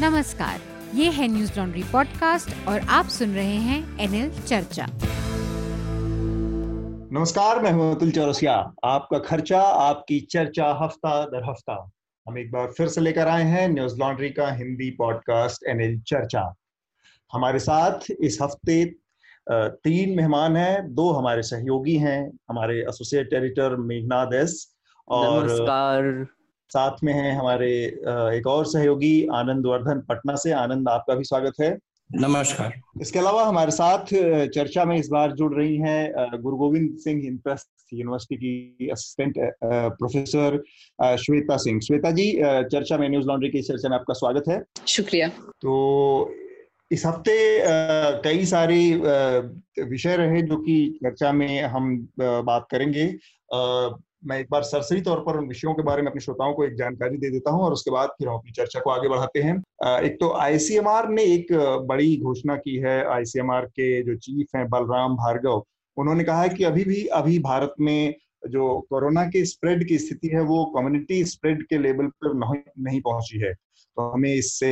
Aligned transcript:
नमस्कार 0.00 0.60
ये 0.94 1.10
है 1.10 1.26
न्यूज़ 1.28 1.58
लॉन्ड्री 1.58 1.82
पॉडकास्ट 1.82 2.68
और 2.68 2.80
आप 2.90 3.08
सुन 3.08 3.34
रहे 3.34 3.56
हैं 3.66 3.98
एनएल 4.00 4.30
चर्चा। 4.40 4.86
नमस्कार 7.12 7.60
मैं 7.62 7.72
हूँ 7.72 7.94
अतुल 7.96 8.10
चौरसिया। 8.10 8.54
आपका 8.84 9.18
खर्चा 9.18 9.60
आपकी 9.60 10.18
चर्चा 10.30 10.72
हफ़्ता 10.82 11.24
दर 11.24 11.48
हफ़्ता। 11.50 11.76
हम 12.26 12.38
एक 12.38 12.50
बार 12.52 12.72
फिर 12.72 12.88
से 12.88 13.00
लेकर 13.00 13.28
आए 13.28 13.44
हैं 13.44 13.68
न्यूज़ 13.68 13.98
लॉन्ड्री 14.00 14.30
का 14.30 14.50
हिंदी 14.50 14.90
पॉडकास्ट 14.90 15.68
एनएल 15.68 15.98
चर्चा। 16.00 16.54
हमारे 17.32 17.58
साथ 17.58 18.10
इस 18.20 18.38
हफ़्ते 18.42 18.84
तीन 19.50 20.16
मेहमान 20.16 20.56
हैं 20.56 20.94
दो 20.94 21.10
हमारे 21.12 21.42
सहयोगी 21.42 21.96
हैं 21.96 22.20
हमारे 22.50 22.80
एसोसिएट 22.80 23.32
एडिटर 23.32 23.76
मेघनाथ 23.76 24.34
एस 24.42 24.76
और 25.08 25.44
नमस्कार। 25.44 26.26
साथ 26.74 27.02
में 27.04 27.12
हैं 27.14 27.32
हमारे 27.32 27.70
एक 28.36 28.46
और 28.46 28.66
सहयोगी 28.66 29.16
आनंद 29.34 29.66
वर्धन 29.66 30.00
पटना 30.08 30.34
से। 30.36 30.52
आनंद 30.58 30.88
आपका 30.88 31.14
भी 31.14 31.24
स्वागत 31.24 31.60
है। 31.60 31.76
नमस्कार। 32.10 32.72
इसके 33.00 33.18
अलावा 33.18 33.44
हमारे 33.44 33.70
साथ 33.70 34.12
चर्चा 34.54 34.84
में 34.84 34.96
इस 34.96 35.08
बार 35.08 35.32
जुड़ 35.32 35.52
रही 35.54 35.76
हैं 35.78 36.40
गुरु 36.42 36.56
गोविंद 36.56 36.96
सिंह 36.98 37.22
इंद्रप्रस्थ 37.26 37.68
यूनिवर्सिटी 37.94 38.36
की 38.36 38.88
असिस्टेंट 38.88 39.34
प्रोफेसर 39.64 40.62
श्वेता 41.16 41.56
सिंह। 41.56 41.80
श्वेता 41.80 42.10
जी 42.10 42.30
चर्चा 42.72 42.98
में 42.98 43.08
न्यूज़ 43.08 43.26
लॉन्ड्री 43.26 43.50
की 43.50 43.62
चर्चा 43.62 43.88
में 43.88 43.96
आपका 43.96 44.14
स्वागत 44.14 44.48
है। 44.48 44.62
शुक्रिया। 44.86 45.28
तो 45.28 46.34
इस 46.90 47.06
हफ़्ते 47.06 47.36
कई 48.24 48.44
सारे 48.46 48.78
विषय 49.84 50.16
रहे 50.16 50.42
जो 50.42 50.56
कि 50.56 50.76
चर्चा 51.04 51.32
में 51.32 51.62
हम 51.62 51.96
बात 52.20 52.66
करेंगे। 52.70 53.06
मैं 54.26 54.38
एक 54.40 54.46
बार 54.50 54.62
सरसरी 54.62 55.00
तौर 55.00 55.20
पर 55.20 55.36
उन 55.36 55.46
विषयों 55.48 55.74
के 55.74 55.82
बारे 55.82 56.02
में 56.02 56.10
अपने 56.10 56.20
श्रोताओं 56.20 56.52
को 56.54 56.64
एक 56.64 56.74
जानकारी 56.74 57.16
दे 57.16 57.30
देता 57.30 57.50
हूँ 57.50 57.64
और 57.64 57.72
उसके 57.72 57.90
बाद 57.90 58.08
फिर 58.08 58.28
हम 58.28 58.34
अपनी 58.34 58.52
चर्चा 58.52 58.80
को 58.80 58.90
आगे 58.90 59.08
बढ़ाते 59.08 59.42
हैं। 59.42 59.56
एक 60.00 60.16
तो 60.20 60.32
आईसीएमआर 60.32 61.08
ने 61.08 61.22
एक 61.24 61.52
बड़ी 61.88 62.16
घोषणा 62.16 62.56
की 62.56 62.76
है, 62.76 63.04
आईसीएमआर 63.06 63.66
के 63.66 64.02
जो 64.02 64.16
चीफ 64.16 64.56
हैं 64.56 64.68
बलराम 64.68 65.16
भार्गव, 65.16 65.64
उन्होंने 65.96 66.24
कहा 66.24 66.42
है 66.42 66.48
कि 66.48 66.64
अभी 66.64 66.84
भी, 66.84 67.04
अभी 67.06 67.38
भारत 67.38 67.74
में 67.80 68.14
जो 68.50 68.78
कोरोना 68.90 69.24
के 69.26 69.44
स्प्रेड 69.44 69.86
की 69.88 69.98
स्थिति 69.98 70.28
है, 70.28 70.40
वो 70.40 70.64
कम्युनिटी 70.76 71.24
स्प्रेड 71.24 71.62
के 71.62 71.78
लेवल 71.78 72.06
पर 72.24 72.34
नहीं 72.78 73.00
पहुँची 73.00 73.38
है। 73.38 73.54
तो 73.96 74.08
हमें 74.10 74.32
इससे 74.34 74.70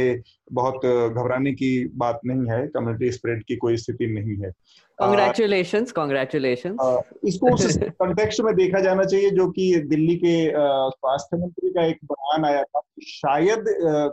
बहुत 0.52 0.86
घबराने 0.86 1.52
की 1.52 1.72
बात 1.94 2.20
नहीं 2.26 2.50
है 2.50 2.66
कम्युनिटी 2.66 3.10
स्प्रेड 3.12 3.44
की 3.44 3.56
कोई 3.56 3.76
स्थिति 3.76 4.06
नहीं 4.06 4.36
है। 4.36 4.50
कॉन्ग्रेचुलेशन 4.98 5.84
कॉन्ग्रेचुलेशन 5.94 6.76
इसको 7.24 7.54
उस 7.54 7.76
कंटेक्स्ट 8.02 8.40
में 8.40 8.54
देखा 8.54 8.80
जाना 8.80 9.04
चाहिए 9.04 9.30
जो 9.30 9.48
कि 9.50 9.74
दिल्ली 9.86 10.16
के 10.16 10.34
स्वास्थ्य 10.90 11.36
मंत्री 11.36 11.70
का 11.70 11.86
एक 11.86 11.98
बयान 12.04 12.44
आया 12.44 12.62
था 12.62 12.80
शायद 13.06 13.64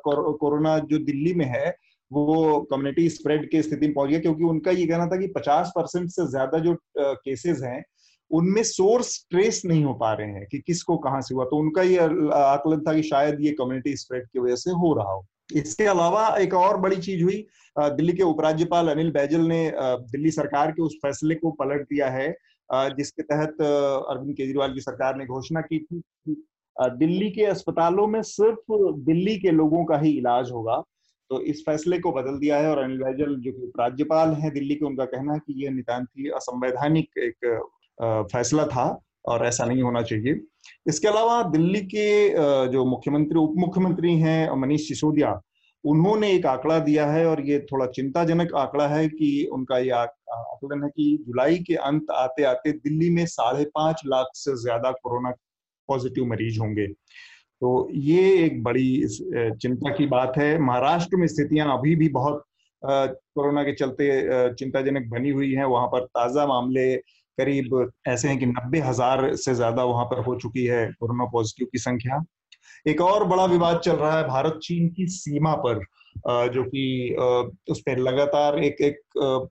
कोरोना 0.06 0.78
जो 0.80 0.98
दिल्ली 0.98 1.34
में 1.34 1.46
है 1.46 1.76
वो 2.12 2.60
कम्युनिटी 2.72 3.10
स्प्रेड 3.10 3.50
की 3.52 3.62
स्थिति 3.62 3.86
में 3.86 3.94
पहुँच 3.96 4.10
गया 4.10 4.20
क्योंकि 4.20 4.44
उनका 4.44 4.72
ये 4.72 4.86
कहना 4.86 5.06
था 5.06 5.18
कि 5.18 5.28
50 5.38 5.72
परसेंट 5.76 6.10
से 6.10 6.28
ज़्यादा 6.28 6.60
जो 6.60 6.76
केसेस 7.00 7.62
हैं 7.64 7.82
उनमें 8.32 8.62
सोर्स 8.64 9.26
ट्रेस 9.32 9.62
नहीं 9.66 9.84
हो 9.84 9.94
पा 9.94 10.14
रहे 10.14 10.32
हैं 10.32 10.46
कि 10.52 10.60
किसको 10.60 10.98
कहाँ 10.98 11.22
से 11.22 11.36
हुआ। 11.36 11.46
तो 11.46 11.58
उनका 11.58 11.82
ये 11.82 11.98
आकलन 11.98 12.82
था 12.82 12.94
कि 12.94 13.04
शायद 13.04 13.42
ये 13.42 13.52
कम्युनिटी 13.52 13.96
स्प्रेड 13.98 14.28
की 14.28 14.40
वजह 14.40 14.56
से 14.56 14.72
हो 14.72 14.94
रहा 14.94 15.14
हो। 15.14 15.26
इसके 15.56 15.86
अलावा 15.86 16.28
एक 16.38 16.54
और 16.54 16.78
बड़ी 16.78 16.96
चीज़ 16.98 17.24
हुई 17.24 17.46
दिल्ली 17.76 18.14
के 18.14 18.24
उपराज्यपाल 18.24 18.88
अनिल 18.88 19.12
बैजल 19.12 19.42
ने 19.48 19.72
दिल्ली 20.12 20.32
सरकार 20.32 20.72
के 20.72 20.82
उस 20.82 20.98
फैसले 21.04 21.36
को 21.36 21.52
पलट 21.52 21.82
दिया 21.84 22.10
है 22.10 22.30
जिसके 22.70 23.24
तहत 23.24 23.62
अरविंद 23.62 24.36
केजरीवाल 24.36 24.74
की 24.74 24.82
सरकार 24.82 25.16
ने 25.18 25.26
घोषणा 25.26 25.62
की 25.62 25.80
थी 25.80 26.00
कि 26.00 26.36
दिल्ली 26.98 27.30
के 27.32 27.46
अस्पतालों 27.46 28.08
में 28.08 28.22
सिर्फ़ 28.24 28.78
दिल्ली 29.06 29.38
के 29.38 29.52
लोगों 29.52 29.84
का 29.86 29.98
ही 30.00 30.12
इलाज 30.18 30.52
होगा। 30.52 30.82
तो 31.32 31.42
इस 31.44 31.64
फैसले 31.66 32.00
को 32.00 32.12
बदल 32.12 32.38
दिया 32.40 32.58
है 32.58 32.70
और 32.70 32.78
अनिल 32.78 32.98
बैजल 32.98 33.36
जो 33.36 33.52
कि 33.52 33.62
उपराज्यपाल 33.62 34.34
हैं 34.34 34.54
दिल्ली 34.54 34.76
के, 34.76 34.86
उनका 34.86 35.06
कहना 35.06 35.34
है 35.34 35.40
कि 35.40 35.64
यह 35.66 35.72
नितान्त 35.72 36.10
ही 36.18 36.30
असंवैधानिक 36.30 37.18
एक 37.18 37.60
फैसला 38.02 38.66
था 38.68 38.88
और 39.26 39.46
ऐसा 39.46 39.66
नहीं 39.66 39.82
होना 39.82 40.02
चाहिए। 40.04 40.40
इसके 40.88 41.08
अलावा 41.08 41.42
दिल्ली 41.52 41.82
के 41.86 42.08
जो 42.72 42.86
मुख्यमंत्री 42.86 43.40
उप 43.40 43.54
मुख्यमंत्री 43.58 44.16
हैं 44.20 44.60
मनीष 44.60 44.88
सिसोदिया, 44.88 45.40
उन्होंने 45.84 46.32
एक 46.34 46.46
आंकड़ा 46.46 46.78
दिया 46.82 47.06
है 47.08 47.26
और 47.28 47.42
ये 47.42 47.60
थोड़ा 47.72 47.86
चिंताजनक 47.88 48.54
आंकड़ा 48.58 48.88
है 48.88 49.08
कि 49.10 49.50
उनका 49.54 49.78
ये 49.78 49.90
आकलन 49.92 50.84
है 50.84 50.90
कि 50.90 51.18
जुलाई 51.28 51.58
के 51.68 51.76
अंत 51.76 52.12
आते 52.14 52.44
आते 52.46 52.72
दिल्ली 52.74 53.10
में 53.10 53.26
साढ़े 53.28 53.64
पाँच 53.76 54.02
लाख 54.06 54.28
से 54.36 54.56
ज़्यादा 54.62 54.92
कोरोना 54.94 55.32
पॉजिटिव 55.90 56.26
मरीज़ 56.26 56.60
होंगे। 56.60 56.88
तो 56.88 57.90
ये 57.94 58.22
एक 58.44 58.62
बड़ी 58.64 59.08
चिंता 59.08 59.94
की 59.94 60.06
बात 60.08 60.38
है। 60.38 60.58
महाराष्ट्र 60.60 61.18
में 61.18 61.28
स्थितियाँ 61.28 61.78
अभी 61.78 61.96
भी 61.96 62.10
बहुत 62.10 62.44
कोरोना 62.84 63.64
के 63.64 63.74
चलते 63.74 64.06
चिंताजनक 64.54 65.10
बनी 65.10 65.30
हुई 65.30 65.52
हैं। 65.54 65.66
वहाँ 65.66 65.88
पर 65.88 66.06
ताज़ा 66.08 66.46
मामले 66.48 66.94
करीब 67.40 67.92
ऐसे 68.08 68.28
हैं 68.28 68.38
कि 68.40 68.46
नब्बे 68.46 68.80
हज़ार 68.82 69.36
से 69.38 69.54
ज़्यादा 69.56 69.84
वहाँ 69.86 70.06
पर 70.06 70.24
हो 70.24 70.36
चुकी 70.38 70.66
है 70.66 70.86
कोरोना 70.94 71.26
पॉजिटिव 71.32 71.68
की 71.72 71.80
संख्या। 71.80 72.24
एक 72.88 73.02
और 73.02 73.24
बड़ा 73.28 73.46
विवाद 73.48 73.80
चल 73.80 73.96
रहा 73.96 74.18
है 74.18 74.28
भारत 74.28 74.60
चीन 74.64 74.90
की 74.90 75.08
सीमा 75.10 75.54
पर 75.66 75.84
जो 76.54 76.64
कि 76.66 77.16
उस 77.72 77.80
पर 77.82 77.98
लगातार 78.00 78.60
एक 78.60 78.82
एक 78.82 79.50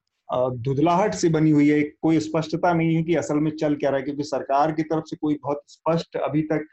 धुधलाहट 0.63 1.15
से 1.15 1.29
बनी 1.29 1.51
हुई 1.51 1.69
है। 1.69 1.81
कोई 2.03 2.19
स्पष्टता 2.21 2.73
नहीं 2.73 2.95
है 2.95 3.03
कि 3.03 3.15
असल 3.15 3.37
में 3.37 3.51
चल 3.53 3.75
क्या 3.75 3.91
रहा 3.91 3.99
है, 3.99 4.05
क्योंकि 4.05 4.23
सरकार 4.25 4.73
की 4.73 4.83
तरफ़ 4.85 5.05
से 5.05 5.17
कोई 5.17 5.39
बहुत 5.43 5.63
स्पष्ट 5.69 6.17
अभी 6.17 6.43
तक 6.43 6.67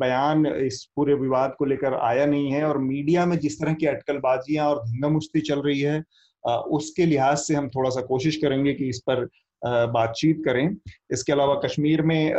बयान 0.00 0.46
इस 0.46 0.84
पूरे 0.96 1.14
विवाद 1.14 1.54
को 1.58 1.64
लेकर 1.64 1.94
आया 1.96 2.26
नहीं 2.26 2.50
है 2.52 2.64
और 2.64 2.78
मीडिया 2.78 3.24
में 3.26 3.38
जिस 3.38 3.60
तरह 3.60 3.74
की 3.74 3.86
अटकलबाजियाँ 3.86 4.66
और 4.68 4.82
धंगामुश्ती 4.84 5.40
चल 5.40 5.62
रही 5.62 5.80
है 5.80 6.02
उसके 6.72 7.06
लिहाज 7.06 7.38
से 7.38 7.54
हम 7.54 7.68
थोड़ा 7.68 7.90
सा 7.90 8.00
कोशिश 8.02 8.36
करेंगे 8.36 8.72
कि 8.74 8.88
इस 8.88 8.98
पर 9.00 9.24
बातचीत 9.64 10.42
करें। 10.44 10.76
इसके 11.12 11.32
अलावा 11.32 11.54
कश्मीर 11.64 12.02
में 12.02 12.32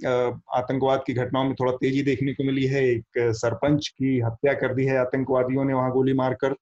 आतंकवाद 0.00 1.02
की 1.06 1.12
घटनाओं 1.14 1.44
में 1.44 1.54
थोड़ा 1.54 1.72
तेज़ी 1.72 2.02
देखने 2.02 2.32
को 2.34 2.44
मिली 2.44 2.66
है। 2.66 2.84
एक 2.86 3.18
सरपंच 3.36 3.88
की 3.88 4.18
हत्या 4.20 4.52
कर 4.54 4.74
दी 4.74 4.84
है 4.84 4.96
आतंकवादियों 4.98 5.64
ने 5.64 5.74
वहाँ 5.74 5.90
गोली 5.92 6.14
मारकर। 6.14 6.54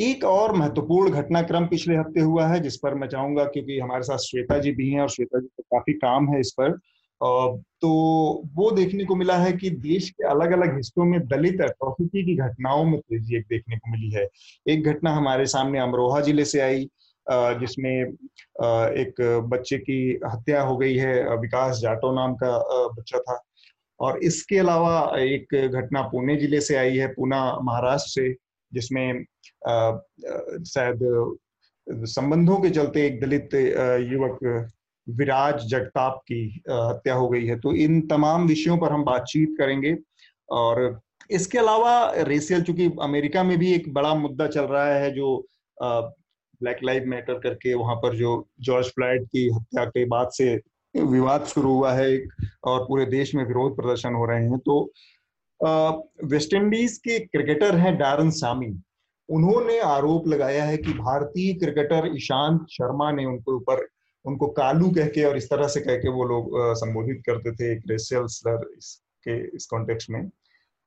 एक 0.00 0.24
और 0.24 0.54
महत्वपूर्ण 0.56 1.10
घटनाक्रम 1.12 1.66
पिछले 1.66 1.96
हफ़्ते 1.96 2.20
हुआ 2.20 2.46
है, 2.48 2.60
जिस 2.60 2.76
पर 2.76 2.94
मैं 2.94 3.08
चाहूँगा 3.08 3.44
क्योंकि 3.44 3.78
हमारे 3.78 4.02
साथ 4.02 4.18
श्वेता 4.20 4.58
जी 4.58 4.72
भी 4.72 4.90
हैं 4.90 5.00
और 5.00 5.08
श्वेता 5.10 5.40
जी 5.40 5.46
को 5.46 5.62
काफ़ी 5.74 5.92
काम 5.94 6.28
है 6.28 6.40
इस 6.40 6.52
पर। 6.60 6.78
तो 7.80 7.90
वो 8.54 8.70
देखने 8.70 9.04
को 9.04 9.14
मिला 9.16 9.36
है 9.36 9.52
कि 9.52 9.70
देश 9.70 10.08
के 10.10 10.26
अलग 10.28 10.52
अलग 10.52 10.76
हिस्सों 10.76 11.04
में 11.04 11.20
दलित 11.28 11.60
अट्रॉसिटी 11.62 12.24
की 12.24 12.34
घटनाओं 12.38 12.84
में 12.84 12.98
तेज़ी 13.00 13.36
एक 13.36 13.44
देखने 13.50 13.76
को 13.76 13.90
मिली 13.92 14.10
है। 14.10 14.26
एक 14.66 14.84
घटना 14.84 15.10
हमारे 15.10 15.46
सामने 15.46 15.78
अमरोहा 15.80 16.20
ज़िले 16.20 16.44
से 16.44 16.60
आई। 16.60 16.88
जिसमें 17.60 18.00
एक 18.00 19.20
बच्चे 19.50 19.78
की 19.78 19.98
हत्या 20.26 20.62
हो 20.62 20.76
गई 20.76 20.96
है 20.96 21.36
विकास 21.38 21.78
जाटो 21.78 22.12
नाम 22.14 22.34
का 22.42 22.56
बच्चा 22.88 23.18
था। 23.18 23.40
और 24.00 24.18
इसके 24.24 24.58
अलावा 24.58 24.96
एक 25.18 25.54
घटना 25.54 26.02
पुणे 26.08 26.36
ज़िले 26.36 26.60
से 26.60 26.76
आई 26.76 26.96
है 26.96 27.06
पूना 27.08 27.40
महाराष्ट्र 27.62 28.10
से, 28.10 28.34
जिसमें 28.72 29.24
शायद 30.66 30.98
संबंधों 31.86 32.56
के 32.58 32.70
चलते 32.70 33.06
एक 33.06 33.20
दलित 33.20 33.54
युवक 34.12 34.38
विराज 35.06 35.64
जगताप 35.68 36.20
की 36.28 36.42
हत्या 36.70 37.14
हो 37.14 37.28
गई 37.28 37.46
है। 37.46 37.58
तो 37.60 37.72
इन 37.74 38.00
तमाम 38.08 38.46
विषयों 38.48 38.76
पर 38.78 38.92
हम 38.92 39.04
बातचीत 39.04 39.54
करेंगे। 39.58 39.96
और 40.48 41.00
इसके 41.30 41.58
अलावा 41.58 42.12
रेसियल, 42.18 42.62
चूँकि 42.62 42.90
अमेरिका 43.02 43.42
में 43.42 43.58
भी 43.58 43.72
एक 43.72 43.92
बड़ा 43.94 44.14
मुद्दा 44.14 44.46
चल 44.46 44.64
रहा 44.64 44.94
है, 44.94 45.10
जो 45.10 45.46
ब्लैक 46.62 46.78
लाइव 46.84 47.04
मैटर 47.08 47.38
करके 47.40 47.74
वहाँ 47.74 47.94
पर 47.96 48.16
जो 48.16 48.46
जॉर्ज 48.60 48.86
फ्लाइड 48.86 49.26
की 49.26 49.48
हत्या 49.54 49.84
के 49.84 50.04
बाद 50.06 50.30
से 50.32 50.54
विवाद 50.94 51.44
शुरू 51.44 51.72
हुआ 51.72 51.92
है 51.92 52.10
एक, 52.12 52.28
और 52.64 52.84
पूरे 52.84 53.04
देश 53.06 53.34
में 53.34 53.44
विरोध 53.44 53.76
प्रदर्शन 53.76 54.14
हो 54.14 54.24
रहे 54.26 54.44
हैं। 54.44 54.58
तो 54.58 54.92
वेस्ट 56.26 56.54
इंडीज 56.54 56.96
के 56.98 57.18
क्रिकेटर 57.20 57.76
हैं 57.76 57.96
डारन 57.98 58.30
सामी 58.32 58.74
उन्होंने 59.28 59.78
आरोप 59.80 60.26
लगाया 60.28 60.64
है 60.64 60.76
कि 60.76 60.92
भारतीय 60.92 61.52
क्रिकेटर 61.54 62.10
ईशांत 62.16 62.66
शर्मा 62.70 63.10
ने 63.12 63.24
उनके 63.24 63.52
ऊपर, 63.52 63.86
उनको 64.24 64.46
कालू 64.48 64.90
कह 64.90 65.06
के 65.08 65.24
और 65.24 65.36
इस 65.36 65.48
तरह 65.50 65.68
से 65.68 65.80
कह 65.80 65.96
के 65.96 66.08
वो 66.08 66.24
लोग 66.24 66.50
संबोधित 66.76 67.22
करते 67.26 67.52
थे 67.52 67.72
एक 67.72 67.82
रेशियल 67.90 68.26
स्लर 68.28 68.66
इस 69.54 69.66
कॉन्टेक्स्ट 69.70 70.10
में। 70.10 70.28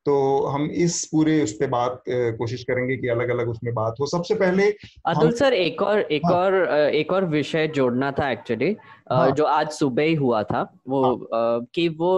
तो 0.07 0.15
हम 0.47 0.65
इस 0.83 1.03
पूरे 1.11 1.41
उस 1.43 1.53
पे 1.53 1.67
बात 1.67 2.03
कोशिश 2.09 2.63
करेंगे 2.63 2.97
कि 2.97 3.07
अलग 3.07 3.29
अलग 3.29 3.49
उसमें 3.49 3.73
बात 3.73 3.95
हो। 3.99 4.05
सबसे 4.07 4.35
पहले 4.35 4.69
अतुल 5.05 5.31
सर 5.31 5.53
एक 5.53 5.81
और 5.81 5.99
एक 5.99 6.25
हाँ, 6.25 6.33
और 6.35 6.55
एक 6.95 7.11
और 7.13 7.25
विषय 7.25 7.67
जोड़ना 7.75 8.11
था 8.11 8.29
एक्चुअली 8.31 8.75
हाँ, 9.11 9.29
जो 9.31 9.43
आज 9.43 9.69
सुबह 9.71 10.03
ही 10.03 10.13
हुआ 10.15 10.43
था 10.43 10.61
वो 10.87 11.03
हाँ, 11.33 11.65
कि 11.75 11.87
वो 11.89 12.11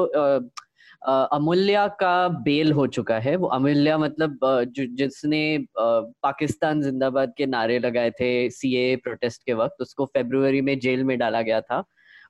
अमूल्या 1.07 1.87
का 1.99 2.27
बेल 2.45 2.71
हो 2.71 2.85
चुका 2.87 3.17
है। 3.19 3.35
वो 3.35 3.47
अमूल्या 3.47 3.97
मतलब 3.97 4.39
जिसने 4.77 5.41
पाकिस्तान 5.77 6.81
जिंदाबाद 6.81 7.33
के 7.37 7.45
नारे 7.45 7.79
लगाए 7.79 8.11
थे 8.11 8.49
सीए 8.49 8.95
प्रोटेस्ट 8.95 9.43
के 9.45 9.53
वक्त 9.53 9.81
उसको 9.81 10.05
फेब्रुवरी 10.05 10.61
में 10.61 10.77
जेल 10.79 11.03
में 11.03 11.17
डाला 11.19 11.41
गया 11.41 11.61
था। 11.61 11.83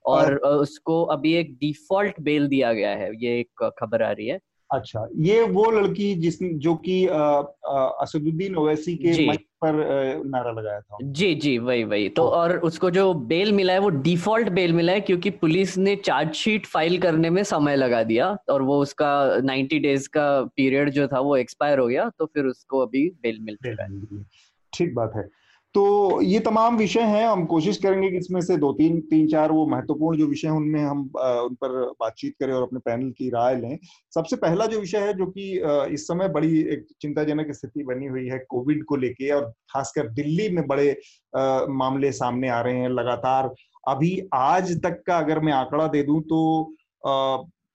और 0.04 0.34
उसको 0.36 1.02
अभी 1.04 1.34
एक 1.34 1.52
डिफ़ॉल्ट 1.54 2.20
बेल 2.20 2.46
दिया 2.48 2.72
गया 2.72 2.90
है 2.90 3.10
ये 3.22 3.38
एक 3.40 3.70
खबर 3.78 4.02
आ 4.02 4.10
रही 4.10 4.26
है। 4.26 4.38
अच्छा 4.72 5.08
ये 5.16 5.42
वो 5.42 5.70
लड़की 5.70 6.14
जिस 6.14 6.38
जो 6.42 6.74
कि 6.74 7.06
असदुद्दीन 7.06 8.56
ओवैसी 8.56 8.96
के 8.96 9.26
मंच 9.26 9.38
पर 9.64 9.72
नारा 10.26 10.52
लगाया 10.52 10.80
था। 10.80 10.98
जी 11.02 11.34
जी 11.34 11.58
वही 11.58 11.84
वही। 11.84 12.08
तो 12.08 12.22
और 12.22 12.58
उसको 12.58 12.90
जो 12.90 13.14
बेल 13.14 13.52
मिला 13.52 13.72
है 13.72 13.78
वो 13.78 13.88
डिफ़ॉल्ट 13.88 14.48
बेल 14.48 14.72
मिला 14.72 14.92
है 14.92 15.00
क्योंकि 15.00 15.30
पुलिस 15.30 15.78
ने 15.78 15.96
चार्जशीट 15.96 16.66
फ़ाइल 16.66 16.98
करने 16.98 17.30
में 17.30 17.44
समय 17.44 17.76
लगा 17.76 18.02
दिया 18.02 18.36
और 18.48 18.62
वो 18.62 18.82
उसका 18.82 19.36
90 19.40 19.78
डेज़ 19.78 20.08
का 20.08 20.42
पीरियड 20.42 20.90
जो 20.90 21.08
था 21.08 21.20
वो 21.20 21.36
एक्सपायर 21.36 21.78
हो 21.78 21.86
गया 21.86 22.10
तो 22.18 22.26
फिर 22.26 22.44
उसको 22.44 22.78
अभी 22.78 23.08
बेल 23.22 23.38
मिल 23.40 23.58
ठीक 24.74 24.94
बात 24.94 25.12
है। 25.16 25.39
तो 25.74 26.20
ये 26.22 26.38
तमाम 26.40 26.76
विषय 26.76 27.00
हैं, 27.00 27.26
हम 27.26 27.44
कोशिश 27.46 27.76
करेंगे 27.78 28.08
कि 28.10 28.16
इसमें 28.18 28.40
से 28.40 28.56
दो 28.56 28.72
तीन 28.72 29.00
तीन 29.00 29.26
चार 29.28 29.52
वो 29.52 29.66
महत्वपूर्ण 29.66 30.18
जो 30.18 30.26
विषय 30.26 30.48
उनमें 30.48 30.80
हम 30.80 31.00
उन 31.16 31.54
पर 31.54 31.70
बातचीत 32.00 32.34
करें 32.40 32.52
और 32.52 32.62
अपने 32.62 32.80
पैनल 32.80 33.10
की 33.10 33.28
राय 33.30 33.56
लें। 33.56 33.78
सबसे 34.12 34.36
पहला 34.36 34.66
जो 34.66 34.80
विषय 34.80 34.98
है 34.98 35.12
जो 35.14 35.26
कि 35.28 35.50
इस 35.94 36.06
समय 36.06 36.28
बड़ी 36.28 36.60
एक 36.74 36.86
चिंताजनक 37.02 37.52
स्थिति 37.52 37.84
बनी 37.84 38.06
हुई 38.06 38.26
है 38.28 38.38
कोविड 38.50 38.84
को 38.84 38.96
लेके 38.96 39.30
और 39.30 39.50
खासकर 39.70 40.08
दिल्ली 40.10 40.48
में 40.48 40.66
बड़े 40.66 40.90
मामले 41.72 42.12
सामने 42.12 42.48
आ 42.48 42.60
रहे 42.60 42.78
हैं 42.78 42.88
लगातार। 42.90 43.54
अभी 43.88 44.18
आज 44.34 44.76
तक 44.82 45.02
का 45.06 45.18
अगर 45.18 45.40
मैं 45.40 45.52
आंकड़ा 45.52 45.86
दे 45.88 46.02
दूँ 46.02 46.20
तो 46.22 46.40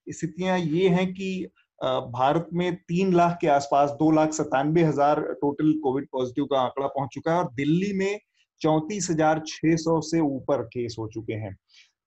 स्थितियाँ 0.06 0.58
ये 0.58 0.88
हैं 0.88 1.12
कि 1.12 1.46
भारत 1.80 2.48
में 2.52 2.74
तीन 2.78 3.12
लाख 3.14 3.36
के 3.40 3.46
आसपास 3.48 3.90
दो 3.90 4.10
लाख 4.10 4.32
सत्तानवे 4.32 4.82
हज़ार 4.82 5.20
टोटल 5.40 5.72
कोविड 5.82 6.06
पॉजिटिव 6.12 6.44
का 6.44 6.60
आंकड़ा 6.60 6.86
पहुँच 6.86 7.10
चुका 7.14 7.32
है 7.32 7.38
और 7.38 7.50
दिल्ली 7.54 7.92
में 7.98 8.18
चौंतीस 8.60 9.10
हज़ार 9.10 9.42
छह 9.46 9.76
सौ 9.76 10.00
से 10.00 10.20
ऊपर 10.20 10.62
केस 10.64 10.96
हो 10.98 11.08
चुके 11.08 11.34
हैं। 11.34 11.54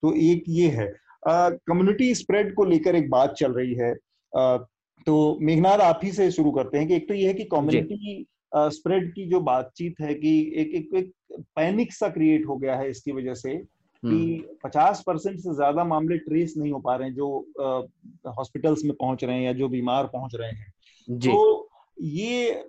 तो 0.03 0.13
एक 0.23 0.43
ये 0.49 0.67
है। 0.69 0.87
कम्युनिटी 1.27 2.13
स्प्रेड 2.15 2.53
को 2.55 2.65
लेकर 2.65 2.95
एक 2.95 3.09
बात 3.09 3.33
चल 3.33 3.53
रही 3.53 3.73
है। 3.73 3.91
आ, 4.33 4.57
तो 5.07 5.37
मेघनाथ 5.41 5.79
आप 5.79 5.99
ही 6.03 6.11
से 6.11 6.29
शुरू 6.31 6.51
करते 6.51 6.77
हैं 6.77 6.87
कि 6.87 6.95
एक 6.95 7.07
तो 7.07 7.13
ये 7.13 7.27
है 7.27 7.33
कि 7.33 7.43
कम्युनिटी 7.53 8.25
स्प्रेड 8.55 9.11
की 9.13 9.29
जो 9.29 9.39
बातचीत 9.41 9.95
है 10.01 10.13
कि 10.13 10.31
एक 10.55 10.73
एक, 10.75 10.89
एक 10.95 11.13
पैनिक 11.55 11.93
सा 11.93 12.09
क्रिएट 12.09 12.45
हो 12.47 12.57
गया 12.57 12.75
है 12.75 12.89
इसकी 12.89 13.11
वजह 13.11 13.33
से। 13.33 13.55
कि 14.03 14.57
50 14.65 14.77
हम्म। 14.77 15.03
परसेंट 15.07 15.39
से 15.39 15.53
ज़्यादा 15.55 15.83
मामले 15.83 16.17
ट्रेस 16.17 16.53
नहीं 16.57 16.71
हो 16.71 16.79
पा 16.79 16.95
रहे 16.95 17.07
हैं 17.07 17.15
जो 17.15 18.33
हॉस्पिटल्स 18.37 18.83
में 18.85 18.93
पहुँच 18.93 19.23
रहे 19.23 19.35
हैं 19.35 19.43
या 19.43 19.53
जो 19.53 19.69
बीमार 19.69 20.07
पहुँच 20.13 20.35
रहे 20.35 20.51
हैं 20.51 20.73
जी. 21.07 21.29
तो 21.29 21.69
ये 21.97 22.65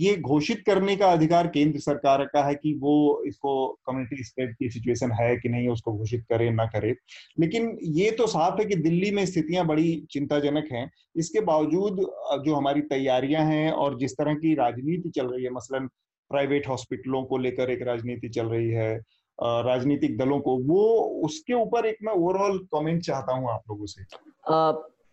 ये 0.00 0.16
घोषित 0.16 0.62
करने 0.66 0.94
का 0.96 1.06
अधिकार 1.12 1.46
केंद्र 1.46 1.80
सरकार 1.80 2.24
का 2.24 2.42
है 2.44 2.54
कि 2.54 2.74
वो 2.74 3.22
इसको 3.26 3.54
कम्युनिटी 3.86 4.24
स्प्रेड 4.24 4.54
की 4.56 4.68
सिचुएशन 4.70 5.12
है 5.12 5.36
कि 5.36 5.48
नहीं 5.48 5.68
उसको 5.68 5.92
घोषित 5.92 6.24
करे 6.28 6.50
ना 6.50 6.66
करे 6.66 6.94
लेकिन 7.40 7.76
ये 7.94 8.10
तो 8.10 8.26
साफ़ 8.26 8.60
है 8.60 8.66
कि 8.66 8.76
दिल्ली 8.76 9.10
में 9.10 9.24
स्थितियाँ 9.26 9.66
बड़ी 9.66 10.06
चिंताजनक 10.10 10.68
हैं 10.72 10.88
इसके 11.16 11.40
बावजूद 11.40 12.00
जो 12.44 12.54
हमारी 12.54 12.80
तैयारियाँ 12.86 13.44
हैं 13.44 13.70
और 13.72 13.98
जिस 13.98 14.12
तरह 14.12 14.34
की 14.34 14.54
राजनीति 14.54 15.10
चल 15.10 15.26
रही 15.26 15.44
है 15.44 15.50
मसलन 15.50 15.88
प्राइवेट 16.30 16.68
हॉस्पिटलों 16.68 17.22
को 17.24 17.38
लेकर 17.38 17.70
एक 17.70 17.82
राजनीति 17.82 18.28
चल 18.28 18.46
रही 18.46 18.70
है 18.70 19.00
राजनीतिक 19.38 20.16
दलों 20.18 20.38
को, 20.40 20.56
वो 20.58 20.82
उसके 21.24 21.54
ऊपर 21.54 21.86
एक 21.86 21.96
मैं 22.02 22.12
ओवरऑल 22.12 22.58
कमेंट 22.74 23.02
चाहता 23.02 23.34
हूँ 23.34 23.50
आप 23.50 23.62
लोगों 23.70 23.86
से। 23.86 24.04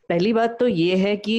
पहली 0.09 0.31
बात 0.33 0.57
तो 0.59 0.67
ये 0.67 0.95
है 0.95 1.15
कि 1.17 1.35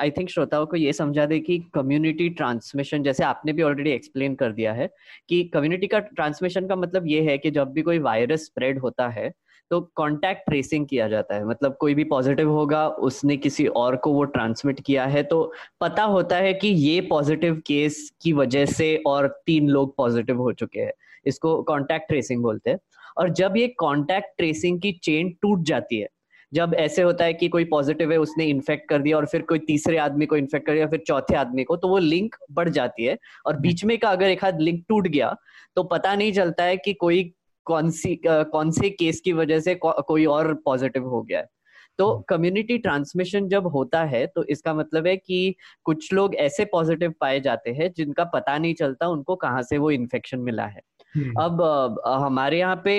आई 0.00 0.10
थिंक 0.10 0.28
श्रोताओं 0.30 0.66
को 0.66 0.76
ये 0.76 0.92
समझा 0.92 1.26
दे 1.26 1.38
कि 1.40 1.58
कम्युनिटी 1.74 2.28
ट्रांसमिशन 2.30 3.02
जैसे 3.02 3.24
आपने 3.24 3.52
भी 3.52 3.62
ऑलरेडी 3.62 3.90
एक्सप्लेन 3.90 4.34
कर 4.34 4.52
दिया 4.52 4.72
है, 4.72 4.90
कि 5.28 5.42
कम्युनिटी 5.44 5.86
का 5.86 5.98
ट्रांसमिशन 5.98 6.66
का 6.66 6.76
मतलब 6.76 7.06
ये 7.08 7.20
है 7.30 7.36
कि 7.38 7.50
जब 7.50 7.72
भी 7.72 7.82
कोई 7.82 7.98
वायरस 8.00 8.44
स्प्रेड 8.44 8.78
होता 8.78 9.08
है 9.08 9.32
तो 9.70 9.80
कांटेक्ट 9.96 10.42
ट्रेसिंग 10.48 10.86
किया 10.86 11.08
जाता 11.08 11.34
है। 11.34 11.46
मतलब 11.46 11.76
कोई 11.80 11.94
भी 11.94 12.04
पॉजिटिव 12.06 12.50
होगा, 12.50 12.86
उसने 12.88 13.36
किसी 13.36 13.66
और 13.66 13.96
को 13.96 14.12
वो 14.12 14.24
ट्रांसमिट 14.26 14.80
किया 14.80 15.04
है 15.06 15.22
तो 15.22 15.52
पता 15.80 16.02
होता 16.04 16.36
है 16.36 16.52
कि 16.54 16.68
ये 16.68 17.00
पॉजिटिव 17.00 17.62
केस 17.66 18.10
की 18.22 18.32
वजह 18.32 18.66
से 18.66 18.94
और 19.06 19.26
तीन 19.46 19.68
लोग 19.68 19.96
पॉजिटिव 19.96 20.40
हो 20.40 20.52
चुके 20.52 20.80
हैं। 20.80 20.92
इसको 21.26 21.62
कॉन्टैक्ट 21.62 22.08
ट्रेसिंग 22.08 22.42
बोलते 22.42 22.70
हैं। 22.70 22.78
और 23.18 23.28
जब 23.30 23.56
ये 23.56 23.68
कॉन्टैक्ट 23.78 24.36
ट्रेसिंग 24.38 24.80
की 24.80 24.92
चेन 25.02 25.30
टूट 25.42 25.62
जाती 25.64 26.00
है 26.00 26.08
जब 26.52 26.74
ऐसे 26.74 27.02
होता 27.02 27.24
है 27.24 27.32
कि 27.34 27.48
कोई 27.48 27.64
पॉजिटिव 27.64 28.12
है 28.12 28.18
उसने 28.18 28.44
इन्फेक्ट 28.46 28.88
कर 28.88 29.02
दिया 29.02 29.16
और 29.16 29.26
फिर 29.26 29.42
कोई 29.42 29.58
तीसरे 29.58 29.96
आदमी 29.98 30.26
को 30.26 30.36
इन्फेक्ट 30.36 30.66
कर 30.66 30.74
दिया 30.74 30.86
फिर 30.86 31.02
चौथे 31.06 31.36
आदमी 31.36 31.64
को 31.64 31.76
तो 31.76 31.88
वो 31.88 31.98
लिंक 31.98 32.36
बढ़ 32.52 32.68
जाती 32.68 33.04
है। 33.04 33.16
और 33.46 33.56
बीच 33.56 33.84
में 33.84 33.96
का 33.98 34.08
अगर 34.08 34.26
एक 34.26 34.44
हाथ 34.44 34.60
लिंक 34.60 34.84
टूट 34.88 35.08
गया 35.08 35.34
तो 35.76 35.82
पता 35.84 36.14
नहीं 36.14 36.32
चलता 36.32 36.64
है 36.64 36.76
कि 36.76 36.92
कोई 36.94 37.22
कौन 37.66 37.90
सी 37.90 38.14
कौन 38.26 38.70
से 38.70 38.90
केस 38.90 39.20
की 39.20 39.32
वजह 39.32 39.60
से 39.60 39.74
को, 39.74 39.92
कोई 39.92 40.24
और 40.26 40.52
पॉजिटिव 40.64 41.08
हो 41.08 41.22
गया 41.22 41.38
है। 41.38 41.48
तो 41.98 42.18
कम्युनिटी 42.28 42.76
ट्रांसमिशन 42.78 43.48
जब 43.48 43.66
होता 43.66 44.02
है 44.04 44.26
तो 44.26 44.44
इसका 44.44 44.74
मतलब 44.74 45.06
है 45.06 45.16
कि 45.16 45.54
कुछ 45.84 46.12
लोग 46.12 46.34
ऐसे 46.36 46.64
पॉजिटिव 46.64 47.14
पाए 47.20 47.40
जाते 47.40 47.70
हैं 47.70 47.92
जिनका 47.96 48.24
पता 48.24 48.56
नहीं 48.58 48.74
चलता 48.74 49.08
उनको 49.08 49.36
कहाँ 49.36 49.62
से 49.62 49.78
वो 49.78 49.90
इन्फेक्शन 49.90 50.38
मिला 50.40 50.66
है। 50.66 50.80
हम्म। 51.16 51.42
अब 51.42 52.00
हमारे 52.06 52.58
यहाँ 52.58 52.80
पे 52.84 52.94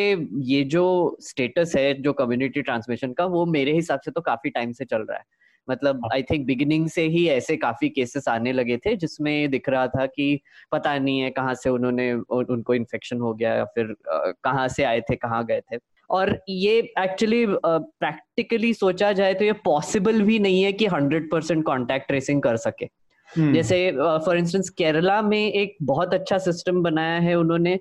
ये 0.45 0.63
जो 0.65 0.85
स्टेटस 1.21 1.73
है 1.77 1.93
जो 2.01 2.13
कम्युनिटी 2.13 2.61
ट्रांसमिशन 2.61 3.13
का 3.13 3.25
वो 3.25 3.45
मेरे 3.47 3.73
हिसाब 3.73 3.99
से 3.99 4.11
तो 4.11 4.21
काफ़ी 4.21 4.49
टाइम 4.49 4.71
से 4.71 4.85
चल 4.85 5.01
रहा 5.01 5.17
है। 5.17 5.23
मतलब 5.67 6.07
आई 6.13 6.23
थिंक 6.23 6.45
बिगिनिंग 6.47 6.87
से 6.89 7.03
ही 7.07 7.27
ऐसे 7.29 7.55
काफ़ी 7.57 7.89
केसेस 7.89 8.27
आने 8.27 8.51
लगे 8.51 8.77
थे 8.77 8.95
जिसमें 8.95 9.49
दिख 9.51 9.67
रहा 9.69 9.87
था 9.87 10.05
कि 10.05 10.39
पता 10.71 10.97
नहीं 10.97 11.19
है 11.19 11.29
कहाँ 11.29 11.53
से 11.53 11.69
उन्होंने 11.69 12.11
उन, 12.13 12.45
उनको 12.45 12.73
इन्फेक्शन 12.73 13.19
हो 13.19 13.33
गया 13.33 13.53
या 13.55 13.65
फिर 13.65 13.95
कहाँ 14.07 14.67
से 14.67 14.83
आए 14.83 15.01
थे 15.01 15.15
कहाँ 15.15 15.45
गए 15.45 15.61
थे। 15.61 15.77
और 16.09 16.37
ये 16.49 16.77
एक्चुअली 16.99 17.45
प्रैक्टिकली 17.65 18.73
सोचा 18.73 19.11
जाए 19.13 19.33
तो 19.33 19.45
ये 19.45 19.53
पॉसिबल 19.65 20.21
भी 20.21 20.39
नहीं 20.39 20.61
है 20.63 20.71
कि 20.73 20.85
हंड्रेड 20.87 21.29
परसेंट 21.31 21.63
कॉन्टेक्ट 21.65 22.07
ट्रेसिंग 22.07 22.41
कर 22.41 22.57
सके। 22.57 22.85
हम्म। 23.33 23.53
जैसे 23.53 23.77
फॉर 24.25 24.37
इंस्टेंस 24.37 24.69
केरला 24.69 25.21
में 25.21 25.39
एक 25.39 25.75
बहुत 25.83 26.13
अच्छा 26.13 26.37
सिस्टम 26.39 26.81
बनाया 26.83 27.19
है 27.19 27.35
उन्होंने 27.35 27.77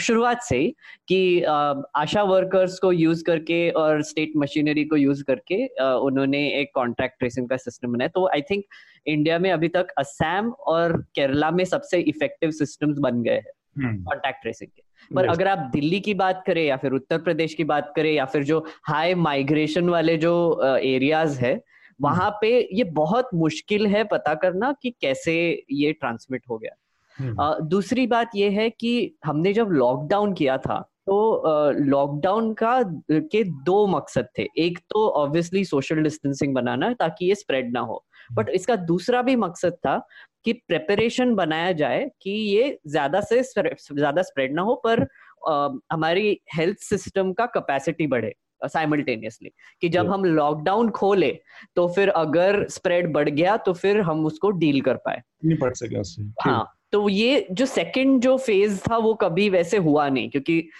शुरुआत 0.00 0.42
से 0.42 0.56
ही 0.56 0.68
कि 1.08 1.42
आशा 1.42 2.22
वर्कर्स 2.24 2.78
को 2.78 2.92
यूज़ 2.94 3.22
करके 3.24 3.68
और 3.76 4.02
स्टेट 4.02 4.32
मशीनरी 4.36 4.84
को 4.84 4.96
यूज़ 4.96 5.22
करके 5.24 5.66
उन्होंने 5.98 6.46
एक 6.52 6.70
कॉन्ट्रैक्ट 6.74 7.18
ट्रेसिंग 7.18 7.48
का 7.48 7.56
सिस्टम 7.58 7.92
बनाया 7.92 8.08
तो 8.08 8.26
आई 8.28 8.42
थिंक 8.50 8.64
इंडिया 9.06 9.38
में 9.38 9.50
अभी 9.50 9.68
तक 9.68 9.94
असम 9.98 10.52
और 10.68 10.96
केरला 11.14 11.50
में 11.50 11.64
सबसे 11.66 12.00
इफ़ेक्टिव 12.08 12.50
सिस्टम्स 12.54 12.98
बन 12.98 13.22
गए 13.22 13.34
हैं 13.36 13.56
कॉन्टैक्ट 13.78 14.26
हम्म। 14.26 14.42
ट्रेसिंग 14.42 14.70
के 14.70 14.86
पर 15.10 15.26
अगर 15.26 15.48
आप 15.48 15.58
दिल्ली 15.72 16.00
की 16.00 16.14
बात 16.16 16.42
करें 16.46 16.64
या 16.64 16.76
फिर 16.76 16.92
उत्तर 16.92 17.18
प्रदेश 17.20 17.54
की 17.54 17.64
बात 17.64 17.92
करें 17.96 18.12
या 18.12 18.24
फिर 18.24 18.44
जो 18.44 18.64
हाई 18.84 19.14
माइग्रेशन 19.16 19.88
वाले 19.88 20.16
जो 20.18 20.34
एरियाज़ 20.64 21.38
है 21.40 21.54
वहाँ 22.00 22.30
पे 22.40 22.50
ये 22.72 22.84
बहुत 22.84 23.28
मुश्किल 23.34 23.86
है 23.86 24.04
पता 24.04 24.34
करना 24.34 24.72
कि 24.82 24.90
कैसे 25.00 25.34
ये 25.70 25.92
ट्रांसमिट 25.92 26.42
हो 26.50 26.58
गया। 26.58 26.74
uh, 27.18 27.60
दूसरी 27.68 28.06
बात 28.06 28.30
ये 28.34 28.50
है 28.50 28.68
कि 28.70 29.16
हमने 29.24 29.52
जब 29.52 29.70
लॉकडाउन 29.72 30.32
किया 30.34 30.58
था 30.58 30.80
तो 31.06 31.72
लॉकडाउन 31.72 32.52
का 32.54 32.82
के 33.10 33.42
दो 33.64 33.86
मकसद 33.86 34.28
थे। 34.38 34.46
एक 34.58 34.78
तो 34.90 35.08
ऑब्वियसली 35.08 35.64
सोशल 35.64 36.02
डिस्टेंसिंग 36.02 36.54
बनाना 36.54 36.92
ताकि 36.92 37.26
ये 37.26 37.34
स्प्रेड 37.34 37.72
ना 37.72 37.80
हो। 37.80 38.04
But 38.32 38.44
hmm. 38.44 38.54
इसका 38.54 38.76
दूसरा 38.76 39.22
भी 39.22 39.36
मकसद 39.36 39.72
था 39.72 39.96
कि 40.44 40.52
प्रेपरेशन 40.52 41.34
बनाया 41.34 41.72
जाए 41.72 42.10
कि 42.22 42.30
ये 42.30 42.78
ज़्यादा 42.86 43.20
से 43.20 43.42
ज़्यादा 43.42 44.22
स्प्रेड 44.22 44.54
ना 44.54 44.62
हो 44.62 44.74
पर 44.86 45.02
uh, 45.50 45.78
हमारी 45.92 46.40
हेल्थ 46.54 46.78
सिस्टम 46.78 47.32
का 47.32 47.46
कैपेसिटी 47.46 48.06
बढ़े। 48.06 48.34
साइमल्टेनियसली 48.66 49.52
कि 49.80 49.88
जब 49.88 50.08
हम 50.08 50.24
लॉकडाउन 50.24 50.90
खोले 50.90 51.40
तो 51.76 51.88
फिर 51.88 52.08
अगर 52.08 52.68
स्प्रेड 52.68 53.12
बढ़ 53.12 53.28
गया 53.28 53.56
तो 53.56 53.72
फिर 53.72 54.00
हम 54.00 54.26
उसको 54.26 54.50
डील 54.50 54.80
कर 54.80 54.94
पाए। 54.94 55.22
नहीं 55.44 55.58
पढ़ 55.58 55.74
सके 55.74 55.96
हाँ 56.42 56.74
तो 56.92 57.08
ये 57.08 57.46
जो 57.52 57.66
सेकंड 57.66 58.20
जो 58.20 58.36
फ़ेज़ 58.36 58.80
था 58.80 58.96
वो 58.96 59.14
कभी 59.14 59.50
वैसे 59.50 59.76
हुआ 59.76 60.08
नहीं 60.08 60.30
क्योंकि 60.30 60.70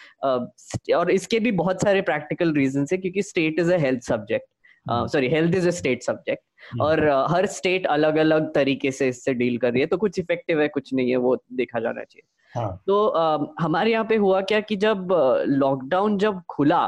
और 0.94 1.10
इसके 1.10 1.40
भी 1.40 1.52
बहुत 1.52 1.82
सारे 1.82 2.02
प्रैक्टिकल 2.02 2.52
रीजन 2.52 2.86
है 2.92 2.98
क्योंकि 2.98 3.22
state 3.22 3.58
is 3.58 3.72
a 3.72 3.76
health 3.76 4.02
subject 4.02 4.46
sorry 4.86 5.28
health 5.28 5.54
is 5.54 5.68
a 5.68 5.70
state 5.70 6.02
subject 6.02 6.80
और 6.80 7.00
uh, 7.00 7.24
हर 7.30 7.46
स्टेट 7.46 7.86
अलग 7.86 8.16
अलग 8.16 8.52
तरीके 8.54 8.90
से 8.90 9.08
इससे 9.08 9.34
डील 9.34 9.58
कर 9.58 9.72
रही 9.72 9.80
है 9.80 9.86
तो 9.86 9.96
कुछ 9.96 10.18
इफ़ेक्टिव 10.18 10.60
है 10.60 10.68
कुछ 10.68 10.94
नहीं 10.94 11.10
है 11.10 11.16
वो 11.16 11.36
देखा 11.52 11.80
जाना 11.80 12.04
चाहिए 12.04 12.26
हाँ. 12.52 12.82
तो 12.86 13.06
uh, 13.16 13.46
हमारे 13.60 13.92
यहाँ 13.92 14.04
पे 14.04 14.16
हुआ 14.16 14.40
क्या 14.40 14.60
कि 14.60 14.76
जब 14.76 15.08
लॉकडाउन 15.48 16.14
uh, 16.14 16.20
जब 16.20 16.40
खुला 16.50 16.86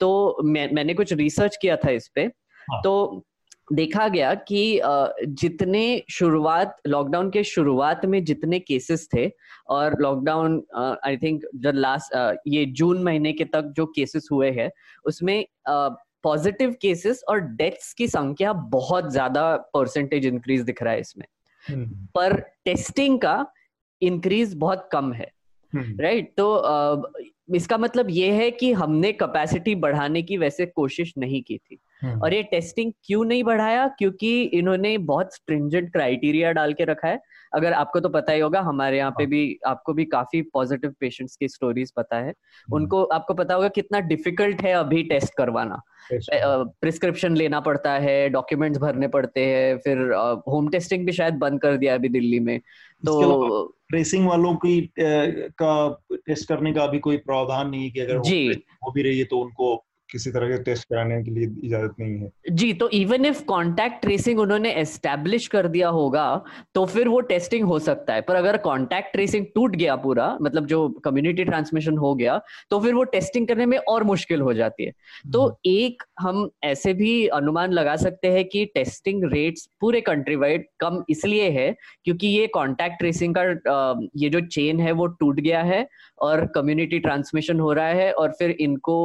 तो 0.00 0.38
मैं, 0.44 0.70
मैंने 0.72 0.94
कुछ 0.94 1.12
रिसर्च 1.12 1.56
किया 1.62 1.76
था 1.76 1.90
इस 1.90 2.08
पे 2.08 2.22
हाँ. 2.22 2.80
तो 2.84 3.24
देखा 3.72 4.06
गया 4.08 4.34
कि 4.34 4.80
जितने 5.40 6.02
शुरुआत 6.10 6.76
लॉकडाउन 6.86 7.30
के 7.30 7.42
शुरुआत 7.44 8.04
में 8.06 8.24
जितने 8.24 8.58
केसेस 8.58 9.08
थे 9.14 9.28
और 9.68 9.96
लॉकडाउन 10.00 10.62
आई 11.04 11.16
थिंक 11.16 11.42
जो 11.54 11.72
लास्ट 11.72 12.16
ये 12.48 12.64
जून 12.66 13.02
महीने 13.02 13.32
के 13.32 13.44
तक 13.44 13.72
जो 13.76 13.86
केसेस 13.86 14.28
हुए 14.32 14.50
हैं 14.50 14.70
उसमें 15.04 15.44
पॉजिटिव 16.22 16.74
केसेस 16.82 17.22
और 17.28 17.40
डेथ्स 17.40 17.92
की 17.92 18.08
संख्या 18.08 18.52
बहुत 18.52 19.10
ज़्यादा 19.12 19.56
परसेंटेज 19.56 20.26
इंक्रीज 20.26 20.60
दिख 20.60 20.82
रहा 20.82 20.92
है 20.92 21.00
इसमें 21.00 21.26
hmm. 21.64 21.86
पर 22.14 22.40
टेस्टिंग 22.64 23.20
का 23.20 23.44
इंक्रीज 24.02 24.54
बहुत 24.54 24.88
कम 24.92 25.12
है 25.12 25.30
राइट 25.72 26.24
right? 26.24 26.36
तो 26.36 27.54
इसका 27.54 27.78
मतलब 27.78 28.10
ये 28.10 28.32
है 28.32 28.50
कि 28.50 28.72
हमने 28.72 29.12
कैपेसिटी 29.12 29.74
बढ़ाने 29.74 30.22
की 30.22 30.36
वैसे 30.38 30.66
कोशिश 30.66 31.14
नहीं 31.18 31.42
की 31.42 31.58
थी 31.58 31.74
हम्म। 31.74 31.87
और 32.04 32.34
ये 32.34 32.42
टेस्टिंग 32.42 32.92
क्यों 33.04 33.24
नहीं 33.24 33.44
बढ़ाया? 33.44 33.86
क्योंकि 33.88 34.42
इन्होंने 34.42 34.98
बहुत 34.98 35.34
स्ट्रिंजेंट 35.34 35.92
क्राइटेरिया 35.92 36.52
डाल 36.52 36.72
के 36.72 36.84
रखा 36.84 37.08
है। 37.08 37.20
अगर 37.54 37.72
आपको 37.72 38.00
तो 38.00 38.08
पता 38.08 38.32
ही 38.32 38.40
होगा 38.40 38.60
हमारे 38.60 38.98
यहाँ 38.98 39.10
पे 39.10 39.22
हाँ। 39.22 39.30
भी 39.30 39.58
आपको 39.66 39.92
भी 39.92 40.04
काफ़ी 40.04 40.42
पॉजिटिव 40.42 40.94
पेशेंट्स 41.00 41.36
की 41.36 41.48
स्टोरीज 41.48 41.92
पता 41.96 42.16
है। 42.16 42.28
हम्म। 42.28 42.74
उनको 42.76 43.02
आपको 43.04 43.34
पता 43.34 43.54
होगा 43.54 43.68
कितना 43.68 44.00
डिफ़िकल्ट 44.00 44.62
है 44.62 44.72
अभी 44.72 45.02
टेस्ट 45.02 45.34
करवाना। 45.34 45.80
प्रिस्क्रिप्शन 46.12 47.36
लेना 47.36 47.60
पड़ता 47.60 47.92
है 47.92 48.28
डॉक्यूमेंट्स 48.28 48.80
भरने 48.80 49.08
पड़ते 49.08 49.44
हैं 49.46 49.78
फिर 49.78 49.98
होम 50.48 50.68
टेस्टिंग 50.68 51.06
भी 51.06 51.12
शायद 51.12 51.34
बंद 51.34 51.60
कर 51.60 51.76
दिया 51.76 51.94
अभी 51.94 52.08
दिल्ली 52.08 52.40
में। 52.40 52.58
तो 53.06 53.74
ट्रेसिंग 53.88 54.28
वालों 54.28 54.54
की 54.54 54.90
का 55.00 56.02
टेस्ट 56.14 56.48
करने 56.48 56.72
का 56.72 56.82
अभी 56.82 56.98
कोई 56.98 57.16
प्रावधान 57.16 57.70
नहीं 57.70 57.84
है 57.84 57.90
कि 57.90 58.00
अगर 58.00 58.18
जी। 58.18 58.64
हो 58.84 58.92
भी 58.92 59.02
रही 59.02 59.18
है 59.18 59.24
तो 59.24 59.38
उनको 59.38 59.84
किसी 60.10 60.30
तरह 60.30 60.48
के 60.48 60.62
टेस्ट 60.64 60.84
कराने 60.84 61.22
के 61.24 61.30
लिए 61.30 61.48
इजाज़त 61.64 61.94
नहीं 62.00 62.18
है। 62.18 62.30
जी 62.52 62.72
तो 62.74 62.88
इवन 62.94 63.24
इफ़ 63.26 63.42
कांटेक्ट 63.44 64.00
ट्रेसिंग 64.02 64.38
उन्होंने 64.40 64.72
एस्टेब्लिश 64.74 65.46
कर 65.48 65.68
दिया 65.68 65.88
होगा 65.90 66.26
तो 66.74 66.84
फिर 66.86 67.08
वो 67.08 67.20
टेस्टिंग 67.28 67.66
हो 67.68 67.78
सकता 67.80 68.14
है। 68.14 68.20
पर 68.20 68.36
अगर 68.36 68.56
कांटेक्ट 68.64 69.12
ट्रेसिंग 69.12 69.46
टूट 69.54 69.76
गया 69.76 69.96
पूरा 69.98 70.26
मतलब 70.42 70.66
जो 70.66 70.88
कम्युनिटी 71.04 71.44
ट्रांसमिशन 71.44 71.98
हो 71.98 72.14
गया 72.14 72.40
तो 72.70 72.80
फिर 72.80 72.94
वो 72.94 73.04
टेस्टिंग 73.08 73.48
करने 73.48 73.66
में 73.66 73.76
और 73.78 74.04
मुश्किल 74.04 74.40
हो 74.40 74.54
जाती 74.54 74.84
है। 74.84 74.92
तो 75.32 75.42
हम्म। 75.42 75.70
एक 75.70 76.02
हम 76.20 76.48
ऐसे 76.64 76.94
भी 76.94 77.26
अनुमान 77.38 77.72
लगा 77.72 77.96
सकते 77.98 78.28
हैं 78.32 78.44
कि 78.48 78.64
टेस्टिंग 78.74 79.24
रेट्स 79.32 79.68
पूरे 79.80 80.00
कंट्री 80.02 80.36
वाइड 80.36 80.66
कम 80.80 81.02
इसलिए 81.10 81.50
है 81.50 81.70
क्योंकि 82.04 82.26
ये 82.28 82.46
कॉन्टैक्ट 82.54 82.98
ट्रेसिंग 82.98 83.34
का 83.38 83.42
ये 84.16 84.28
जो 84.28 84.40
चेन 84.48 84.80
है 84.80 84.92
वो 84.92 85.06
टूट 85.20 85.40
गया 85.40 85.62
है 85.64 85.86
और 86.20 86.44
कम्युनिटी 86.54 86.98
ट्रांसमिशन 87.00 87.60
हो 87.60 87.72
रहा 87.72 87.88
है 87.98 88.12
और 88.12 88.32
फिर 88.38 88.50
इनको 88.60 88.96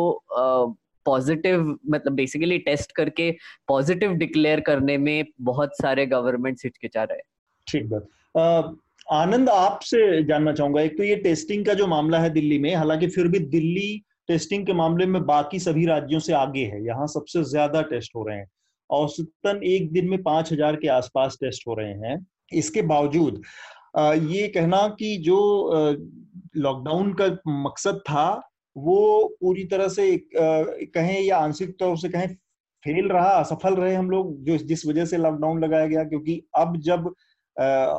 पॉजिटिव 1.05 1.61
मतलब 1.89 2.13
बेसिकली 2.13 2.57
टेस्ट 2.59 2.91
करके 2.91 3.29
पॉजिटिव 3.67 4.13
डिक्लेयर 4.15 4.59
करने 4.61 4.97
में 4.97 5.25
बहुत 5.41 5.77
सारे 5.77 6.05
गवर्नमेंट 6.05 6.59
हिचकिचा 6.63 7.03
रहे 7.03 7.21
ठीक 7.67 7.89
बात। 7.89 8.77
आनंद 9.11 9.49
आपसे 9.49 10.23
जानना 10.23 10.53
चाहूँगा। 10.53 10.81
एक 10.81 10.97
तो 10.97 11.03
ये 11.03 11.15
टेस्टिंग 11.17 11.65
का 11.65 11.73
जो 11.73 11.87
मामला 11.87 12.19
है 12.19 12.29
दिल्ली 12.29 12.57
में, 12.59 12.73
हालाँकि 12.75 13.07
फिर 13.07 13.27
भी 13.27 13.39
दिल्ली 13.39 14.01
टेस्टिंग 14.27 14.65
के 14.65 14.73
मामले 14.73 15.05
में 15.05 15.25
बाकी 15.25 15.59
सभी 15.59 15.85
राज्यों 15.85 16.19
से 16.19 16.33
आगे 16.33 16.63
है। 16.65 16.85
यहाँ 16.85 17.07
सबसे 17.09 17.43
ज़्यादा 17.43 17.81
टेस्ट 17.83 18.15
हो 18.15 18.23
रहे 18.27 18.37
हैं। 18.37 18.47
औसतन 18.89 19.59
एक 19.65 19.91
दिन 19.93 20.09
में 20.09 20.21
पाँच 20.23 20.51
हज़ार 20.53 20.75
के 20.75 20.87
आसपास 20.89 21.37
टेस्ट 21.41 21.67
हो 21.67 21.73
रहे 21.73 21.93
हैं। 22.07 22.25
इसके 22.53 22.81
बावजूद 22.83 23.41
ये 23.97 24.47
कहना 24.47 24.87
कि 24.99 25.15
जो 25.17 25.37
लॉकडाउन 26.57 27.13
का 27.13 27.27
मकसद 27.47 27.99
था 28.05 28.25
वो 28.75 29.35
पूरी 29.41 29.63
तरह 29.65 29.87
से 29.89 30.05
कहें 30.35 31.19
या 31.21 31.37
आंशिक 31.37 31.75
तौर 31.79 31.97
से 31.97 32.09
कहें, 32.09 32.27
फेल 32.85 33.07
रहा, 33.09 33.29
असफल 33.31 33.75
रहे 33.75 33.93
हम 33.95 34.09
लोग, 34.09 34.43
जो 34.43 34.57
जिस 34.59 34.85
वजह 34.87 35.05
से 35.05 35.17
लॉकडाउन 35.17 35.59
लगाया 35.59 35.85
गया, 35.87 36.03
क्योंकि 36.05 36.41
अब 36.57 36.77
जब 36.81 37.13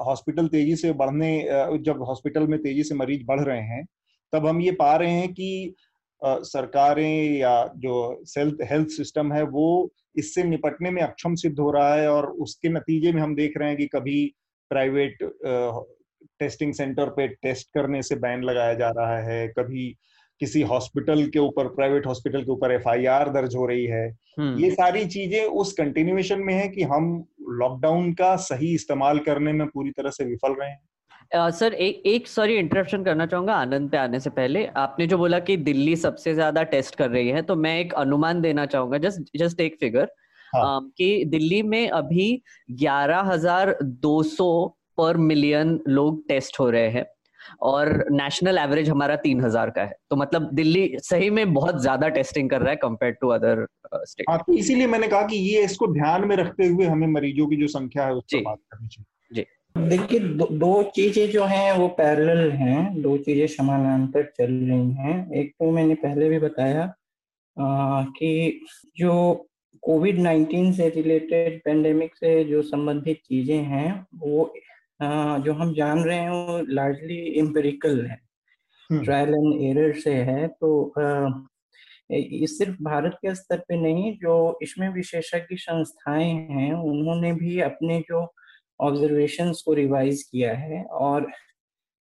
हॉस्पिटल 0.06 0.46
तेज़ी 0.48 0.76
से 0.76 0.92
बढ़ने 0.94 1.78
जब 1.80 2.02
हॉस्पिटल 2.02 2.46
में 2.46 2.58
तेज़ी 2.62 2.82
से 2.84 2.94
मरीज़ 2.94 3.24
बढ़ 3.26 3.40
रहे 3.40 3.60
हैं, 3.62 3.84
तब 4.32 4.46
हम 4.46 4.60
ये 4.60 4.72
पा 4.74 4.94
रहे 4.96 5.10
हैं 5.12 5.32
कि 5.32 5.74
सरकारें 6.22 7.36
या 7.38 7.54
जो 7.76 8.22
सेल्थ 8.26 8.62
हेल्थ 8.70 8.88
सिस्टम 8.90 9.32
है, 9.32 9.42
वो 9.42 9.90
इससे 10.16 10.42
निपटने 10.44 10.90
में 10.90 11.02
अक्षम 11.02 11.34
सिद्ध 11.34 11.58
हो 11.60 11.70
रहा 11.70 11.94
है 11.94 12.08
और 12.08 12.26
उसके 12.42 12.68
नतीजे 12.68 13.12
में 13.12 13.20
हम 13.22 13.34
देख 13.34 13.56
रहे 13.58 13.68
हैं 13.68 13.76
कि 13.78 13.86
कभी 13.86 14.24
प्राइवेट 14.70 15.18
टेस्टिंग 16.40 16.72
सेंटर 16.74 17.08
पे 17.10 17.26
टेस्ट 17.42 17.68
करने 17.74 18.02
से 18.02 18.16
बैन 18.16 18.42
लगाया 18.42 18.74
जा 18.74 18.88
रहा 18.90 19.18
है, 19.20 19.46
कभी 19.48 19.94
किसी 20.40 20.62
हॉस्पिटल 20.62 21.26
के 21.26 21.38
ऊपर 21.38 21.68
प्राइवेट 21.74 22.06
हॉस्पिटल 22.06 22.42
के 22.42 22.50
ऊपर 22.52 22.72
एफआईआर 22.72 23.28
दर्ज 23.32 23.54
हो 23.56 23.66
रही 23.66 23.84
है 23.86 24.06
हम्म। 24.38 24.58
ये 24.58 24.70
सारी 24.70 25.04
चीज़ें 25.06 25.44
उस 25.44 25.72
कंटिन्यूएशन 25.72 26.40
में 26.40 26.54
है 26.54 26.68
कि 26.68 26.82
हम 26.84 27.12
लॉकडाउन 27.52 28.12
का 28.12 28.34
सही 28.42 28.74
इस्तेमाल 28.74 29.18
करने 29.20 29.52
में 29.52 29.66
पूरी 29.68 29.90
तरह 29.90 30.10
से 30.10 30.24
विफल 30.24 30.54
रहे 30.54 30.70
हैं 30.70 30.80
सर 31.32 31.70
uh, 31.70 31.74
एक 31.74 32.02
एक 32.06 32.26
सॉरी 32.28 32.56
इंटरप्शन 32.56 33.04
करना 33.04 33.26
चाहूँगा 33.26 33.54
आनंद 33.54 33.90
पे 33.90 33.96
आने 33.96 34.20
से 34.20 34.30
पहले 34.30 34.66
आपने 34.76 35.06
जो 35.06 35.18
बोला 35.18 35.38
कि 35.40 35.56
दिल्ली 35.58 35.94
सबसे 35.96 36.34
ज़्यादा 36.34 36.62
टेस्ट 36.72 36.94
कर 36.94 37.10
रही 37.10 37.28
है 37.28 37.42
तो 37.42 37.56
मैं 37.56 37.78
एक 37.78 37.94
अनुमान 37.94 38.40
देना 38.40 38.66
चाहूँगा 38.66 38.98
जस्ट 38.98 39.38
जस्ट 39.38 39.60
एक 39.60 39.76
फिगर 39.80 40.08
हाँ. 40.52 40.78
uh, 40.78 40.90
कि 40.98 41.24
दिल्ली 41.28 41.62
में 41.64 41.88
अभी 41.90 42.42
ग्यारह 42.72 43.20
हज़ार 43.22 43.76
दो 43.82 44.22
सौ 44.22 44.50
पर 44.98 45.16
मिलियन 45.22 45.78
लोग 45.88 46.26
टेस्ट 46.28 46.60
हो 46.60 46.68
रहे 46.70 46.88
हैं 46.88 47.04
और 47.62 48.04
नेशनल 48.12 48.58
एवरेज 48.58 48.88
हमारा 48.90 49.16
तीन 49.16 49.40
हज़ार 49.40 49.70
का 49.70 49.82
है। 49.82 49.94
तो 50.10 50.16
मतलब 50.16 50.50
दिल्ली 50.54 50.96
सही 51.02 51.30
में 51.30 51.54
बहुत 51.54 51.80
ज़्यादा 51.82 52.08
टेस्टिंग 52.10 52.50
कर 52.50 52.60
रहा 52.60 52.70
है 52.70 52.76
कंपेयर 52.76 53.12
टू 53.12 53.28
अदर 53.30 53.66
स्टेट 53.94 54.26
हाँ, 54.30 54.38
तो 54.38 54.52
इसीलिए 54.52 54.86
मैंने 54.86 55.08
कहा 55.08 55.22
कि 55.22 55.36
ये 55.36 55.64
इसको 55.64 55.86
ध्यान 55.86 56.28
में 56.28 56.36
रखते 56.36 56.66
हुए 56.66 56.86
हमें 56.86 57.06
मरीजों 57.08 57.46
की 57.46 57.56
जो 57.56 57.66
संख्या 57.68 58.06
है 58.06 58.14
उसकी 58.14 58.40
बात 58.40 58.58
करनी 58.70 58.88
चाहिए। 58.88 59.46
देखिए 59.76 60.18
दो, 60.20 60.46
दो 60.46 60.82
चीज़ें 60.96 61.30
जो 61.30 61.44
हैं 61.44 61.72
वो 61.78 61.88
पैरेलल 61.88 62.50
हैं 62.52 63.02
दो 63.02 63.16
चीज़ें 63.18 63.46
समानांतर 63.46 64.30
चल 64.36 64.52
रही 64.52 64.90
हैं। 64.92 65.32
एक 65.32 65.50
तो 65.50 65.70
मैंने 65.70 65.94
पहले 65.94 66.28
भी 66.28 66.38
बताया 66.38 66.82
आ, 67.56 68.02
कि 68.02 68.60
जो 68.96 69.46
कोविड 69.82 70.18
19 70.18 70.72
से 70.72 70.88
रिलेटेड 70.88 71.60
पेंडेमिक 71.64 72.14
से 72.16 72.44
जो 72.44 72.62
संबंधित 72.62 73.20
चीज़ें 73.26 73.58
हैं 73.64 74.06
वो 74.14 74.52
जो 75.00 75.52
हम 75.54 75.72
जान 75.74 76.02
रहे 76.04 76.18
हैं 76.18 76.30
वो 76.30 76.58
लार्जली 76.68 77.16
एम्पेरिकल 77.38 78.04
है। 78.06 78.18
ट्रायल 78.90 79.28
एंड 79.28 79.62
एरर 79.68 79.92
से 80.00 80.14
है 80.14 80.46
तो 80.50 80.70
ये 82.12 82.46
सिर्फ़ 82.46 82.76
भारत 82.82 83.12
के 83.22 83.34
स्तर 83.34 83.58
पे 83.68 83.76
नहीं 83.76 84.12
जो 84.18 84.34
इसमें 84.62 84.88
विशेषज्ञ 84.94 85.56
संस्थाएँ 85.56 86.32
हैं 86.50 86.72
उन्होंने 86.74 87.32
भी 87.32 87.60
अपने 87.60 87.98
जो 88.10 88.26
ऑब्जर्वेशंस 88.80 89.62
को 89.66 89.72
रिवाइज 89.74 90.22
किया 90.22 90.52
है 90.54 90.82
और 90.84 91.30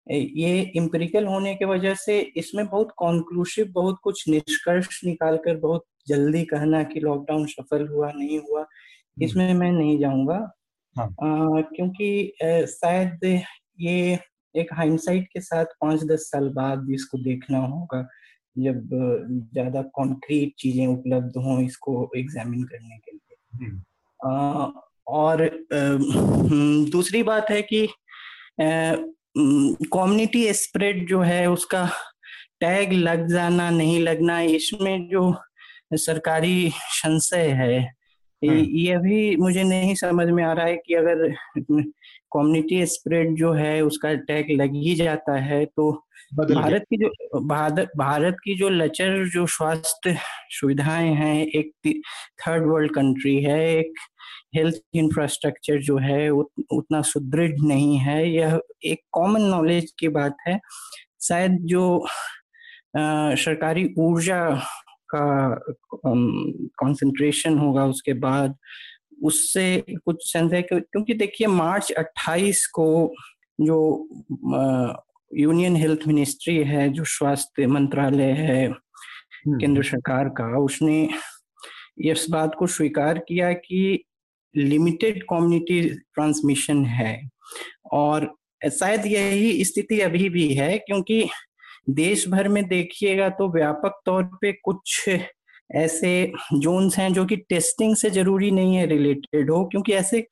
ये 0.07 0.59
इम्पेरिकल 0.75 1.25
होने 1.25 1.53
के 1.55 1.65
वजह 1.65 1.93
से 1.95 2.19
इसमें 2.37 2.65
बहुत 2.67 2.91
कॉन्क्लूसिव 2.97 3.71
बहुत 3.73 3.99
कुछ 4.03 4.27
निष्कर्ष 4.29 4.99
निकाल 5.05 5.37
कर 5.37 5.57
बहुत 5.57 5.85
जल्दी 6.07 6.43
कहना 6.45 6.83
कि 6.83 6.99
लॉकडाउन 6.99 7.45
सफल 7.45 7.87
हुआ 7.87 8.11
नहीं 8.11 8.39
हुआ 8.39 8.65
इसमें 9.21 9.53
मैं 9.53 9.71
नहीं 9.71 9.97
जाऊँगा। 9.99 10.39
हाँ. 10.97 11.05
आ, 11.07 11.61
क्योंकि 11.75 12.33
शायद 12.69 13.23
ये 13.79 14.19
एक 14.55 14.73
हाइंडसाइट 14.73 15.27
के 15.33 15.41
साथ 15.41 15.65
पाँच 15.81 16.03
दस 16.03 16.29
साल 16.31 16.49
बाद 16.49 16.87
इसको 16.91 17.17
देखना 17.17 17.57
होगा 17.57 18.01
जब 18.57 18.89
ज़्यादा 19.53 19.81
कॉन्क्रीट 19.81 20.53
चीज़ें 20.59 20.85
उपलब्ध 20.87 21.37
हों 21.37 21.59
इसको 21.65 22.11
एग्जामिन 22.17 22.63
करने 22.63 22.97
के 22.97 23.11
लिए 23.11 23.71
आ, 24.19 24.69
और 25.07 25.49
दूसरी 26.91 27.23
बात 27.23 27.49
है 27.49 27.61
कि 27.61 27.87
कम्युनिटी 28.59 30.53
स्प्रेड 30.53 31.07
जो 31.09 31.21
है 31.21 31.45
उसका 31.49 31.85
टैग 32.59 32.93
लग 32.93 33.27
जाना 33.27 33.69
नहीं 33.69 33.99
लगना 33.99 34.39
इसमें 34.41 35.07
जो 35.09 35.33
सरकारी 35.93 36.69
संशय 36.75 37.47
है। 37.49 38.02
ये 38.51 38.97
भी 38.97 39.35
मुझे 39.35 39.63
नहीं 39.63 39.95
समझ 39.95 40.27
में 40.27 40.43
आ 40.43 40.53
रहा 40.53 40.65
है 40.65 40.77
कि 40.77 40.93
अगर 40.93 41.31
कम्युनिटी 42.33 42.85
स्प्रेड 42.85 43.35
जो 43.35 43.53
है 43.53 43.81
उसका 43.81 44.13
टैग 44.13 44.45
लग 44.51 44.73
ही 44.73 44.95
जाता 44.95 45.33
है 45.33 45.65
तो 45.65 46.05
भारत 46.35 46.81
की 46.81 46.97
जो 46.97 47.39
भारत 47.39 47.89
भारत 47.97 48.37
की 48.43 48.55
जो 48.55 48.69
लचर 48.69 49.29
जो 49.29 49.45
स्वास्थ्य 49.45 50.17
सुविधाएँ 50.49 51.13
हैं 51.13 51.47
एक 51.47 51.71
थर्ड 52.47 52.67
वर्ल्ड 52.67 52.91
कंट्री 52.91 53.43
है 53.43 53.77
एक 53.77 53.93
हेल्थ 54.55 54.75
इंफ्रास्ट्रक्चर 54.93 55.77
जो 55.77 55.97
है 55.97 56.29
उत, 56.29 56.47
उतना 56.71 57.01
सुदृढ़ 57.01 57.51
नहीं 57.61 57.97
है 57.97 58.29
यह 58.29 58.59
एक 58.85 59.01
कॉमन 59.11 59.41
नॉलेज 59.41 59.93
की 59.99 60.07
बात 60.07 60.37
है। 60.47 60.59
शायद 61.21 61.57
जो 61.61 62.07
आ, 62.97 63.35
सरकारी 63.35 63.93
ऊर्जा 63.97 64.61
का 65.15 65.55
कंसंट्रेशन 66.83 67.57
होगा 67.57 67.85
उसके 67.85 68.13
बाद 68.13 68.57
उससे 69.23 69.83
कुछ 70.05 70.31
सेंस 70.31 70.53
है 70.53 70.61
क्योंकि 70.61 71.13
देखिए 71.13 71.47
मार्च 71.47 71.91
28 71.99 72.65
को 72.65 73.13
जो 73.61 74.07
यूनियन 75.33 75.75
हेल्थ 75.75 75.99
मिनिस्ट्री 76.07 76.57
है 76.63 76.89
जो 76.89 77.03
स्वास्थ्य 77.03 77.67
मंत्रालय 77.67 78.31
है 78.31 78.67
हम्म, 78.67 79.59
केंद्र। 79.59 79.83
सरकार 79.83 80.29
का 80.29 80.57
उसने 80.59 81.09
इस 81.97 82.25
बात 82.29 82.55
को 82.59 82.67
स्वीकार 82.67 83.17
किया 83.17 83.51
कि 83.53 84.03
लिमिटेड 84.55 85.23
कम्युनिटी 85.23 85.81
ट्रांसमिशन 85.89 86.85
है 86.85 87.29
और 87.91 88.35
शायद 88.71 89.05
यही 89.05 89.65
स्थिति 89.65 89.99
अभी 89.99 90.29
भी 90.29 90.53
है 90.53 90.77
क्योंकि 90.77 91.29
देश 91.87 92.27
भर 92.29 92.47
में 92.47 92.63
देखिएगा 92.67 93.29
तो 93.29 93.47
व्यापक 93.53 94.01
तौर 94.05 94.23
पे 94.41 94.51
कुछ 94.63 95.09
ऐसे 95.75 96.31
जोन्स 96.53 96.97
हैं 96.97 97.11
जो 97.13 97.25
कि 97.25 97.35
टेस्टिंग 97.49 97.95
से 97.95 98.09
ज़रूरी 98.09 98.51
नहीं 98.51 98.75
है 98.75 98.85
रिलेटेड 98.87 99.49
हो, 99.51 99.63
क्योंकि 99.65 99.93
ऐसे 99.93 100.25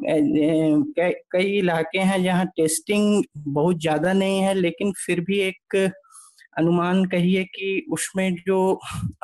कई 0.00 1.58
इलाके 1.58 1.98
हैं 1.98 2.22
जहाँ 2.22 2.46
टेस्टिंग 2.56 3.22
बहुत 3.38 3.80
ज़्यादा 3.80 4.12
नहीं 4.12 4.40
है, 4.40 4.54
लेकिन 4.54 4.92
फिर 5.06 5.20
भी 5.20 5.38
एक 5.40 5.76
अनुमान 6.58 7.04
कहिए 7.04 7.44
कि 7.44 7.86
उसमें 7.92 8.34
जो 8.46 8.58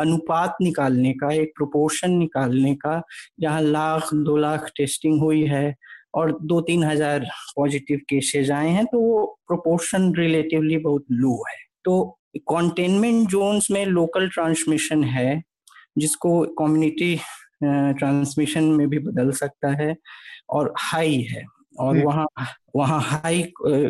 अनुपात 0.00 0.56
निकालने 0.62 1.12
का, 1.12 1.32
एक 1.32 1.52
प्रोपोर्शन 1.56 2.10
निकालने 2.12 2.74
का, 2.76 3.02
जहाँ 3.40 3.62
लाख, 3.62 4.12
दो 4.14 4.36
लाख 4.36 4.70
टेस्टिंग 4.76 5.20
हुई 5.20 5.44
है 5.46 5.74
और 6.14 6.38
दो 6.42 6.60
तीन 6.60 6.84
हज़ार 6.84 7.26
पॉजिटिव 7.56 8.00
केसेज 8.08 8.50
आए 8.50 8.68
हैं 8.68 8.84
तो 8.86 9.00
वो 9.00 9.24
प्रोपोर्शन 9.48 10.12
रिलेटिवली 10.14 10.78
बहुत 10.78 11.04
लो 11.12 11.34
है। 11.48 11.56
तो 11.84 12.18
कंटेनमेंट 12.50 13.28
जोन्स 13.28 13.70
में 13.70 13.84
लोकल 13.86 14.28
ट्रांसमिशन 14.28 15.04
है 15.04 15.42
जिसको 15.98 16.40
कम्युनिटी 16.58 17.14
ट्रांसमिशन 17.64 18.64
में 18.64 18.88
भी 18.90 18.98
बदल 18.98 19.30
सकता 19.32 19.72
है 19.82 19.94
और 20.50 20.72
हाई 20.78 21.20
है 21.22 21.44
और 21.78 21.96
हम्म। 21.96 22.04
वहाँ 22.04 22.26
वहाँ 22.76 23.00
हाई 23.02 23.42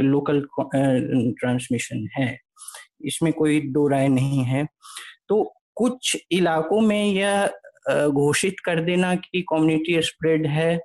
लोकल 0.03 0.41
ट्रांसमिशन 0.61 2.07
है। 2.19 2.37
इसमें 3.05 3.33
कोई 3.33 3.61
दो 3.71 3.87
राय 3.89 4.09
नहीं 4.09 4.45
है। 4.45 4.67
तो 5.29 5.43
कुछ 5.77 6.17
इलाकों 6.33 6.81
में 6.81 7.05
यह 7.05 8.09
घोषित 8.09 8.61
कर 8.65 8.81
देना 8.81 9.15
कि 9.15 9.41
कम्युनिटी 9.43 10.01
स्प्रेड 10.03 10.47
है 10.47 10.79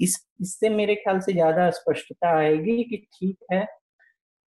इस 0.00 0.16
इससे 0.40 0.68
मेरे 0.68 0.94
ख्याल 0.94 1.20
से 1.20 1.32
ज़्यादा 1.32 1.70
स्पष्टता 1.70 2.36
आएगी 2.38 2.82
कि 2.84 2.96
ठीक 2.96 3.36
है 3.52 3.66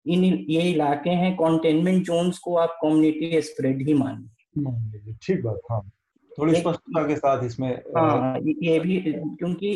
इन 0.05 0.23
ये 0.49 0.61
इलाके 0.61 1.09
हैं 1.09 1.35
कंटेनमेंट 1.35 2.03
जोन्स 2.05 2.37
को 2.37 2.55
आप 2.55 2.77
कम्युनिटी 2.81 3.41
स्प्रेड 3.41 3.87
ही 3.87 3.93
मान 3.93 4.29
ठीक 5.23 5.43
बात 5.43 5.59
हाँ। 5.71 5.81
थोड़ी 6.31 6.55
स्पष्टता 6.55 7.07
के 7.07 7.15
साथ 7.15 7.43
इसमें 7.43 7.69
हाँ 7.97 8.37
ये 8.39 8.79
भी 8.79 8.99
क्योंकि 9.07 9.71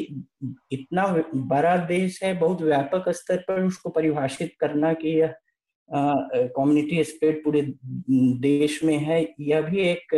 इतना 0.71 1.07
बड़ा 1.35 1.75
देश 1.85 2.23
है 2.23 2.33
बहुत 2.39 2.61
व्यापक 2.61 3.09
स्तर 3.09 3.37
पर 3.37 3.63
उसको 3.63 3.89
परिभाषित 3.89 4.55
करना 4.59 4.93
कि 4.93 5.19
यह 5.19 5.35
कम्युनिटी 5.89 7.03
स्प्रेड 7.03 7.43
पूरे 7.43 7.61
देश 8.41 8.83
में 8.83 8.97
है 8.97 9.21
यह 9.39 9.61
भी 9.61 9.79
एक 9.81 10.15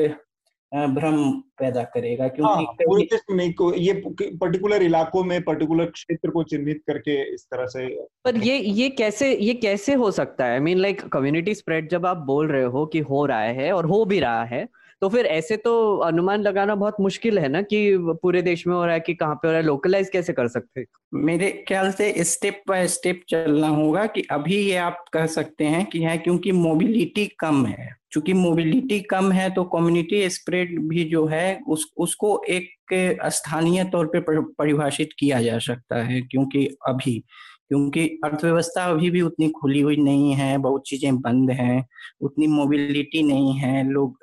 भ्रम 0.74 1.32
पैदा 1.60 1.84
करेगा 1.84 2.28
क्योंकि 2.28 2.64
हाँ, 2.66 2.74
पूरे 2.82 3.04
देश 3.04 3.22
में 3.30 3.38
नहीं 3.38 3.54
को 3.54 3.74
ये 3.74 3.94
पर्टिकुलर 4.20 4.84
इलाकों 4.84 5.24
में 5.24 5.42
पर्टिकुलर 5.42 5.86
क्षेत्र 5.86 6.30
को 6.30 6.44
चिन्हित 6.44 6.82
करके 6.88 7.34
इस 7.34 7.46
तरह 7.46 7.66
से 7.66 7.88
पर 8.26 8.38
ये 8.38 8.58
ये 8.58 8.90
कैसे 8.90 9.36
ये 9.36 9.54
कैसे 9.54 9.94
हो 9.94 10.12
सकता 10.12 10.46
है? 10.46 10.54
I 10.54 10.60
mean 10.60 10.78
like 10.78 11.02
community 11.02 11.56
spread 11.56 11.90
जब 11.90 12.06
आप 12.06 12.18
बोल 12.18 12.48
रहे 12.48 12.64
हो 12.64 12.86
कि 12.86 13.00
हो 13.00 13.26
रहा 13.26 13.42
है 13.42 13.72
और 13.72 13.86
हो 13.86 14.06
भी 14.06 14.20
रहा 14.20 14.44
है 14.44 14.68
तो 15.02 15.10
फिर 15.10 15.26
ऐसे 15.26 15.58
तो 15.58 15.98
अनुमान 15.98 16.42
लगाना 16.42 16.76
बहुत 16.76 16.96
मुश्किल 17.02 17.40
है 17.40 17.48
ना 17.50 17.62
कि 17.62 17.98
पूरे 18.22 18.42
देश 18.42 18.68
में 18.68 18.76
हो 18.76 18.86
रहा 18.86 18.94
है 18.94 19.00
कि 19.00 19.14
कहाँ 19.14 19.36
पे 19.36 19.48
हो 19.48 19.52
रहा 19.52 19.60
है? 19.62 19.66
लोकलाइज 19.66 20.10
कैसे 20.10 20.34
कर 20.34 20.48
सकते 20.48 20.80
हैं? 20.80 20.88
मेरे 21.14 21.66
ख्याल 21.68 21.92
से 21.92 22.24
स्टेप 22.24 22.62
बाय 22.68 22.88
स्टेप 22.88 23.22
चलना 23.30 23.68
होगा 23.68 24.06
कि 24.06 24.22
अभी 24.32 24.56
ये 24.56 24.76
आप 24.78 25.06
कह 25.14 25.26
सकते 25.26 25.64
हैं 25.64 25.86
कि 25.86 26.00
है 26.00 26.18
क्योंकि 26.18 26.52
मोबिलिटी 26.52 27.26
कम 27.40 27.66
है। 27.66 27.96
चूँकि 28.16 28.34
मोबिलिटी 28.34 29.00
कम 29.00 29.32
है 29.32 29.50
तो 29.50 29.64
कम्युनिटी 29.64 30.30
स्प्रेड 30.30 30.80
भी 30.82 31.04
जो 31.04 31.26
है 31.26 31.62
उस 31.68 31.86
उसको 31.98 32.30
एक 32.50 32.94
स्थानीय 33.26 33.84
तौर 33.84 34.06
पे 34.16 34.20
परिभाषित 34.42 35.10
किया 35.20 35.42
जा 35.42 35.58
सकता 35.60 36.04
है 36.04 36.22
क्योंकि 36.22 36.66
अभी 36.88 37.24
क्योंकि 37.68 38.08
अर्थव्यवस्था 38.26 38.86
अभी 38.86 39.10
भी 39.10 39.22
उतनी 39.22 39.50
खुली 39.50 39.82
हुई 39.82 39.98
नहीं 39.98 40.34
है 40.34 40.58
बहुत 40.58 40.84
चीज़ें 40.88 41.22
बंद 41.22 41.52
हैं 41.52 41.86
उतनी 42.22 42.48
मोबिलिटी 42.48 43.24
नहीं 43.24 43.54
है 43.54 43.84
लोग 43.90 44.18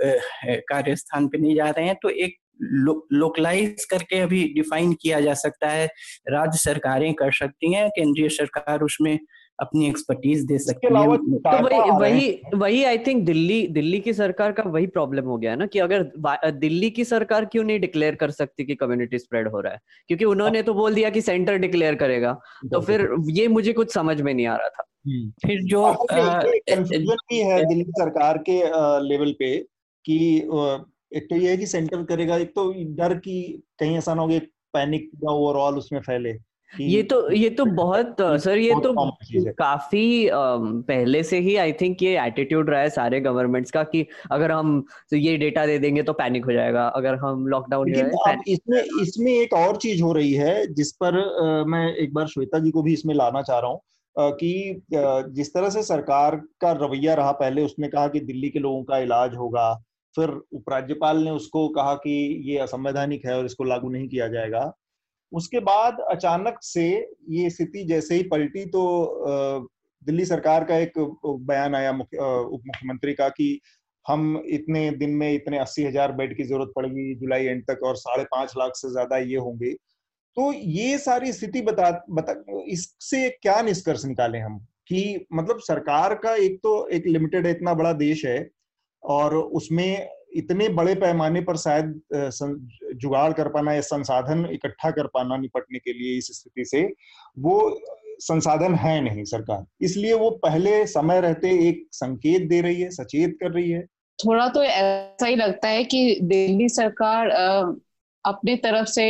कार्यस्थान 0.69 1.29
पे 1.29 1.39
नहीं 1.39 1.55
जा 1.57 1.69
रहे 1.71 1.87
हैं 1.87 1.97
तो 2.03 2.09
एक 2.09 2.37
लो, 2.63 3.07
लोकलाइज 3.13 3.85
करके 3.85 4.21
अभी 4.21 4.45
डिफाइन 4.55 4.93
किया 4.93 5.21
जा 5.21 5.35
सकता 5.35 5.69
है 5.69 5.87
राज्य 6.29 6.59
सरकारें 6.59 7.15
कर 7.15 7.33
सकती 7.33 7.73
हैं 7.75 7.89
केंद्रीय 7.91 8.29
सरकार 8.29 8.81
उसमें 8.81 9.19
अपनी 9.59 9.87
एक्सपर्टीज 9.89 10.45
दे 10.45 10.59
सकती 10.59 10.87
है। 10.87 11.17
तो 11.17 11.63
वही 11.63 11.91
वही 11.91 12.41
वही 12.55 12.85
आई 12.85 12.99
थिंक 12.99 13.25
दिल्ली 13.25 13.67
दिल्ली 13.67 14.01
की 14.01 14.13
सरकार 14.13 14.53
का 14.53 14.63
वही 14.63 14.87
प्रॉब्लम 14.87 15.25
हो 15.25 15.37
गया 15.37 15.55
ना 15.57 15.67
कि 15.67 15.79
अगर 15.79 16.51
दिल्ली 16.51 16.91
की 16.91 17.05
सरकार 17.05 17.45
क्यों 17.45 17.65
नहीं 17.65 17.81
डिक्लेयर 17.81 18.15
कर 18.15 18.31
सकती 18.31 18.65
कि 18.65 18.75
कम्युनिटी 18.75 19.19
स्प्रेड 19.19 19.49
हो 19.49 19.61
रहा 19.61 19.73
है? 19.73 19.81
क्योंकि 20.09 20.25
उन्होंने 20.25 20.63
तो 20.63 20.75
बोल 20.75 20.95
दिया 20.95 21.11
कि 21.11 21.21
सेंटर 21.21 21.59
डिक्लेयर 21.59 21.95
करेगा। 21.95 22.33
तो 22.73 22.81
फिर 22.81 23.09
ये 23.31 23.49
मुझे 23.49 23.73
कुछ 23.73 23.93
समझ 23.95 24.21
में 24.21 24.35
नहीं 24.35 24.47
आ 24.47 24.57
रहा 24.57 24.69
था। 24.69 24.85
हम्म। 25.07 25.31
फिर 25.47 25.63
जो 25.63 25.93
कंफ्यूजन 26.13 27.15
भी 27.15 27.39
है 27.39 27.65
दिल्ली 27.65 27.85
सरकार 27.85 28.39
के 28.49 28.61
लेवल 29.09 29.35
पे 29.39 29.57
कि 30.05 30.37
एक 31.17 31.27
तो 31.31 31.37
ये 31.37 31.51
है 31.51 31.57
कि 31.57 31.67
सेंटर 31.67 32.03
करेगा 32.05 32.37
एक 32.37 32.55
तो 32.55 32.73
डर 32.97 33.15
की 33.15 33.43
कहीं 33.79 33.99
ऐसा 33.99 34.15
ना 34.15 34.23
हो 34.23 34.41
पैनिक 34.73 35.11
ओवरऑल 35.25 35.79
उसमें 35.79 36.01
फैले। 36.01 36.33
ये 36.81 37.03
तो 37.03 37.31
ये 37.33 37.49
तो 37.51 37.65
बहुत 37.67 38.17
सर 38.43 38.59
ये 38.59 38.75
तो 38.83 38.93
काफ़ी 39.53 40.29
पहले 40.33 41.23
से 41.23 41.39
ही 41.39 41.57
आई 41.57 41.73
थिंक 41.73 42.03
ये 42.03 42.19
एटीट्यूड 42.21 42.71
रहा 42.71 42.81
है 42.81 42.91
सारे 42.91 43.21
गवर्नमेंट्स 43.21 43.71
का 43.71 43.83
कि 43.85 44.07
अगर 44.31 44.53
हम 44.53 44.81
तो 45.11 45.17
ये 45.17 45.37
डेटा 45.37 45.67
दे 45.67 45.79
देंगे 45.79 46.03
तो 46.03 46.13
पैनिक 46.13 46.45
हो 46.45 46.53
जाएगा। 46.53 46.87
अगर 46.87 47.15
हम 47.15 47.47
लॉकडाउन 47.47 47.89
इसमें 48.49 48.81
इसमें 49.03 49.33
एक 49.33 49.53
और 49.55 49.77
चीज़ 49.77 50.03
हो 50.03 50.13
रही 50.13 50.33
है 50.33 50.67
जिस 50.75 50.93
पर 50.93 51.19
आ, 51.19 51.65
मैं 51.65 51.95
एक 51.95 52.15
बार 52.15 52.27
श्वेता 52.27 52.59
जी 52.59 52.71
को 52.71 52.83
भी 52.83 52.93
इसमें 52.93 53.15
लाना 53.15 53.43
चाह 53.43 53.59
रहा 53.59 53.71
हूँ 53.71 53.81
कि 54.17 54.83
जिस 54.89 55.55
तरह 55.55 55.71
से 55.71 55.83
सरकार 55.83 56.37
का 56.61 56.73
रवैया 56.73 57.15
रहा 57.15 57.33
पहले 57.33 57.65
उसने 57.65 57.89
कहा 57.89 58.09
कि 58.09 58.21
दिल्ली 58.21 58.51
के 58.51 58.59
लोगों 58.59 58.83
का 58.85 58.99
इलाज 58.99 59.35
होगा 59.35 59.73
फिर 60.17 60.29
उपराज्यपाल 60.53 61.19
ने 61.19 61.31
उसको 61.31 61.69
कहा 61.69 61.95
कि 61.95 62.13
ये 62.45 62.59
असंवैधानिक 62.59 63.27
है 63.27 63.37
और 63.39 63.47
इसको 63.47 63.65
लागू 63.65 63.89
नहीं 63.89 64.09
किया 64.09 64.29
जाएगा। 64.29 64.73
उसके 65.33 65.61
बाद 65.61 66.01
अचानक 66.11 66.59
से 66.63 66.89
ये 67.31 67.51
स्थिति 67.51 67.85
जैसे 67.85 68.15
ही 68.15 68.23
पलटी 68.23 68.65
तो 68.67 69.69
दिल्ली 70.03 70.25
सरकार 70.25 70.65
का 70.65 70.77
एक 70.77 70.99
बयान 71.43 71.75
आया 71.75 71.91
उप 71.91 72.63
मुख्यमंत्री 72.67 73.13
का 73.15 73.29
कि 73.29 73.61
हम 74.07 74.43
इतने 74.47 74.91
दिन 74.91 75.11
में 75.11 75.33
इतने 75.33 75.59
अस्सी 75.59 75.85
हज़ार 75.85 76.13
बेड 76.13 76.37
की 76.37 76.45
ज़रूरत 76.45 76.73
पड़ेगी 76.77 77.15
जुलाई 77.15 77.45
एंड 77.45 77.63
तक 77.65 77.83
और 77.85 77.97
साढ़े 77.97 78.25
पाँच 78.25 78.53
लाख 78.59 78.73
से 78.77 78.91
ज़्यादा 78.91 79.17
ये 79.17 79.37
होंगे। 79.37 79.73
तो 80.37 80.53
ये 80.53 80.99
सारी 80.99 81.33
स्थिति 81.33 81.61
बता 81.63 81.91
बता, 82.11 82.35
इससे 82.67 83.29
क्या 83.31 83.61
निष्कर्ष 83.63 84.05
निकाले 84.05 84.39
हम 84.39 84.59
कि 84.89 85.27
मतलब 85.33 85.59
सरकार 85.61 86.15
का 86.15 86.35
एक 86.35 86.59
तो 86.63 86.87
एक 86.89 87.07
लिमिटेड 87.07 87.47
इतना 87.47 87.75
बड़ा 87.75 87.93
देश 87.93 88.25
है 88.27 88.51
और 89.03 89.37
उसमें 89.37 90.09
इतने 90.37 90.69
बड़े 90.69 90.95
पैमाने 90.95 91.41
पर 91.41 91.57
शायद 91.57 92.01
जुगाड़ 92.97 93.33
कर 93.33 93.49
पाना 93.49 93.73
या 93.73 93.81
संसाधन 93.81 94.47
इकट्ठा 94.53 94.91
कर 94.91 95.07
पाना 95.07 95.37
निपटने 95.37 95.79
के 95.79 95.93
लिए 95.93 96.17
इस 96.19 96.29
स्थिति 96.33 96.65
से, 96.65 96.83
वो 97.39 97.81
संसाधन 98.21 98.75
है 98.75 99.01
नहीं 99.01 99.25
सरकार। 99.25 99.65
इसलिए 99.81 100.13
वो 100.15 100.31
पहले 100.43 100.87
समय 100.87 101.21
रहते 101.21 101.51
एक 101.69 101.87
संकेत 101.93 102.49
दे 102.49 102.61
रही 102.61 102.81
है, 102.81 102.91
सचेत 102.91 103.37
कर 103.43 103.51
रही 103.51 103.71
है। 103.71 103.83
थोड़ा 104.19 104.49
तो 104.49 104.63
ऐसा 104.63 105.27
ही 105.27 105.37
लगता 105.37 105.69
है 105.69 105.85
कि 105.85 106.19
दिल्ली 106.23 106.69
सरकार 106.69 107.29
अपने 108.25 108.57
तरफ़ 108.57 108.89
से 108.89 109.07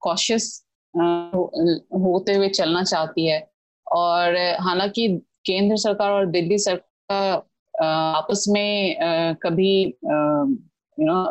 कॉशियस 0.00 0.64
होते 0.94 2.34
हुए 2.34 2.48
चलना 2.48 2.82
चाहती 2.84 3.26
है। 3.26 3.46
और 3.86 4.36
हालाँकि 4.60 5.08
केंद्र 5.46 5.76
सरकार 5.76 6.10
और 6.10 6.26
दिल्ली 6.26 6.58
सरकार 6.58 7.42
आपस 7.82 8.44
में 8.48 8.96
कभी 9.42 9.72
यू 9.84 11.06
नो 11.06 11.24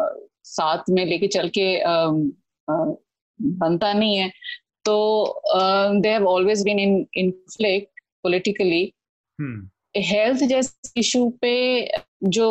साथ 0.43 0.89
में 0.89 1.05
लेके 1.05 1.27
चल 1.27 1.49
के 1.57 1.67
बनता 3.39 3.93
नहीं 3.93 4.17
है 4.17 4.31
तो 4.85 4.97
they 6.01 6.09
have 6.09 6.27
always 6.27 6.63
been 6.63 6.79
in 6.79 7.05
inflict 7.17 7.99
politically 8.23 8.83
health 9.97 10.43
जैसे 10.43 10.99
इशू 10.99 11.29
पे 11.41 11.55
जो 12.37 12.47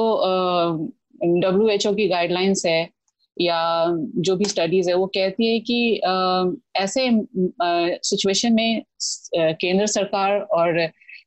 डब्ल्यू 1.25 1.69
एच 1.69 1.87
ओ 1.87 1.95
की 1.95 2.09
गाइडलाइंस 2.09 2.67
है 2.67 2.89
या 3.37 3.85
जो 4.17 4.37
भी 4.37 4.45
स्टडीज़ 4.45 4.89
है 4.89 4.95
वो 4.95 5.07
कहती 5.07 5.53
है 5.53 5.61
कि 5.61 6.01
uh, 6.09 6.57
ऐसे 6.77 7.11
सिचुएशन 7.63 8.49
uh, 8.49 8.55
में 8.55 8.83
uh, 8.83 9.55
केंद्र 9.61 9.87
सरकार 9.87 10.41
और 10.41 10.79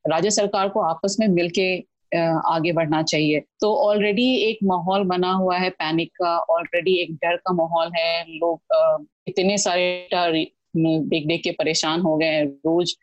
राज्य 0.10 0.32
सरकार 0.32 0.69
को 0.69 0.80
आपस 0.80 1.17
में 1.19 1.27
मिलके 1.27 1.67
आगे 2.15 2.72
बढ़ना 2.72 3.02
चाहिए। 3.04 3.39
तो 3.62 3.74
ऑलरेडी 3.78 4.28
एक 4.41 4.60
माहौल 4.63 5.04
बना 5.04 5.32
हुआ 5.32 5.58
है 5.58 5.70
पैनिक 5.72 6.12
का 6.13 6.38
ऑलरेडी 6.50 6.96
एक 7.02 7.13
डर 7.15 7.36
का 7.38 7.54
माहौल 7.54 7.91
है। 7.96 8.24
लोग 8.30 9.08
इतने 9.28 9.58
सारे 9.58 10.08
देख 10.12 11.28
देख 11.28 11.41
के 11.43 11.52
परेशान 11.52 12.02
हो 12.02 12.15
गए 12.17 12.43
रोज 12.43 12.96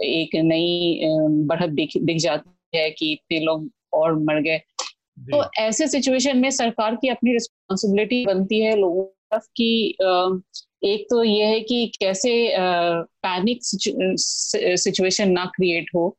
एक 0.00 0.36
नई 0.36 1.00
बढ़त 1.46 1.70
दिख 1.70 1.96
दिख 1.96 2.16
जाती 2.16 2.78
है 2.78 2.90
कि 2.90 3.12
इतने 3.12 3.40
लोग 3.40 3.68
और 3.92 4.14
मर 4.18 4.40
गए। 4.40 4.58
तो 5.22 5.44
ऐसे 5.58 5.86
सिचुएशन 5.88 6.38
में 6.38 6.50
सरकार 6.50 6.94
की 6.94 7.08
अपनी 7.08 7.32
रिस्पॉन्सिबिलिटी 7.32 8.24
बनती 8.26 8.60
है 8.60 8.76
लोगों 8.76 9.38
की 9.56 9.96
एक 10.84 11.06
तो 11.10 11.22
ये 11.24 11.44
है 11.44 11.60
कि 11.60 11.86
कैसे 12.00 12.32
पैनिक 12.56 13.58
सिचुएशन 13.62 15.30
ना 15.30 15.44
क्रिएट 15.56 15.90
हो। 15.94 16.16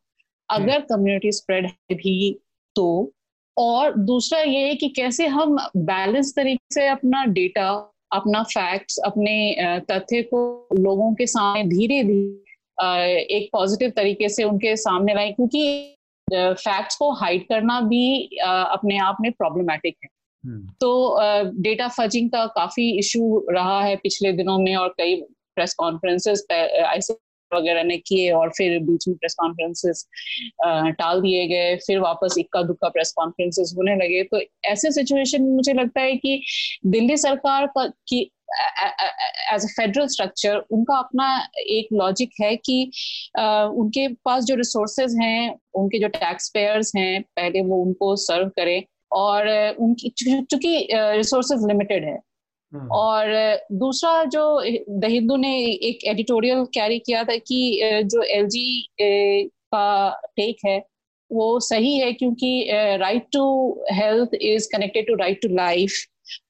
अगर 0.50 0.80
कम्युनिटी 0.80 1.32
स्प्रेड 1.32 1.66
है 1.66 1.94
भी 1.94 2.40
तो। 2.76 3.12
और 3.58 3.94
दूसरा 3.98 4.40
ये 4.40 4.68
है 4.68 4.74
कि 4.74 4.88
कैसे 4.88 5.26
हम 5.26 5.56
बैलेंस 5.76 6.32
तरीके 6.36 6.74
से 6.74 6.88
अपना 6.88 7.24
डेटा 7.24 7.90
अपना 8.12 8.42
फैक्ट्स 8.42 8.98
अपने 8.98 9.56
तथ्य 9.90 10.22
को 10.22 10.68
लोगों 10.78 11.14
के 11.14 11.26
सामने 11.26 11.64
धीरे 11.64 12.04
धीरे 12.04 13.36
एक 13.36 13.48
पॉजिटिव 13.52 13.90
तरीके 13.90 14.28
से 14.28 14.44
उनके 14.44 14.76
सामने 14.76 15.14
लाए 15.14 15.32
क्योंकि 15.32 15.96
फैक्ट्स 16.32 16.96
को 16.96 17.12
हाइड 17.12 17.48
करना 17.48 17.80
भी 17.80 18.24
अपने 18.44 18.98
आप 18.98 19.16
में 19.20 19.32
प्रॉब्लमेटिक 19.32 19.96
है। 20.04 20.08
हम्म। 20.44 20.68
तो 20.80 21.18
डेटा 21.62 21.88
फजिंग 21.88 22.30
का 22.30 22.46
काफ़ी 22.46 22.98
इशू 22.98 23.46
रहा 23.50 23.82
है 23.82 23.96
पिछले 23.96 24.32
दिनों 24.32 24.58
में 24.58 24.76
और 24.76 24.88
कई 24.88 25.16
प्रेस 25.54 25.74
कॉन्फ्रेंसेस 25.74 26.46
ऐसे 26.50 27.14
वगैरह 27.54 27.82
ने 27.82 27.96
किए 27.96 28.30
और 28.30 28.50
फिर 28.50 28.78
बीच 28.78 29.08
में 29.08 29.16
प्रेस 29.16 29.34
कॉन्फ्रेंसेस 29.34 30.06
टाल 30.66 31.20
दिए 31.20 31.46
गए 31.48 31.76
फिर 31.76 31.98
वापस 31.98 32.34
इक्का 32.38 32.62
दुक्का 32.62 32.88
प्रेस 32.88 33.12
कॉन्फ्रेंसेस 33.16 33.74
होने 33.76 33.96
लगे 33.96 34.22
तो 34.22 34.40
ऐसे 34.64 34.92
सिचुएशन 34.92 35.42
में 35.42 35.52
मुझे 35.52 35.72
लगता 35.72 36.00
है 36.00 36.16
कि 36.16 36.42
दिल्ली 36.86 37.16
सरकार 37.16 37.66
का 37.66 37.86
की 38.08 38.30
एज 39.52 39.64
अ 39.64 39.66
फेडरल 39.66 40.06
स्ट्रक्चर 40.06 40.56
उनका 40.70 40.96
अपना 40.96 41.48
एक 41.58 41.88
लॉजिक 41.92 42.30
है 42.40 42.56
कि 42.56 42.90
uh, 43.40 43.70
उनके 43.74 44.08
पास 44.08 44.44
जो 44.44 44.54
रिसोर्सेज 44.54 45.16
हैं 45.22 45.58
उनके 45.74 45.98
जो 45.98 46.08
टैक्स 46.08 46.50
पेयर्स 46.54 46.92
हैं 46.96 47.22
पहले 47.22 47.62
वो 47.62 47.82
उनको 47.82 48.16
सर्व 48.16 48.48
करें 48.48 48.82
और 49.12 49.48
उनकी 49.78 50.08
चूँकि 50.42 50.88
रिसोर्सेज 50.92 51.66
लिमिटेड 51.68 52.04
है। 52.04 52.18
और 52.76 53.26
दूसरा 53.72 54.24
जो 54.24 54.62
द 54.90 55.04
हिंदू 55.04 55.36
ने 55.36 55.54
एक 55.64 56.04
एडिटोरियल 56.04 56.64
कैरी 56.64 56.98
किया 56.98 57.24
था 57.24 57.36
कि 57.36 57.80
जो 58.04 58.22
एलजी 58.22 58.88
का 59.00 60.10
टेक 60.36 60.56
है 60.66 60.78
वो 61.32 61.60
सही 61.60 61.98
है 61.98 62.12
क्योंकि 62.12 62.68
right 63.00 63.26
to 63.32 63.44
health 63.92 64.34
is 64.34 64.68
connected 64.72 65.06
to 65.06 65.14
right 65.14 65.40
to 65.42 65.48
life 65.48 65.92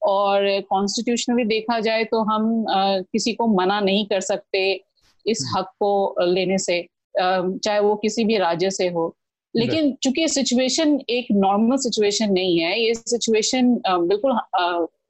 और 0.03 0.61
कॉन्स्टिट्यूशनली 0.61 1.43
देखा 1.43 1.79
जाए 1.79 2.03
तो 2.03 2.21
हम 2.23 2.65
किसी 2.69 3.33
को 3.33 3.47
मना 3.47 3.79
नहीं 3.79 4.05
कर 4.05 4.21
सकते 4.21 4.81
इस 5.25 5.43
हम्म। 5.45 5.59
हक 5.59 5.71
को 5.79 6.25
लेने 6.25 6.57
से 6.57 6.85
चाहे 7.19 7.79
वो 7.79 7.95
किसी 7.95 8.23
भी 8.23 8.37
राज्य 8.37 8.69
से 8.69 8.87
हो। 8.87 9.15
लेकिन 9.55 9.91
चूँकि 10.03 10.27
सिचुएशन 10.27 10.99
एक 11.09 11.27
नॉर्मल 11.31 11.77
सिचुएशन 11.77 12.31
नहीं 12.31 12.59
है 12.59 12.79
ये 12.79 12.93
सिचुएशन 12.93 13.73
बिल्कुल 13.87 14.39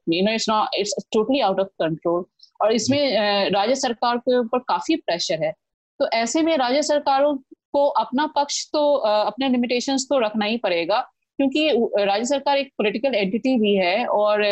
you 0.08 0.24
know 0.26 0.32
it's 0.32 0.50
not 0.50 0.76
it's 0.80 0.94
totally 1.14 1.40
out 1.40 1.60
of 1.60 1.68
control 1.82 2.24
और 2.62 2.74
इसमें 2.74 3.50
राज्य 3.52 3.76
सरकार 3.76 4.18
के 4.20 4.38
ऊपर 4.40 4.60
काफ़ी 4.68 4.96
प्रेशर 4.98 5.44
है। 5.44 5.52
तो 6.00 6.08
ऐसे 6.14 6.42
में 6.42 6.56
राज्य 6.58 6.82
सरकारों 6.84 7.36
को 7.74 7.86
अपना 8.00 8.26
पक्ष 8.36 8.64
तो 8.74 8.94
अपने 8.96 9.50
लिमिटेशंस 9.50 10.06
तो 10.10 10.20
रखना 10.20 10.46
ही 10.46 10.58
पड़ेगा 10.58 11.00
क्योंकि 11.40 11.70
राज्य 11.98 12.26
सरकार 12.26 12.58
एक 12.58 12.72
पॉलिटिकल 12.78 13.16
एंटिटी 13.16 13.58
भी 13.60 13.74
है 13.76 14.06
और 14.08 14.44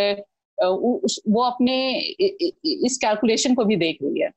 वो 0.57 1.43
अपने 1.43 1.75
इस 1.97 2.97
कैलकुलेशन 3.01 3.55
को 3.55 3.65
भी 3.65 3.75
देख 3.75 3.97
रही 4.03 4.21
है। 4.21 4.29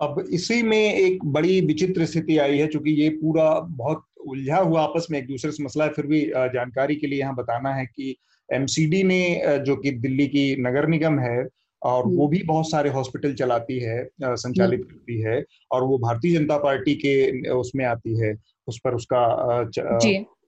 अब 0.00 0.24
इसी 0.32 0.62
में 0.62 0.94
एक 0.94 1.24
बड़ी 1.24 1.60
विचित्र 1.60 2.04
स्थिति 2.04 2.36
आई 2.38 2.58
है 2.58 2.66
क्योंकि 2.66 2.90
ये 2.92 3.08
पूरा 3.10 3.48
बहुत 3.60 4.04
उलझा 4.28 4.56
हुआ 4.56 4.82
आपस 4.82 5.06
में 5.10 5.18
एक 5.18 5.26
दूसरे 5.26 5.50
से 5.52 5.64
मसला 5.64 5.84
है 5.84 5.90
फिर 5.90 6.06
भी 6.06 6.20
जानकारी 6.54 6.96
के 6.96 7.06
लिए 7.06 7.20
यहाँ 7.20 7.34
बताना 7.34 7.74
है 7.74 7.86
कि 7.86 8.16
एमसीडी 8.52 9.02
ने 9.02 9.22
जो 9.66 9.76
कि 9.76 9.90
दिल्ली 9.90 10.26
की 10.26 10.44
नगर 10.62 10.86
निगम 10.86 11.18
है 11.18 11.46
और 11.82 12.06
वो 12.06 12.10
हम्म। 12.10 12.28
भी 12.28 12.42
बहुत 12.42 12.70
सारे 12.70 12.90
हॉस्पिटल 12.90 13.34
चलाती 13.34 13.78
है 13.78 14.04
संचालित 14.22 14.80
हम्म। 14.80 14.90
करती 14.90 15.20
है 15.20 15.44
और 15.72 15.84
वो 15.84 15.98
भारतीय 15.98 16.38
जनता 16.38 16.56
पार्टी 16.58 16.94
के 16.94 17.50
उसमें 17.50 17.84
आती 17.84 18.18
है 18.18 18.34
उस 18.68 18.78
पर 18.84 18.94
उसका 18.94 19.24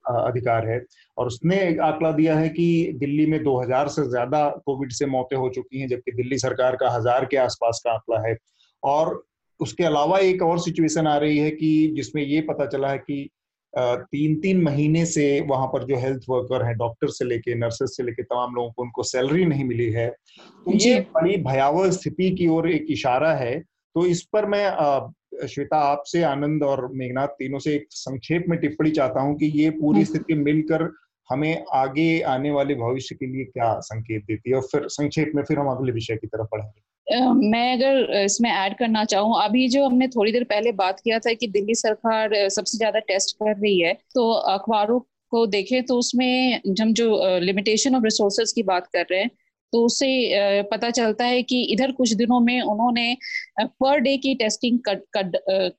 अधिकार 0.09 0.67
है 0.67 0.81
और 1.17 1.27
उसने 1.27 1.57
आंकड़ा 1.77 2.11
दिया 2.11 2.37
है 2.37 2.49
कि 2.49 2.67
दिल्ली 2.95 3.25
में 3.25 3.39
2000 3.43 3.87
से 3.87 4.09
ज़्यादा 4.09 4.47
कोविड 4.65 4.91
से 4.91 5.05
मौतें 5.05 5.37
हो 5.37 5.49
चुकी 5.49 5.79
हैं 5.79 5.87
जबकि 5.87 6.11
दिल्ली 6.11 6.37
सरकार 6.37 6.75
का 6.75 6.89
हज़ार 6.89 7.25
के 7.25 7.37
आसपास 7.37 7.81
का 7.85 7.91
आंकड़ा 7.91 8.27
है 8.27 8.35
और 8.83 9.23
उसके 9.59 9.83
अलावा 9.83 10.19
एक 10.19 10.41
और 10.41 10.59
सिचुएशन 10.59 11.07
आ 11.07 11.17
रही 11.17 11.37
है 11.37 11.51
कि 11.51 11.93
जिसमें 11.95 12.23
ये 12.23 12.41
पता 12.41 12.65
चला 12.65 12.89
है 12.89 12.97
कि 12.97 13.29
तीन 13.77 14.35
तीन 14.35 14.61
महीने 14.61 15.05
से 15.05 15.41
वहाँ 15.41 15.67
पर 15.67 15.83
जो 15.83 15.95
हेल्थ 15.95 16.23
वर्कर 16.29 16.65
हैं 16.65 16.75
डॉक्टर 16.77 17.07
से 17.07 17.25
लेके 17.25 17.55
नर्सेस 17.55 17.95
से 17.97 18.03
लेके 18.03 18.23
तमाम 18.23 18.55
लोगों 18.55 18.71
को 18.71 18.81
उनको 18.81 19.03
सैलरी 19.03 19.45
नहीं 19.45 19.63
मिली 19.63 19.89
है। 19.91 20.09
तो 20.09 20.73
ये 20.73 20.99
बड़ी 21.15 21.37
भयावह 21.37 21.89
स्थिति 21.91 22.29
की 22.31 22.47
ओर 22.47 22.69
एक 22.69 22.85
इशारा 22.89 23.33
है। 23.33 23.59
तो 23.59 24.05
इस 24.05 24.21
पर 24.33 24.45
मैं 24.45 24.65
श्वेता 25.47 25.77
आपसे 25.77 26.23
आनंद 26.23 26.63
और 26.63 26.89
मेघनाथ 26.93 27.27
तीनों 27.27 27.59
से 27.59 27.75
एक 27.75 27.87
संक्षेप 27.91 28.45
में 28.49 28.59
टिप्पणी 28.59 28.91
चाहता 28.91 29.21
हूँ 29.21 29.37
कि 29.37 29.45
ये 29.45 29.69
पूरी 29.69 29.99
हम्म। 29.99 30.13
स्थिति 30.13 30.33
मिलकर 30.33 30.89
हमें 31.29 31.63
आगे 31.73 32.19
आने 32.21 32.51
वाले 32.51 32.75
भविष्य 32.75 33.15
के 33.15 33.25
लिए 33.25 33.45
क्या 33.45 33.79
संकेत 33.79 34.25
देती 34.25 34.49
है? 34.49 34.55
और 34.55 34.61
फिर 34.61 34.87
संक्षेप 34.87 35.31
में 35.35 35.43
फिर 35.43 35.59
हम 35.59 35.67
अगले 35.67 35.91
विषय 35.91 36.15
की 36.15 36.27
तरफ़ 36.27 36.47
बढ़ेंगे। 36.51 36.81
मैं 37.07 37.73
अगर 37.73 38.13
इसमें 38.15 38.49
ऐड 38.51 38.77
करना 38.77 39.03
चाहूँ, 39.05 39.35
अभी 39.43 39.67
जो 39.69 39.85
हमने 39.85 40.07
थोड़ी 40.09 40.31
देर 40.31 40.43
पहले 40.45 40.71
बात 40.73 40.99
किया 40.99 41.19
था 41.19 41.33
कि 41.33 41.47
दिल्ली 41.49 41.75
सरकार 41.75 42.33
सबसे 42.49 42.77
ज़्यादा 42.77 42.99
टेस्ट 43.01 43.35
कर 43.37 43.55
रही 43.55 43.79
है 43.81 43.93
तो 44.15 44.29
अखबारों 44.31 44.99
को 45.31 45.45
देखें 45.47 45.83
तो 45.85 45.97
उसमें 45.99 46.61
हम 46.81 46.93
जो 46.93 47.39
लिमिटेशन 47.39 47.95
ऑफ़ 47.95 48.03
रिसोर्सेज 48.03 48.51
की 48.51 48.63
बात 48.63 48.87
कर 48.87 49.05
रहे 49.11 49.19
हैं 49.21 49.29
तो 49.73 49.83
उससे 49.85 50.61
पता 50.71 50.89
चलता 50.91 51.25
है 51.25 51.41
कि 51.43 51.61
इधर 51.73 51.91
कुछ 51.91 52.13
दिनों 52.13 52.39
में 52.39 52.61
उन्होंने 52.63 53.15
पर 53.61 53.99
डे 53.99 54.15
की 54.17 54.33
testing 54.35 54.79
cut 54.85 55.01
cut 55.17 55.31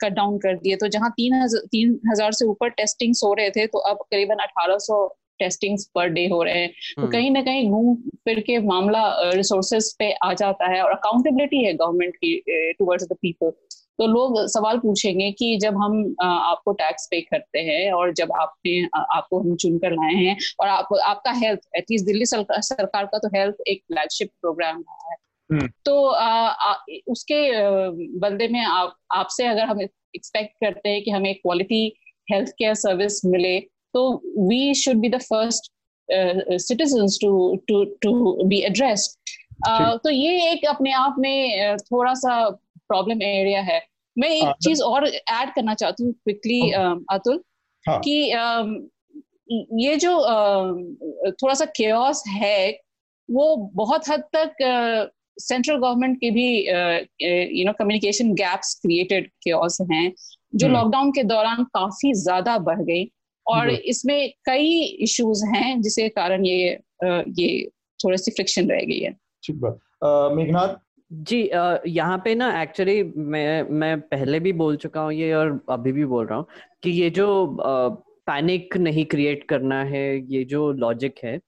cut 0.03 0.13
down 0.13 0.39
कर 0.39 0.57
दी 0.57 0.71
है। 0.71 0.77
तो 0.77 0.89
जहाँ 0.89 1.11
तीन 1.17 1.35
हज़ार 1.35 1.67
तीन 1.73 1.99
हज़ार 2.11 2.33
से 2.33 2.47
ऊपर 2.47 2.69
टेस्टिंग 2.73 3.15
हो 3.25 3.33
रहे 3.35 3.51
थे 3.51 3.67
तो 3.67 3.79
अब 3.91 3.97
करीबन 4.11 4.43
अठारह 4.43 4.79
सौ 4.81 5.07
टेस्टिंग्स 5.39 5.91
पर 5.95 6.09
डे 6.11 6.27
हो 6.29 6.43
रहे 6.43 6.59
हैं 6.59 6.69
तो 6.69 7.03
हम्म। 7.03 7.11
कहीं 7.13 7.31
ना 7.31 7.43
कहीं 7.43 7.71
घूम 7.71 7.95
फिर 8.25 8.41
के 8.41 8.59
मामला 8.67 9.05
रिसोर्सेज 9.33 9.95
पे 9.99 10.13
आ 10.23 10.33
जाता 10.35 10.71
है 10.71 10.83
और 10.83 10.93
अकाउंटेबिलिटी 10.93 11.65
है 11.65 11.73
गवर्नमेंट 11.75 12.17
की 12.17 12.73
टुवर्ड्स 12.79 13.07
द 13.07 13.17
पीपल 13.23 13.53
तो 13.99 14.07
लोग 14.07 14.39
सवाल 14.49 14.79
पूछेंगे 14.79 15.31
कि 15.33 15.57
जब 15.57 15.77
हम 15.77 15.95
आपको 16.23 16.73
टैक्स 16.73 17.07
पे 17.11 17.21
करते 17.23 17.59
हैं 17.61 17.93
और 17.93 18.13
जब 18.15 18.33
आपने 18.41 18.83
आपको 18.95 19.41
हम 19.41 19.55
चुनकर 19.57 19.93
लाए 19.93 20.15
हैं 20.15 20.37
और 20.61 20.69
आप 20.69 20.89
आपका 21.05 21.33
हेल्थ 21.37 21.61
एटलीस्ट 21.77 22.07
दिल्ली 22.07 22.27
सरकार 22.27 23.07
का 23.07 23.19
तो 23.19 23.29
हेल्थ 23.29 23.63
एक 23.69 23.83
फ्लैगशिप 23.85 24.31
प्रोग्राम 24.41 24.81
रहा 24.81 25.11
है 25.11 25.17
हम्म। 25.51 25.69
तो 25.85 26.07
आ, 26.07 26.29
आ, 26.49 26.75
उसके 27.09 27.41
बदले 28.19 28.49
में 28.49 28.61
आप 28.61 28.97
आपसे 29.15 29.47
अगर 29.47 29.65
हम 29.65 29.81
एक्सपेक्ट 29.81 30.53
करते 30.61 30.89
हैं 30.89 31.03
कि 31.03 31.11
हमें 31.11 31.35
क्वालिटी 31.35 31.85
हेल्थ 32.29 32.51
केयर 32.51 32.75
सर्विस 32.77 33.21
मिले 33.25 33.59
तो 33.97 34.05
we 34.49 34.75
should 34.75 34.97
be 34.97 35.09
the 35.09 35.19
first 35.23 35.73
citizen 36.63 37.07
to 37.21 37.35
to 37.69 37.85
to 38.03 38.13
be 38.45 38.61
addressed 38.63 39.35
तो 40.05 40.11
ये 40.11 40.51
एक 40.51 40.65
अपने 40.69 40.93
आप 40.95 41.15
में 41.19 41.73
uh, 41.73 41.83
थोड़ा 41.83 42.15
सा 42.15 42.49
प्रॉब्लम 42.89 43.23
एरिया 43.23 43.61
है 43.63 43.81
मैं 44.17 44.29
एक 44.29 44.45
हाँ, 44.45 44.53
चीज़ 44.63 44.83
और 44.83 45.07
ऐड 45.07 45.55
करना 45.55 45.75
चाहती 45.75 46.05
हूँ 46.05 46.13
क्विकली 46.15 46.61
हाँ। 46.71 46.95
um, 46.95 47.03
अतुल 47.11 47.43
हाँ. 47.85 47.99
कि 48.01 48.33
um, 48.35 48.75
ये 49.81 49.97
जो 49.97 50.13
uh, 50.13 51.33
थोड़ा 51.43 51.55
सा 51.55 51.65
केयस 51.77 52.23
है 52.29 52.71
वो 53.29 53.57
बहुत 53.75 54.09
हद 54.09 54.23
तक 54.37 54.55
सेंट्रल 55.41 55.75
uh, 55.75 55.83
गवर्नमेंट 55.83 56.17
के 56.21 56.31
भी 56.31 56.49
you 57.59 57.65
know 57.67 57.73
communication 57.73 58.33
gaps 58.35 58.75
created 58.81 59.29
chaos 59.43 59.79
हैं 59.93 60.13
जो 60.55 60.69
लॉकडाउन 60.69 61.03
हम्म। 61.03 61.13
के 61.13 61.23
दौरान 61.25 61.65
काफ़ी 61.75 62.13
ज़्यादा 62.15 62.59
बढ़ 62.61 62.83
गई 62.83 63.05
और 63.49 63.71
इसमें 63.71 64.33
कई 64.45 64.81
इश्यूज़ 65.03 65.45
हैं 65.47 65.81
जिसके 65.83 66.09
कारण 66.09 66.45
ये 66.47 66.79
ये 67.05 67.69
थोड़ी 68.01 68.17
सी 68.17 68.31
फ्रिक्शन 68.31 68.71
रह 68.71 68.81
गई 68.81 68.99
है। 69.01 69.13
ठीक 69.43 69.61
बात। 69.61 69.79
मेघनाथ? 70.37 70.75
जी 71.11 71.39
यहाँ 71.89 72.19
पे 72.25 72.35
ना 72.35 72.63
एक्चुअली 72.63 73.03
मैं 73.17 73.63
मैं 73.71 74.01
पहले 74.01 74.41
भी 74.41 74.53
बोल 74.53 74.77
चुका 74.77 75.01
हूँ 75.01 75.13
ये 75.13 75.33
और 75.35 75.61
अभी 75.71 75.93
भी 75.93 76.05
बोल 76.05 76.27
रहा 76.27 76.39
हूँ 76.39 76.47
कि 76.83 76.91
ये 76.91 77.11
जो 77.11 77.27
पैनिक 77.61 78.77
नहीं 78.77 79.05
क्रिएट 79.05 79.45
करना 79.49 79.83
है 79.85 80.05
ये 80.33 80.45
जो 80.45 80.71
लॉजिक 80.73 81.15
है 81.25 81.39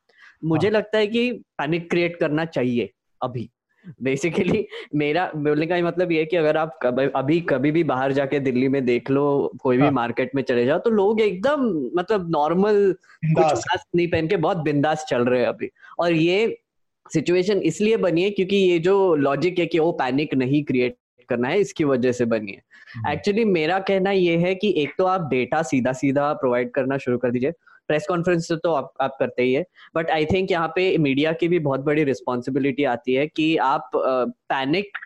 मुझे 0.44 0.68
हाँ. 0.68 0.76
लगता 0.76 0.98
है 0.98 1.06
कि 1.06 1.30
पैनिक 1.32 1.90
क्रिएट 1.90 2.16
करना 2.16 2.44
चाहिए 2.44 2.90
अभी। 3.22 3.48
बेसिकली 4.02 4.66
मेरा 4.94 5.30
बोलने 5.36 5.66
का 5.66 5.76
मतलब 5.82 6.12
ये 6.12 6.18
है 6.18 6.24
कि 6.24 6.36
अगर 6.36 6.56
आप 6.56 6.78
कभी 6.82 7.06
अभी 7.16 7.40
कभी 7.48 7.70
भी 7.70 7.84
बाहर 7.84 8.12
जाके 8.12 8.40
दिल्ली 8.40 8.68
में 8.68 8.84
देख 8.84 9.10
लो 9.10 9.26
कोई 9.58 9.76
भी 9.76 9.82
हाँ. 9.82 9.90
मार्केट 9.92 10.34
में 10.34 10.42
चले 10.42 10.64
जाओ 10.66 10.78
तो 10.78 10.90
लोग 10.92 11.20
एकदम 11.20 11.66
मतलब 11.96 12.30
नॉर्मल 12.30 12.92
कुछ 12.92 13.44
मास्क 13.44 13.86
नहीं 13.96 14.08
पहन 14.08 14.28
के 14.28 14.36
बहुत 14.38 14.56
बिंदास 14.62 15.04
चल 15.08 15.24
रहे 15.24 15.40
हैं 15.40 15.48
अभी 15.48 15.70
और 15.98 16.12
ये 16.12 16.56
सिचुएशन 17.10 17.60
इसलिए 17.64 17.96
बनी 17.98 18.22
है 18.22 18.30
क्योंकि 18.30 18.56
ये 18.56 18.78
जो 18.80 19.14
लॉजिक 19.16 19.58
है 19.58 19.66
कि 19.66 19.78
वो 19.78 19.92
पैनिक 19.94 20.34
नहीं 20.34 20.62
क्रिएट 20.64 20.96
करना 21.28 21.48
है 21.48 21.60
इसकी 21.60 21.84
वजह 21.84 22.12
से 22.12 22.24
बनी 22.26 22.52
है 22.52 23.12
एक्चुअली 23.12 23.42
हम्म। 23.42 23.52
मेरा 23.52 23.78
कहना 23.80 24.10
ये 24.10 24.36
है 24.36 24.54
कि 24.54 24.74
एक 24.76 24.92
तो 24.98 25.04
आप 25.06 25.28
डेटा 25.30 25.62
सीधा 25.62 25.92
सीधा 25.94 26.32
प्रोवाइड 26.34 26.70
करना 26.70 26.98
शुरू 26.98 27.18
कर 27.18 27.30
दीजिए 27.30 27.52
प्रेस 27.88 28.06
कॉन्फ्रेंस 28.08 28.50
तो 28.52 28.72
आप 28.72 28.92
आप 29.00 29.16
करते 29.18 29.42
ही 29.42 29.52
है। 29.52 29.64
बट 29.94 30.10
आई 30.10 30.24
थिंक 30.24 30.50
यहाँ 30.50 30.68
पे 30.76 30.96
मीडिया 30.98 31.32
की 31.32 31.48
भी 31.48 31.58
बहुत 31.58 31.80
बड़ी 31.80 32.04
रिस्पॉन्सिबिलिटी 32.04 32.84
आती 32.84 33.14
है 33.14 33.26
कि 33.26 33.56
आप 33.56 33.90
पैनिक 33.96 34.98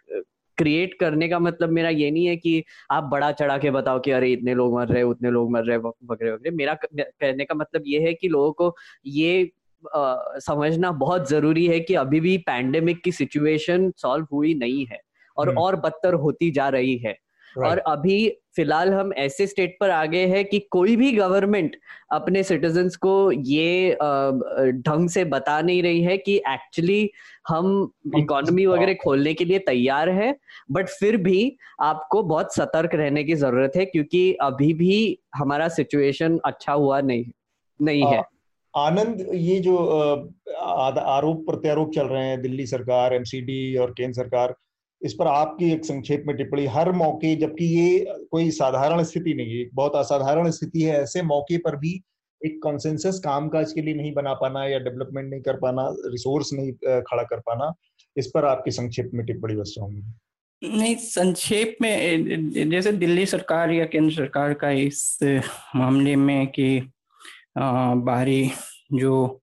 क्रिएट 0.58 0.94
करने 1.00 1.28
का 1.28 1.38
मतलब 1.38 1.70
मेरा 1.70 1.88
ये 1.88 2.10
नहीं 2.10 2.26
है 2.26 2.36
कि 2.36 2.62
आप 2.90 3.04
बड़ा 3.04 3.30
चढ़ा 3.32 3.56
के 3.58 3.70
बताओ 3.70 4.00
कि 4.00 4.10
अरे 4.10 4.30
इतने 4.32 4.54
लोग 4.54 4.74
मर 4.74 4.88
रहे 4.88 5.02
उतने 5.02 5.30
लोग 5.30 5.50
मर 5.50 5.64
रहे 5.64 5.76
वगैरह 5.76 6.32
वगैरह। 6.32 6.56
मेरा 6.56 6.74
कहने 6.74 7.44
का 7.44 7.54
मतलब 7.54 7.82
ये 7.86 8.00
है 8.00 8.12
कि 8.14 8.28
लोगों 8.28 8.52
को 8.52 8.74
ये 9.06 9.50
आ, 9.94 10.16
समझना 10.38 10.90
बहुत 10.92 11.28
ज़रूरी 11.28 11.66
है 11.66 11.78
कि 11.80 11.94
अभी 11.94 12.20
भी 12.20 12.36
पैंडेमिक 12.38 13.02
की 13.02 13.12
सिचुएशन 13.12 13.90
सॉल्व 13.96 14.26
हुई 14.32 14.54
नहीं 14.54 14.86
है 14.86 15.00
और 15.36 15.48
हम्म। 15.48 15.60
और 15.60 15.76
बदतर 15.76 16.14
होती 16.14 16.50
जा 16.50 16.68
रही 16.68 16.96
है। 16.96 17.16
और 17.58 17.78
अभी 17.78 18.38
फ़िलहाल 18.56 18.92
हम 18.92 19.12
ऐसे 19.12 19.46
स्टेट 19.46 19.76
पर 19.80 19.90
आ 19.90 20.04
गए 20.06 20.26
हैं 20.26 20.44
कि 20.44 20.58
कोई 20.58 20.96
भी 20.96 21.12
गवर्नमेंट 21.12 21.76
अपने 22.12 22.42
सिटीजन्स 22.42 22.96
को 22.96 23.32
ये 23.32 23.94
ढंग 24.72 25.08
से 25.08 25.24
बता 25.24 25.60
नहीं 25.60 25.82
रही 25.82 26.02
है 26.02 26.18
कि 26.18 26.36
एक्चुअली 26.36 27.10
हम 27.48 27.92
इकोनॉमी 28.16 28.66
वगैरह 28.66 28.94
खोलने 28.94 29.34
के 29.34 29.44
लिए 29.44 29.58
तैयार 29.58 30.08
है 30.08 30.36
बट 30.70 30.88
फिर 30.88 31.16
भी 31.16 31.56
आपको 31.80 32.22
बहुत 32.22 32.54
सतर्क 32.54 32.94
रहने 32.94 33.24
की 33.24 33.34
ज़रूरत 33.34 33.72
है 33.76 33.84
क्योंकि 33.84 34.32
अभी 34.32 34.74
भी 34.74 35.18
हमारा 35.34 35.68
सिचुएशन 35.68 36.40
अच्छा 36.44 36.72
हुआ 36.72 37.00
नहीं 37.00 37.24
नहीं 37.82 38.06
है। 38.06 38.24
आनंद 38.76 39.26
ये 39.34 39.60
जो 39.60 39.76
आरोप 40.98 41.46
प्रत्यारोप 41.46 41.92
चल 41.94 42.06
रहे 42.06 42.26
हैं 42.26 42.42
दिल्ली 42.42 42.66
सरकार 42.66 43.14
एमसीडी 43.14 43.76
और 43.76 43.90
केंद्र 43.90 44.14
सरकार 44.14 44.54
इस 45.02 45.14
पर 45.14 45.26
आपकी 45.26 45.70
एक 45.72 45.84
संक्षेप 45.84 46.24
में 46.26 46.36
टिप्पणी, 46.36 46.66
हर 46.66 46.90
मौके, 46.92 47.34
जबकि 47.36 47.64
ये 47.66 48.26
कोई 48.30 48.50
साधारण 48.52 49.02
स्थिति 49.02 49.34
नहीं 49.34 49.58
है 49.58 49.68
बहुत 49.74 49.96
असाधारण 49.96 50.50
स्थिति 50.50 50.82
है, 50.82 51.00
ऐसे 51.02 51.22
मौके 51.24 51.58
पर 51.58 51.76
भी 51.76 52.00
एक 52.40 52.58
कॉन्सेंसस 52.62 53.20
कामकाज 53.24 53.72
के 53.72 53.82
लिए 53.82 53.94
नहीं 53.94 54.12
बना 54.14 54.32
पाना 54.34 54.64
या 54.66 54.78
डेवलपमेंट 54.78 55.30
नहीं 55.30 55.40
कर 55.42 55.56
पाना 55.56 55.88
रिसोर्स 56.06 56.52
नहीं 56.52 56.72
खड़ा 57.02 57.22
कर 57.22 57.40
पाना, 57.40 57.72
इस 58.16 58.30
पर 58.34 58.44
आपकी 58.44 58.70
संक्षेप 58.70 59.10
में 59.14 59.24
टिप्पणी 59.26 59.56
बस 59.56 59.72
चाहूँगी 59.76 60.02
नहीं, 60.62 60.94
संक्षेप 60.96 61.76
में 61.82 62.70
जैसे 62.70 62.92
दिल्ली 62.92 63.26
सरकार 63.26 63.70
या 63.70 63.84
केंद्र 63.84 64.14
सरकार 64.14 64.52
का 64.54 64.70
इस 64.70 65.18
मामले 65.76 66.16
में 66.16 66.46
कि 66.48 66.80
बाहरी 67.58 68.50
जो 68.92 69.41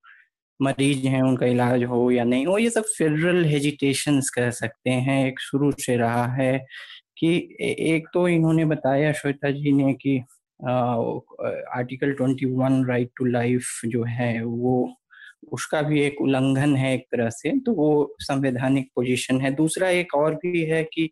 मरीज़ 0.60 1.08
हैं, 1.08 1.22
उनका 1.22 1.45
इलाज 1.45 1.84
हो 1.84 2.10
या 2.12 2.24
नहीं 2.24 2.45
हो, 2.45 2.58
ये 2.58 2.69
सब 2.69 2.84
फेडरल 2.98 3.43
हेजिटेशन 3.45 4.19
कह 4.36 4.50
सकते 4.52 4.89
हैं। 4.89 5.26
एक 5.28 5.39
शुरू 5.39 5.72
से 5.80 5.95
रहा 5.98 6.26
है 6.34 6.58
कि 7.17 7.36
एक 7.62 8.08
तो 8.13 8.28
इन्होंने 8.28 8.65
बताया 8.65 9.12
श्वेता 9.13 9.52
जी 9.52 9.72
ने 9.72 9.93
कि 9.95 10.17
article 10.60 12.12
twenty 12.13 12.45
one 12.48 12.84
right 12.86 13.10
to 13.17 13.26
life 13.26 13.80
जो 13.86 14.04
है, 14.04 14.43
वो, 14.43 14.95
उसका 15.52 15.82
भी 15.82 16.02
एक 16.02 16.22
उल्लंघन 16.22 16.76
है 16.76 16.93
एक 16.95 17.06
तरह 17.12 17.30
से 17.30 17.52
तो 17.65 17.74
वो 17.74 18.15
संवैधानिक 18.19 18.88
पोजीशन 18.95 19.41
है। 19.41 19.52
दूसरा 19.56 19.89
एक 19.89 20.13
और 20.15 20.36
भी 20.36 20.63
है 20.63 20.84
कि 20.93 21.10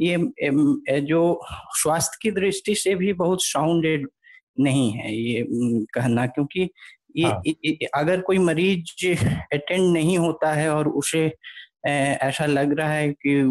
ये 0.00 0.16
जो 1.02 1.40
स्वास्थ्य 1.74 2.18
की 2.22 2.30
दृष्टि 2.30 2.74
से 2.74 2.94
भी 2.94 3.12
बहुत 3.14 3.44
साउंडेड 3.44 4.06
नहीं 4.60 4.90
है 4.92 5.14
ये 5.14 5.44
कहना, 5.94 6.26
क्योंकि 6.26 6.68
ये, 7.16 7.26
हाँ. 7.26 7.42
ये 7.46 7.88
अगर 7.94 8.20
कोई 8.20 8.38
मरीज़ 8.38 9.06
अटेंड 9.54 9.92
नहीं 9.92 10.18
होता 10.18 10.52
है 10.52 10.68
और 10.74 10.88
उसे 10.88 11.26
ऐसा 11.86 12.46
लग 12.46 12.72
रहा 12.78 12.92
है 12.92 13.12
कि 13.12 13.42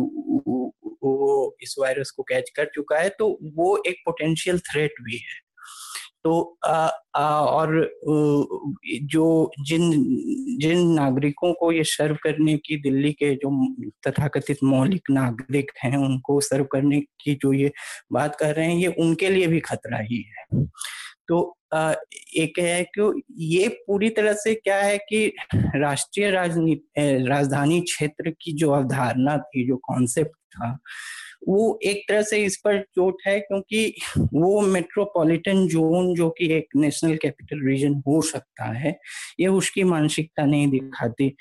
वो 1.04 1.58
इस 1.64 1.76
वायरस 1.80 2.12
को 2.12 2.24
कैच 2.24 2.50
कर 2.56 2.66
चुका 2.66 2.98
है 2.98 3.10
तो 3.10 3.38
वो 3.56 3.84
एक 3.88 4.02
पोटेंशियल 4.06 4.60
थ्रेट 4.60 5.02
भी 5.02 5.18
है 5.18 5.48
तो 6.24 6.58
आ, 6.66 6.90
आ, 7.16 7.40
और 7.40 8.00
जो 9.04 9.52
जिन 9.60 9.92
जिन 10.62 10.88
नागरिकों 10.88 11.54
को 11.54 11.72
ये 11.72 11.84
सर्व 11.84 12.18
करने 12.24 12.56
की 12.58 12.78
दिल्ली 12.78 13.12
के 13.14 13.34
जो 13.36 13.52
तथाकथित 14.08 14.58
मौलिक 14.64 15.12
नागरिक 15.12 15.72
हैं 15.84 15.98
उनको 15.98 16.40
सर्व 16.42 16.64
करने 16.64 17.00
की 17.22 17.36
जो 17.36 17.54
ये 17.54 17.72
बात 18.14 18.36
कर 18.36 18.56
रहे 18.56 18.68
हैं 18.68 18.76
ये 18.76 18.94
उनके 19.00 19.30
लिए 19.30 19.48
भी 19.48 19.60
खतरा 19.60 20.00
ही 20.02 20.22
है 20.30 20.66
तो 21.30 21.56
एक 22.38 22.60
है 22.60 22.84
कि 22.98 23.22
ये 23.38 23.68
पूरी 23.88 24.10
तरह 24.10 24.34
से 24.34 24.54
क्या 24.56 24.78
है 24.78 24.98
कि 25.10 25.26
राष्ट्रीय 25.76 26.30
राजनीति 26.32 27.26
राजधानी 27.28 27.80
क्षेत्र 27.82 28.30
की 28.42 28.54
जो 28.54 28.72
अवधारणा 28.72 29.38
थी, 29.38 29.68
जो 29.68 29.78
कॉन्सेप्ट 29.78 30.32
था, 30.32 30.78
वो 31.48 31.80
एक 31.84 32.04
तरह 32.10 32.22
से 32.22 32.44
इस 32.46 32.58
पर 32.58 32.82
चोट 32.96 33.18
है 33.28 33.40
क्योंकि 33.40 33.94
वो 34.18 34.62
मेट्रोपॉलिटन 34.62 35.68
जोन 35.68 36.14
जो 36.16 36.30
कि 36.30 36.52
एक 36.54 36.76
नेशनल 36.76 37.16
कैपिटल 37.16 37.66
रीजन 37.68 38.02
हो 38.08 38.22
सकता 38.22 38.72
है, 38.74 38.98
ये 39.40 39.48
उसकी 39.48 39.84
मानसिकता 39.84 40.46
नहीं 40.46 40.68
दिखाती। 40.68 41.36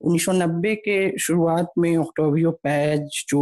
1990 0.00 0.74
के 0.76 1.18
शुरुआत 1.18 1.72
में 1.78 1.96
ऑक्टोवियो 1.96 2.50
पैज 2.64 3.24
जो 3.28 3.40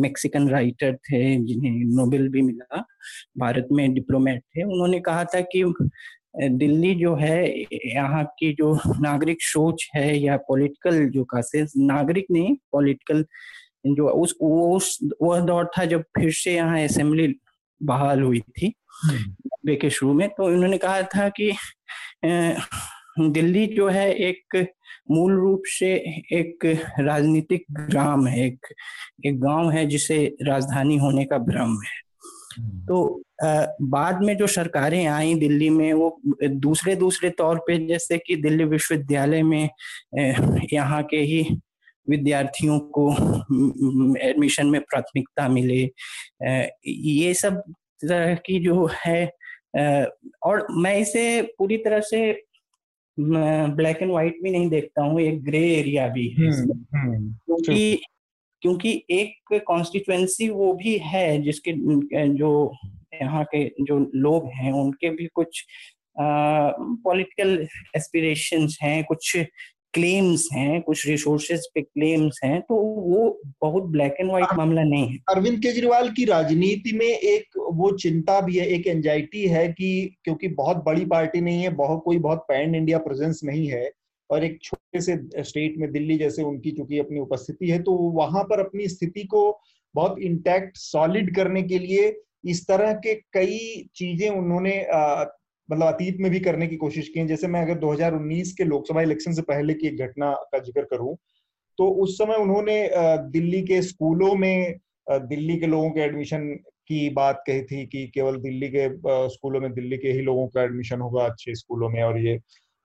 मेक्सिकन 0.00 0.48
राइटर 0.48 0.94
थे 1.02 1.20
जिन्हें 1.44 1.84
नोबेल 1.96 2.28
भी 2.28 2.42
मिला 2.42 2.84
भारत 3.38 3.68
में 3.72 3.92
डिप्लोमेट 3.94 4.42
थे 4.56 4.62
उन्होंने 4.62 5.00
कहा 5.00 5.24
था 5.24 5.40
कि 5.52 5.64
दिल्ली 6.38 6.94
जो 6.94 7.14
है 7.16 7.38
यहाँ 7.86 8.24
की 8.38 8.52
जो 8.52 8.74
नागरिक 9.00 9.42
सोच 9.42 9.88
है 9.94 10.16
या 10.18 10.36
पॉलिटिकल 10.48 11.04
जो 11.10 11.24
कासेस 11.24 11.72
नागरिक 11.76 12.26
नहीं 12.30 12.54
पॉलिटिकल 12.72 13.24
जो 13.86 14.08
उस 14.12 14.34
वो 14.42 14.76
उस 14.76 14.98
वह 15.22 15.40
दौर 15.40 15.70
था 15.78 15.84
जब 15.84 16.02
फिर 16.18 16.32
से 16.32 16.54
यहाँ 16.54 16.82
असेंबली 16.84 17.34
बहाल 17.80 18.22
हुई 18.22 18.40
थी 18.40 18.72
नब्बे 19.06 19.74
के 19.76 19.90
शुरू 19.90 20.12
में 20.14 20.28
तो 20.28 20.46
उन्होंने 20.46 20.78
कहा 20.78 21.02
था 21.14 21.28
कि 21.28 21.50
दिल्ली 23.18 23.66
जो 23.66 23.88
है 23.88 24.10
एक 24.20 24.56
मूल 25.10 25.32
रूप 25.32 25.62
से 25.68 25.92
एक 26.32 26.64
राजनीतिक 27.00 27.64
ग्राम 27.80 28.26
है 28.26 28.46
एक 28.46 28.66
एक 29.26 29.40
गाँव 29.40 29.70
है 29.70 29.86
जिसे 29.86 30.24
राजधानी 30.42 30.96
होने 30.96 31.24
का 31.24 31.38
भ्रम 31.40 31.78
है 31.82 32.04
हम्म। 32.58 32.84
तो 32.86 33.22
आ, 33.44 33.66
बाद 33.82 34.22
में 34.22 34.36
जो 34.36 34.46
सरकारें 34.46 35.06
आई 35.06 35.34
दिल्ली 35.34 35.68
में 35.70 35.92
वो 35.92 36.18
दूसरे 36.42 36.94
दूसरे 36.96 37.30
तौर 37.30 37.58
पे 37.58 37.78
जैसे 37.86 38.18
कि 38.18 38.36
दिल्ली 38.36 38.64
विश्वविद्यालय 38.64 39.42
में 39.42 39.68
यहाँ 40.72 41.02
के 41.02 41.16
ही 41.22 41.42
विद्यार्थियों 42.08 42.78
को 42.96 43.10
एडमिशन 44.20 44.66
में 44.66 44.80
प्राथमिकता 44.80 45.48
मिले 45.48 45.82
ये 46.86 47.32
सब 47.34 47.62
तरह 48.02 48.34
की 48.46 48.58
जो 48.60 48.88
है 48.96 49.24
और 50.42 50.66
मैं 50.72 50.96
इसे 50.98 51.42
पूरी 51.58 51.76
तरह 51.76 52.00
से 52.00 52.20
ब्लैक 53.18 54.02
एंड 54.02 54.10
व्हाइट 54.10 54.42
भी 54.42 54.50
नहीं 54.50 54.68
देखता 54.70 55.02
हूँ 55.02 55.20
एक 55.20 55.42
ग्रे 55.44 55.64
एरिया 55.74 56.08
भी 56.08 56.28
है 56.28 56.50
हम्म, 56.50 56.84
हम्म, 56.94 57.32
क्योंकि 57.32 58.00
क्योंकि 58.62 59.02
एक 59.10 59.60
कॉन्स्टिट्युएंसी 59.66 60.48
वो 60.48 60.72
भी 60.72 60.96
है 60.98 61.42
जिसके 61.42 61.72
जो 62.28 62.50
यहाँ 63.14 63.44
के 63.44 63.64
जो 63.80 63.98
लोग 64.14 64.48
हैं 64.54 64.72
उनके 64.72 65.10
भी 65.10 65.26
कुछ 65.26 65.64
पॉलिटिकल 66.18 67.66
एस्पिरेशंस 67.96 68.78
हैं 68.82 69.02
कुछ 69.04 69.36
क्लेम्स 69.96 70.48
हैं 70.52 70.80
कुछ 70.82 71.06
रिसोर्सेज 71.06 71.66
पे 71.74 71.82
क्लेम्स 71.82 72.40
हैं 72.44 72.60
तो 72.60 72.76
वो 72.76 73.40
बहुत 73.62 73.82
ब्लैक 73.82 74.16
एंड 74.20 74.30
व्हाइट 74.30 74.56
मामला 74.56 74.82
नहीं 74.82 75.08
है। 75.08 75.18
अरविंद 75.28 75.58
केजरीवाल 75.62 76.10
की 76.10 76.24
राजनीति 76.24 76.92
में 76.92 77.06
एक 77.06 77.58
वो 77.72 77.90
चिंता 77.96 78.40
भी 78.40 78.58
है 78.58 78.66
एक 78.66 78.86
एंजाइटी 78.86 79.46
है 79.46 79.68
कि 79.68 80.16
क्योंकि 80.24 80.48
बहुत 80.48 80.84
बड़ी 80.84 81.04
पार्टी 81.04 81.40
नहीं 81.40 81.62
है 81.62 81.70
बहुत 81.74 82.02
कोई 82.04 82.18
बहुत 82.18 82.44
पैन 82.48 82.74
इंडिया 82.74 82.98
प्रेजेंस 82.98 83.40
नहीं 83.44 83.66
है 83.68 83.90
और 84.30 84.44
एक 84.44 84.58
छोटे 84.62 85.00
से 85.00 85.16
स्टेट 85.42 85.74
में 85.78 85.90
दिल्ली 85.92 86.16
जैसे 86.18 86.42
उनकी 86.42 86.70
चूँकि 86.70 86.98
अपनी 86.98 87.20
उपस्थिति 87.20 87.70
है 87.70 87.82
तो 87.82 87.92
वहाँ 87.92 88.42
पर 88.44 88.60
अपनी 88.60 88.88
स्थिति 88.88 89.24
को 89.24 89.60
बहुत 89.94 90.18
इंटैक्ट 90.18 90.76
सॉलिड 90.76 91.34
करने 91.36 91.62
के 91.62 91.78
लिए 91.78 92.14
इस 92.44 92.66
तरह 92.68 92.92
के 92.92 93.14
कई 93.32 93.58
चीज़ें 93.94 94.28
उन्होंने 94.30 94.76
मतलब 95.68 95.86
अतीत 95.86 96.16
में 96.20 96.30
भी 96.30 96.40
करने 96.40 96.66
की 96.66 96.76
कोशिश 96.76 97.08
की 97.08 97.20
है। 97.20 97.26
जैसे 97.26 97.46
मैं 97.48 97.62
अगर 97.62 97.78
2019 97.78 98.52
के 98.52 98.64
लोकसभा 98.64 99.02
इलेक्शन 99.02 99.32
से 99.32 99.42
पहले 99.44 99.74
की 99.74 99.86
एक 99.86 99.98
घटना 99.98 100.32
का 100.52 100.58
ज़िक्र 100.60 100.82
करूँ 100.90 101.16
तो 101.78 101.88
उस 102.02 102.16
समय 102.18 102.36
उन्होंने 102.36 102.88
दिल्ली 103.30 103.62
के 103.62 103.80
स्कूलों 103.82 104.34
में 104.36 104.78
दिल्ली 105.10 105.56
के 105.56 105.66
लोगों 105.66 105.90
के 105.90 106.00
एडमिशन 106.00 106.48
की 106.88 107.08
बात 107.10 107.42
कही 107.46 107.62
थी 107.62 107.84
कि 107.86 108.06
केवल 108.14 108.36
दिल्ली 108.40 108.68
के 108.68 108.88
स्कूलों 109.28 109.60
में, 109.60 109.72
दिल्ली 109.72 109.96
के 109.96 110.12
ही 110.12 110.22
लोगों 110.22 110.46
का 110.48 110.62
एडमिशन 110.62 111.00
होगा 111.00 111.24
अच्छे 111.24 111.54
स्कूलों 111.54 111.88
में 111.90 112.02
और 112.02 112.18
ये 112.20 112.34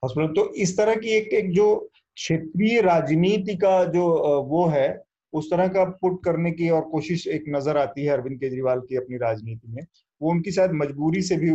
हॉस्पिटल 0.02 0.32
तो 0.34 0.52
इस 0.56 0.76
तरह 0.76 0.94
की 0.96 1.10
एक 1.10 1.32
एक 1.34 1.50
जो 1.52 1.74
क्षेत्रीय 2.16 2.80
राजनीति 2.80 3.54
का 3.56 3.84
जो 3.86 4.04
वो 4.44 4.66
है, 4.66 5.02
उस 5.32 5.50
तरह 5.50 5.68
का 5.68 5.84
पुट 6.00 6.22
करने 6.24 6.50
की 6.52 6.68
और 6.70 6.80
कोशिश 6.90 7.26
एक 7.28 7.44
नज़र 7.48 7.76
आती 7.78 8.04
है 8.04 8.12
अरविंद 8.12 8.38
केजरीवाल 8.40 8.80
की 8.80 8.96
अपनी 8.96 9.16
राजनीति 9.18 9.68
में। 9.68 9.82
वो 10.22 10.30
उनकी 10.30 10.52
शायद 10.52 10.70
मजबूरी 10.74 11.22
से 11.22 11.36
भी 11.36 11.48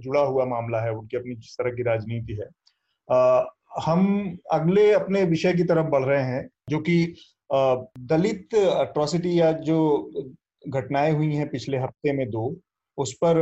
जुड़ा 0.00 0.20
हुआ 0.22 0.44
मामला 0.46 0.80
है 0.80 0.92
उनकी 0.92 1.16
अपनी 1.16 1.34
जिस 1.34 1.54
तरह 1.54 1.70
की 1.70 1.82
राजनीति 1.82 2.32
है। 2.34 2.48
आ, 3.08 3.44
हम 3.84 4.38
अगले 4.52 4.90
अपने 4.92 5.22
विषय 5.26 5.52
की 5.52 5.64
तरफ़ 5.64 5.86
बढ़ 5.86 6.04
रहे 6.04 6.22
हैं 6.24 6.48
जो 6.70 6.78
कि 6.80 7.14
दलित 7.50 8.54
अट्रॉसिटी 8.54 9.38
या 9.40 9.50
जो 9.64 9.78
घटनाएँ 10.68 11.12
हुई 11.12 11.34
हैं 11.34 11.48
पिछले 11.50 11.78
हफ़्ते 11.78 12.12
में 12.12 12.28
दो 12.30 12.54
उस 12.98 13.12
पर 13.14 13.40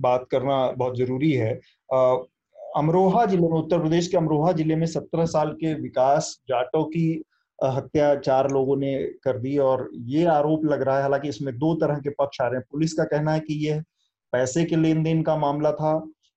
बात 0.00 0.26
करना 0.30 0.56
बहुत 0.72 0.96
ज़रूरी 0.98 1.32
है। 1.32 1.52
अमरोहा 2.76 3.24
ज़िले 3.26 3.48
में 3.48 3.58
उत्तर 3.58 3.80
प्रदेश 3.80 4.08
के 4.08 4.16
अमरोहा 4.16 4.52
ज़िले 4.52 4.76
में 4.76 4.86
सत्रह 4.86 5.26
साल 5.26 5.52
के 5.60 5.74
विकास 5.74 6.36
जाटो 6.48 6.82
की 6.86 7.06
हत्या 7.58 8.14
चार 8.16 8.50
लोगों 8.50 8.76
ने 8.76 8.92
कर 9.24 9.38
दी 9.38 9.56
और 9.58 9.88
ये 10.08 10.24
आरोप 10.28 10.64
लग 10.64 10.82
रहा 10.82 10.96
है 10.96 11.02
हालाँकि 11.02 11.28
इसमें 11.28 11.54
दो 11.58 11.74
तरह 11.74 11.98
के 11.98 12.10
पक्ष 12.10 12.40
आ 12.40 12.46
रहे 12.46 12.56
हैं। 12.56 12.64
पुलिस 12.70 12.92
का 12.92 13.04
कहना 13.04 13.32
है 13.32 13.40
कि 13.40 13.54
यह 13.66 13.82
पैसे 14.32 14.64
के 14.64 14.76
लेन 14.76 15.02
देन 15.02 15.22
का 15.22 15.36
मामला 15.36 15.72
था 15.72 15.92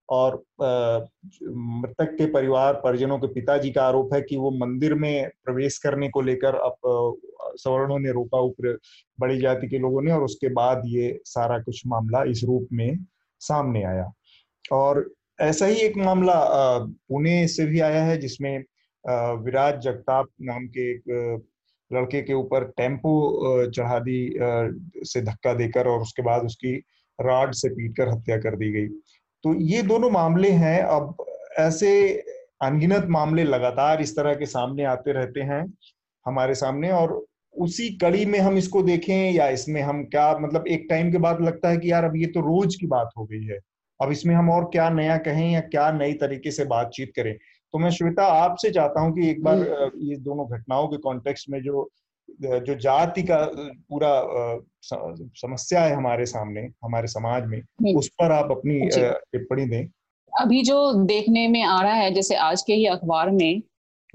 और 0.10 0.36
मृतक 0.62 2.16
के 2.18 2.26
परिवार, 2.26 2.74
परिजनों 2.74 3.18
के 3.20 3.28
पिताजी 3.28 3.72
का 3.72 3.84
आरोप 3.84 4.14
है 4.14 4.22
कि 4.22 4.38
वो 4.38 4.52
मंदिर 4.52 4.94
में 4.94 5.30
प्रवेश 5.46 5.78
करने 5.78 6.10
को 6.10 6.22
लेकर 6.22 6.56
अब 6.56 6.76
सवर्णों 7.56 8.00
ने 8.00 8.12
रोका 8.12 8.40
ऊपर 8.40 8.78
बड़ी 9.20 9.40
जाति 9.40 9.68
के 9.70 9.80
लोगों 9.80 10.02
ने 10.02 10.12
और 10.12 10.24
उसके 10.24 10.50
बाद 10.54 10.82
ये 10.86 11.20
सारा 11.26 11.60
कुछ 11.60 11.82
मामला 11.88 12.24
इस 12.24 12.44
रूप 12.44 12.68
में 12.74 12.98
सामने 13.40 13.84
आया। 13.84 14.12
और 14.72 15.10
ऐसा 15.42 15.66
ही 15.66 15.76
एक 15.76 15.98
मामला 15.98 16.40
पुणे 16.80 17.48
से 17.48 17.66
भी 17.66 17.80
आया 17.80 18.04
है 18.06 18.18
जिसमें 18.18 18.64
विराज 19.44 19.80
जगताप 19.82 20.28
नाम 20.42 20.68
के 20.68 20.92
एक 20.92 21.44
लड़के 21.92 22.22
के 22.22 22.34
ऊपर 22.34 22.64
टेंपो 22.78 23.72
चढ़ा 23.72 24.00
दी 24.00 24.36
से 25.04 25.22
धक्का 25.22 25.54
देकर 25.54 25.88
और 25.88 26.02
उसके 26.02 26.22
बाद 26.22 26.46
उसकी 26.46 26.76
राड 27.20 27.54
से 27.54 27.70
पीटकर 27.70 28.10
हत्या 28.10 28.38
कर 28.38 28.56
दी 28.56 28.72
गई। 28.72 28.88
तो 29.44 29.54
ये 29.62 29.82
दोनों 29.82 30.10
मामले 30.10 30.50
हैं। 30.50 30.80
अब 30.82 31.16
ऐसे 31.60 31.92
अनगिनत 32.62 33.06
मामले 33.10 33.44
लगातार 33.44 34.02
इस 34.02 34.16
तरह 34.16 34.34
के 34.34 34.46
सामने 34.46 34.84
आते 34.86 35.14
रहते 35.14 35.42
हैं 35.42 35.64
हमारे 36.26 36.56
सामने 36.56 36.92
और 36.92 37.26
उसी 37.56 37.90
कड़ी 37.98 38.26
में 38.26 38.40
हम 38.40 38.58
इसको 38.58 38.82
देखें 38.84 39.32
या 39.32 39.48
इसमें 39.50 39.82
हम 39.82 40.04
क्या 40.06 40.32
मतलब 40.38 40.68
एक 40.68 40.86
टाइम 40.90 41.12
के 41.12 41.18
बाद 41.18 41.42
लगता 41.42 41.70
है 41.70 41.78
कि 41.78 41.92
यार 41.92 42.04
अब 42.04 42.16
ये 42.16 42.26
तो 42.26 42.40
रोज 42.40 42.76
की 42.76 42.88
बात 42.88 43.10
हो 43.18 43.26
गई 43.26 43.44
है। 43.46 43.60
अब 44.00 44.12
इसमें 44.12 44.34
हम 44.36 44.50
और 44.50 44.64
क्या 44.66 44.90
नया 44.90 45.18
कहें 45.18 45.50
या 45.52 45.60
क्या 45.62 45.92
नई 45.92 46.14
तरीके 46.14 46.52
से 46.52 46.66
बातचीत 46.66 47.12
करें। 47.16 47.36
तो 47.74 47.80
मैं 47.80 47.90
श्वेता 47.90 48.26
आपसे 48.26 48.70
चाहता 48.72 49.02
हूँ 49.02 49.14
कि 49.14 49.30
एक 49.30 49.44
बार 49.44 49.58
हम्म। 49.58 50.08
ये 50.10 50.16
दोनों 50.20 50.48
घटनाओं 50.50 50.88
के 50.88 50.98
कॉन्टेक्स्ट 50.98 51.50
में 51.50 51.62
जो 51.62 51.90
जो 52.42 52.76
जाति 52.76 53.24
का 53.24 53.38
पूरा 53.90 54.12
समस्या 54.84 55.82
है 55.82 55.96
हमारे 55.96 56.26
सामने 56.26 56.62
हमारे 56.84 57.08
समाज 57.08 57.46
में। 57.48 57.62
उस 57.96 58.08
पर 58.22 58.32
आप 58.32 58.52
अपनी 58.52 58.80
टिप्पणी 58.96 59.66
दें। 59.66 59.86
अभी 60.32 60.62
जो 60.62 60.94
देखने 61.06 61.48
में 61.48 61.62
आ 61.64 61.82
रहा 61.82 61.94
है 61.94 62.12
जैसे 62.14 62.36
आज 62.36 62.62
के 62.62 62.74
ही 62.74 62.86
अखबार 62.86 63.32
में 63.32 63.62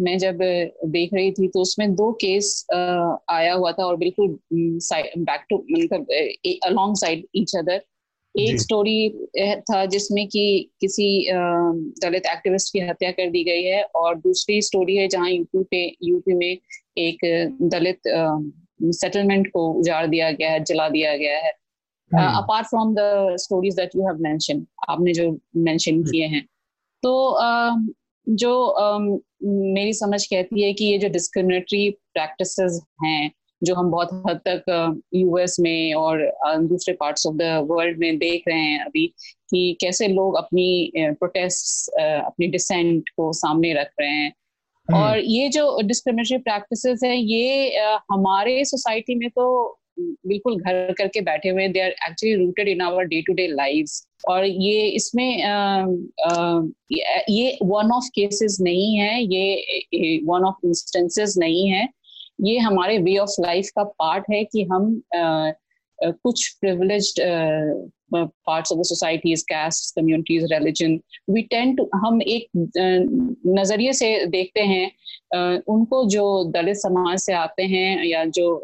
मैं 0.00 0.18
जब 0.18 0.38
देख 0.84 1.10
रही 1.14 1.32
थी 1.32 1.48
तो 1.48 1.60
उसमें 1.60 1.94
दो 1.94 2.12
केस 2.12 2.66
आया 2.72 3.52
हुआ 3.54 3.72
था 3.72 3.84
और 3.84 3.96
बिल्कुल 3.96 4.38
बैक 4.52 5.44
टू 5.50 5.64
मतलब 5.70 6.06
अलॉन्ग 6.64 6.96
साइड 6.96 7.26
ईच 7.36 7.56
अदर 7.56 7.82
एक 8.34 8.60
स्टोरी 8.60 9.08
था 9.70 9.84
जिसमें 9.86 10.26
कि 10.28 10.70
किसी 10.80 11.28
दलित 12.02 12.26
एक्टिविस्ट 12.26 12.72
की 12.72 12.80
हत्या 12.80 13.10
कर 13.10 13.30
दी 13.30 13.44
गई 13.44 13.62
है 13.62 13.82
और 13.82 14.18
दूसरी 14.18 14.60
स्टोरी 14.62 14.96
है 14.96 15.08
जहाँ 15.08 15.30
यूपी 15.30 15.62
पे 15.62 15.96
यूपी 16.02 16.34
में 16.34 16.58
एक 16.98 17.18
दलित 17.62 18.00
सेटलमेंट 18.82 19.46
को 19.46 19.68
उजाड़ 19.72 20.06
दिया 20.06 20.30
गया 20.30 20.50
है 20.50 20.64
जला 20.64 20.88
दिया 20.88 21.16
गया 21.16 21.38
है। 21.38 21.52
Apart 22.10 22.66
from 22.66 22.94
the 22.94 23.36
stories 23.36 23.74
that 23.76 23.96
you 23.96 24.06
have 24.06 24.18
mention 24.20 24.66
आपने 24.88 25.12
जो 25.12 25.30
मेंशन 25.56 26.02
किए 26.02 26.26
हैं। 26.26 26.46
तो 27.02 27.14
uh, 27.40 27.94
जो 28.28 28.52
uh, 28.80 29.18
मेरी 29.74 29.92
समझ 29.92 30.24
कहती 30.26 30.62
है 30.62 30.72
कि 30.72 30.84
ये 30.84 30.98
जो 30.98 31.08
डिस्क्रिमिनेटरी 31.08 31.90
प्रैक्टिसेस 31.90 32.80
हैं 33.04 33.30
जो 33.62 33.74
हम 33.74 33.90
बहुत 33.90 34.08
हद 34.28 34.40
तक 34.48 35.00
यूएस 35.14 35.56
में 35.60 35.94
और 35.94 36.20
दूसरे 36.60 36.94
पार्ट्स 36.94 37.26
ऑफ़ 37.26 37.36
द 37.36 37.42
वर्ल्ड 37.70 37.98
में 37.98 38.18
देख 38.18 38.44
रहे 38.48 38.58
हैं 38.58 38.84
अभी 38.84 39.06
कि 39.50 39.76
कैसे 39.80 40.08
लोग 40.08 40.36
अपनी 40.36 40.92
प्रोटेस्ट 40.96 41.88
अपनी 42.00 42.46
डिसेंट 42.46 43.08
को 43.08 43.32
सामने 43.32 43.72
रख 43.72 43.90
रहे 44.00 44.10
हैं। 44.10 44.32
और 44.94 45.18
ये 45.18 45.48
जो 45.48 45.80
डिस्क्रिमिनेटरी 45.86 46.38
प्रैक्टिसेस 46.38 47.00
है, 47.04 47.16
ये 47.16 47.76
हमारे 48.12 48.64
सोसाइटी 48.64 49.14
में 49.14 49.28
तो 49.30 49.74
बिल्कुल 50.00 50.56
घर 50.56 50.92
करके 50.98 51.20
बैठे 51.20 51.48
हुए 51.48 51.66
they 51.68 51.80
are 51.80 51.90
actually 52.08 52.34
rooted 52.36 52.68
in 52.68 52.80
our 52.80 53.04
day 53.04 53.20
to 53.22 53.32
day 53.34 53.46
lives 53.48 54.02
और 54.28 54.44
ये 54.44 54.86
इसमें 54.88 55.28
ये 57.30 57.58
वन 57.62 57.90
ऑफ़ 57.92 58.08
केसेस 58.14 58.58
नहीं 58.60 58.94
है। 58.98 59.22
ये 59.24 60.18
वन 60.26 60.44
ऑफ़ 60.44 60.66
इंस्टेंसेस 60.66 61.34
नहीं 61.38 61.68
है। 61.70 61.88
ये 62.44 62.58
हमारे 62.58 62.98
वे 62.98 63.16
ऑफ़ 63.18 63.40
लाइफ 63.40 63.70
का 63.76 63.84
पार्ट 63.84 64.24
है 64.32 64.44
कि 64.44 64.62
हम 64.72 64.90
आ, 65.98 66.10
कुछ 66.12 66.48
privileged 66.60 67.20
parts 68.14 68.72
of 68.72 68.78
the 68.78 68.82
societies 68.82 69.42
caste 69.42 69.94
communities 69.96 70.44
religion 70.52 70.98
we 71.30 71.42
tend 71.42 71.76
to 71.78 71.88
हम 71.96 72.22
एक 72.22 72.48
नज़रिए 73.48 73.92
से 73.92 74.14
देखते 74.26 74.60
हैं 74.64 75.60
उनको 75.68 76.04
जो 76.08 76.24
दलित 76.54 76.76
समाज 76.76 77.18
से 77.18 77.32
आते 77.32 77.62
हैं 77.66 78.04
या 78.04 78.24
जो 78.30 78.54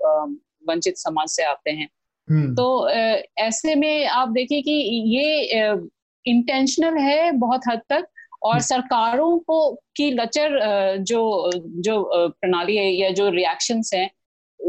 वंचित 0.68 0.96
समाज 0.96 1.28
से 1.28 1.42
आते 1.42 1.70
हैं 1.70 1.88
हम्म। 2.28 2.54
तो 2.54 2.88
ऐसे 2.88 3.74
में 3.74 4.06
आप 4.06 4.28
देखिए 4.28 4.62
कि 4.62 4.72
ये 5.08 5.72
इंटेंशनल 6.24 6.98
है 6.98 7.30
बहुत 7.38 7.60
हद 7.68 7.80
तक 7.88 8.06
और 8.42 8.52
हम्म। 8.52 8.62
सरकारों 8.62 9.38
को 9.38 9.58
की 9.96 10.10
लचर 10.10 10.58
जो 11.00 11.50
जो 11.80 12.02
प्रणाली 12.12 12.76
है 12.76 12.90
या 12.92 13.10
जो 13.10 13.28
रिएक्शंस 13.30 13.90
हैं 13.94 14.10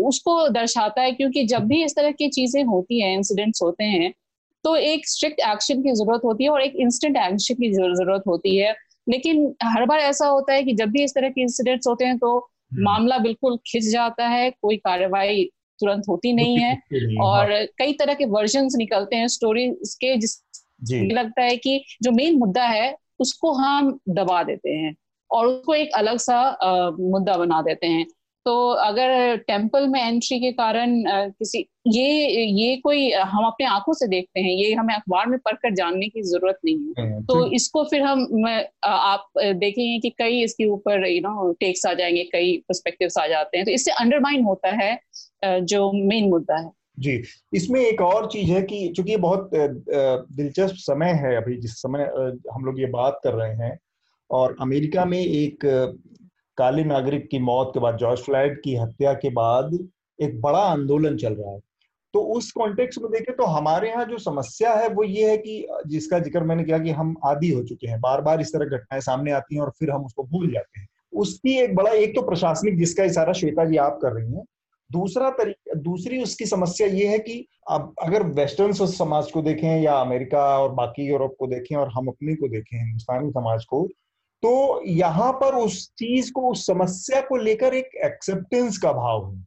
उसको 0.04 0.48
दर्शाता 0.50 1.02
है 1.02 1.12
क्योंकि 1.12 1.44
जब 1.46 1.64
भी 1.64 1.84
इस 1.84 1.96
तरह 1.96 2.12
की 2.12 2.30
चीज़ें 2.30 2.64
होती 2.64 3.02
हैं 3.02 3.14
इंसिडेंट्स 3.14 3.62
होते 3.64 3.84
हैं 3.84 4.14
तो 4.64 4.76
एक 4.76 5.08
स्ट्रिक्ट 5.10 5.40
एक्शन 5.40 5.82
की 5.82 5.92
ज़रूरत 5.94 6.22
होती 6.26 6.44
है 6.44 6.50
और 6.50 6.62
एक 6.62 6.76
इंस्टेंट 6.76 7.18
एक्शन 7.18 7.56
की 7.56 7.72
ज़रूरत 7.74 8.24
होती 8.28 8.58
है। 8.58 8.76
लेकिन 9.10 9.56
हर 9.64 9.86
बार 9.86 10.00
ऐसा 10.00 10.28
होता 10.28 10.54
है 10.54 10.64
कि 10.64 10.74
जब 10.74 10.90
भी 10.90 11.04
इस 11.04 11.14
तरह 11.16 11.30
के 11.30 11.42
इंसिडेंट्स 11.42 11.88
होते 11.88 12.06
हैं 12.06 12.18
तो 12.18 12.38
हम्म। 12.38 12.84
मामला 12.84 13.18
बिल्कुल 13.18 13.58
खिंच 13.68 13.84
जाता 13.84 14.28
है 14.28 14.50
कोई 14.52 14.78
कार्रवाई 14.78 15.44
तुरंत 15.80 16.04
होती 16.10 16.34
नहीं 16.34 16.58
है 16.58 16.74
और 17.22 17.66
कई 17.78 17.94
तरह 17.94 18.14
के 18.14 18.26
वर्जन 18.26 18.68
निकलते 18.78 19.16
हैं 19.16 19.28
स्टोरी 19.28 19.70
के 20.02 20.18
जिस 20.18 20.42
लगता 21.12 21.42
है 21.42 21.56
कि 21.58 21.84
जो 22.04 22.12
मेन 22.12 22.38
मुद्दा 22.38 22.64
है 22.64 22.96
उसको 23.20 23.52
हम 23.54 24.00
दबा 24.10 24.44
देते 24.44 24.70
हैं 24.70 24.96
और 25.32 25.48
उसको 25.48 25.74
एक 25.74 25.92
अलग 25.96 26.18
सा 26.18 26.58
मुद्दा 27.00 27.38
बना 27.38 27.62
देते 27.62 27.88
हैं। 27.88 28.06
तो 28.46 28.70
अगर 28.70 29.36
टेंपल 29.38 29.88
में 29.88 30.00
एंट्री 30.02 30.40
के 30.40 30.52
कारण 30.52 31.04
किसी 31.08 31.60
ये 31.88 32.44
ये 32.44 32.76
कोई 32.78 33.10
हम 33.12 33.46
अपने 33.46 33.66
आँखों 33.68 33.94
से 33.94 34.08
देखते 34.08 34.40
हैं 34.40 34.52
ये 34.52 34.74
हमें 34.74 34.94
अखबार 34.96 35.28
में 35.30 35.38
पढ़कर 35.40 35.74
जानने 35.76 36.08
की 36.10 36.22
ज़रूरत 36.24 36.60
नहीं 36.66 36.94
है। 37.00 37.22
तो 37.24 37.46
इसको 37.54 37.84
फिर 37.84 38.02
हम 38.02 38.46
आप 38.86 39.28
देखेंगे 39.38 39.98
कि 40.00 40.10
कई 40.20 40.44
इसके 40.44 40.66
ऊपर 40.70 41.08
यू 41.08 41.22
नो 41.22 41.52
टेक्स 41.60 41.86
आ 41.86 41.94
जाएँगे 41.94 42.24
कई 42.32 42.58
पर्सपेक्टिव्स 42.68 43.18
आ 43.18 43.28
जाते 43.28 43.58
हैं। 43.58 43.66
तो 43.66 43.72
इससे 43.72 43.92
अंडरमाइन 43.94 44.44
होता 44.44 44.76
है 44.76 45.00
जो 45.64 45.92
मेन 46.08 46.30
मुद्दा 46.30 46.58
है। 46.58 46.72
जी 47.00 47.22
इसमें 47.54 47.80
एक 47.82 48.02
और 48.02 48.26
चीज़ 48.32 48.52
है 48.52 48.62
कि 48.64 48.88
चूँकि 48.96 49.12
ये 49.12 49.18
बहुत 49.20 49.50
दिलचस्प 49.54 50.76
समय 50.82 51.12
है 51.24 51.36
अभी 51.38 51.58
जिस 51.58 51.72
समय 51.78 52.04
हम 52.54 52.66
लोग 52.66 52.80
ये 52.80 52.86
बात 52.92 53.20
कर 53.24 53.34
रहे 53.34 53.56
हैं 53.58 53.78
और 54.30 54.56
अमेरिका 54.62 55.06
में 55.06 55.20
एक 55.20 55.66
काले 56.58 56.84
नागरिक 56.84 57.28
की 57.30 57.40
मौत 57.40 57.72
के 57.74 57.80
बाद, 57.80 57.98
जॉर्ज 57.98 58.20
फ्लैड 58.20 58.62
की 58.62 58.76
हत्या 58.76 59.14
के 59.14 59.30
बाद 59.30 59.78
एक 60.20 60.42
बड़ा 60.42 60.60
आंदोलन 60.60 61.18
चल 61.18 61.34
रहा 61.34 61.54
है। 61.54 61.60
तो 62.14 62.20
उस 62.34 62.52
कॉन्टेक्स्ट 62.52 63.00
में 63.02 63.12
देखें 63.12 63.36
तो 63.36 63.46
हमारे 63.46 63.90
यहाँ 63.90 64.06
जो 64.06 64.18
समस्या 64.18 64.74
है, 64.74 64.88
वो 64.90 65.04
ये 65.04 65.30
है 65.30 65.38
कि, 65.38 65.68
जिसका 65.88 66.20
ज़िक्र 66.20 66.44
मैंने 66.44 66.64
किया 66.64 66.80
कि 66.80 66.90
हम 66.90 67.16
आदि 67.26 67.50
हो 67.50 67.64
चुके 67.64 67.88
हैं। 67.88 68.00
बार 68.02 68.22
बार 68.22 68.42
इस 68.42 68.54
तरह 68.54 68.66
घटनाएँ 68.66 69.02
सामने 69.02 69.32
आती 69.32 69.56
हैं 69.56 69.62
और 69.62 69.72
फिर 69.80 69.92
हम 69.92 70.06
उसको 70.06 70.24
भूल 70.24 70.52
जाते 70.52 70.80
हैं। 70.80 70.88
उसकी 71.14 71.58
एक 71.60 71.76
बड़ा, 71.76 71.92
एक 71.92 72.16
तो 72.16 72.22
प्रशासनिक 72.22 72.78
जिसका 72.78 73.04
इशारा 73.04 73.34
श्वेता 73.34 73.66
जी 73.66 73.78
आप 73.78 74.00
कर 74.02 74.14
रही 74.14 74.34
हैं। 74.34 74.44
दूसरा 74.90 75.30
तरीका, 75.30 75.74
दूसरी 75.74 76.22
उसकी 76.24 76.46
समस्या 76.46 76.88
ये 76.88 77.08
है 77.08 77.20
कि 77.20 77.46
अब 77.70 77.94
अगर 78.04 78.24
वेस्टर्न 78.24 78.72
समाज 78.72 79.32
को 79.32 79.42
देखें 79.42 79.82
या 79.82 79.94
अमेरिका 79.94 80.42
और 80.60 80.74
बाकी 80.74 81.08
यूरोप 81.08 81.36
को 81.40 81.48
देखें 81.48 81.76
और 81.76 81.90
हम 81.90 82.08
अपने 82.08 82.36
को 82.36 82.48
देखें, 82.48 82.78
हिंदुस्तानी 82.78 83.30
समाज 83.30 83.66
को 83.66 83.88
तो 84.46 84.82
यहाँ 84.86 85.32
पर 85.34 85.56
उस 85.56 85.90
चीज़ 85.98 86.32
को 86.32 86.42
उस 86.42 86.66
समस्या 86.68 87.22
को 87.22 87.36
लेकर 87.36 87.74
एक 87.74 87.90
एक्सेप्टेंस 88.06 88.78
का 88.78 88.92
भाव 88.92 89.34
है। 89.34 89.46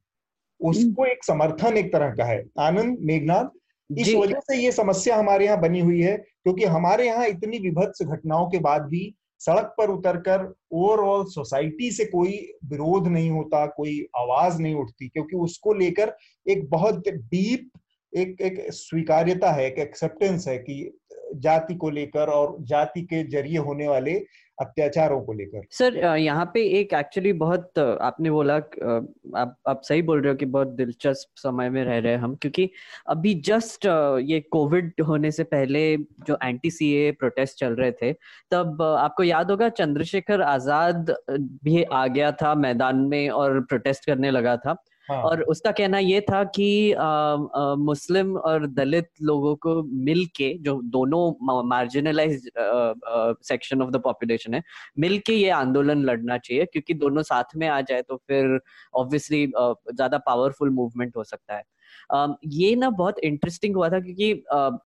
उसको 0.61 1.05
एक 1.07 1.25
समर्थन 1.25 1.77
एक 1.77 1.93
तरह 1.93 2.11
का 2.11 2.25
है। 2.25 2.43
आनंद 2.61 2.99
मेघनाथ 3.01 3.99
इस 3.99 4.15
वजह 4.15 4.41
से 4.41 4.57
ये 4.57 4.73
समस्या 4.73 5.17
हमारे 5.17 5.45
यहाँ 5.47 5.61
बनी 5.61 5.81
हुई 5.81 6.01
है 6.01 6.17
क्योंकि 6.17 6.65
हमारे 6.65 7.07
यहाँ 7.07 7.27
इतनी 7.27 7.59
विभत्स 7.59 8.03
घटनाओं 8.03 8.49
के 8.49 8.59
बाद 8.59 8.83
भी 8.83 9.15
सड़क 9.39 9.75
पर 9.79 9.91
उतरकर 9.91 10.55
ओवरऑल 10.73 11.25
सोसाइटी 11.25 11.91
से 11.91 12.05
कोई 12.05 12.37
विरोध 12.65 13.07
नहीं 13.09 13.31
होता 13.31 13.67
कोई 13.67 14.07
आवाज़ 14.17 14.61
नहीं 14.63 14.75
उठती 14.75 15.09
क्योंकि 15.09 15.37
उसको 15.37 15.75
लेकर 15.75 16.17
एक 16.47 16.69
बहुत 16.71 17.09
डीप 17.09 17.71
एक 18.13 18.41
एक 18.41 18.61
स्वीकार्यता 18.73 19.53
है 19.53 19.67
एक 19.67 19.79
एक्सेप्टेंस 19.79 20.49
है 20.49 20.59
कि 20.59 21.01
जाति 21.35 21.75
को 21.75 21.91
लेकर 21.91 22.29
और 22.29 22.57
जाति 22.61 23.03
के 23.03 23.23
ज़रिए 23.29 23.59
होने 23.59 23.89
वाले 23.89 24.25
अत्याचारों 24.61 25.21
को 25.23 25.33
लेकर। 25.33 25.63
सर 25.71 25.97
यहाँ 26.19 26.45
पे 26.55 26.63
एक 26.81 26.93
एक्चुअली 26.95 27.33
बहुत 27.35 27.79
आपने 27.79 28.31
बोला 28.31 28.55
आप 28.55 29.57
आप 29.69 29.81
सही 29.85 30.03
बोल 30.03 30.21
रहे 30.21 30.33
हो 30.33 30.37
कि 30.37 30.47
बहुत 30.47 30.69
दिलचस्प 30.69 31.39
समय 31.39 31.71
में 31.71 31.83
रह 31.85 31.99
रहे 31.99 32.13
हैं 32.13 32.19
हम, 32.19 32.35
क्योंकि 32.35 32.71
अभी 33.09 33.35
जस्ट 33.47 33.87
ये 34.23 34.41
कोविड 34.53 35.01
होने 35.07 35.31
से 35.31 35.45
पहले 35.45 35.97
जो 36.27 36.39
एंटी 36.45 36.71
सी 36.71 36.93
ए 36.97 37.11
प्रोटेस्ट 37.19 37.59
चल 37.59 37.75
रहे 37.75 37.93
थे, 37.93 38.13
तब 38.51 38.83
आपको 38.83 39.23
याद 39.23 39.51
होगा 39.51 39.69
चंद्रशेखर 39.71 40.43
आज़ाद 40.43 41.15
भी 41.31 41.83
आ 41.83 42.07
गया 42.09 42.33
था 42.33 42.55
मैदान 42.57 42.97
में 43.09 43.29
और 43.31 43.61
प्रोटेस्ट 43.61 44.07
करने 44.07 44.31
लगा 44.31 44.57
था। 44.57 44.77
हाँ. 45.09 45.23
और 45.23 45.43
उसका 45.45 45.71
कहना 45.73 45.99
ये 45.99 46.21
था 46.21 46.43
कि 46.47 46.93
आ, 46.93 47.03
आ, 47.03 47.75
मुस्लिम 47.77 48.37
और 48.39 48.67
दलित 48.69 49.09
लोगों 49.23 49.55
को 49.57 49.83
मिलके 50.05 50.53
जो 50.59 50.81
दोनों 50.87 51.23
marginalise 51.69 52.49
section 52.59 53.83
of 53.83 53.91
the 53.91 54.01
population 54.05 54.55
है 54.55 54.63
मिल 54.99 55.19
के 55.19 55.33
ये 55.33 55.51
आंदोलन 55.53 56.05
लड़ना 56.05 56.39
चाहिए 56.39 56.65
क्योंकि 56.65 56.95
दोनों 56.97 57.23
साथ 57.23 57.57
में 57.57 57.67
आ 57.69 57.81
जाए 57.83 58.03
तो 58.03 58.17
फिर 58.29 58.59
ऑब्वियसली 58.95 59.47
ज़्यादा 59.47 60.19
पावरफुल 60.27 60.71
मूवमेंट 60.71 61.17
हो 61.17 61.25
सकता 61.25 61.57
है 61.57 61.63
ये 62.11 62.75
ना 62.77 62.89
बहुत 62.91 63.19
इंटरेस्टिंग 63.21 63.75
हुआ 63.77 63.89
था 63.89 64.01
क्योंकि 64.01 64.43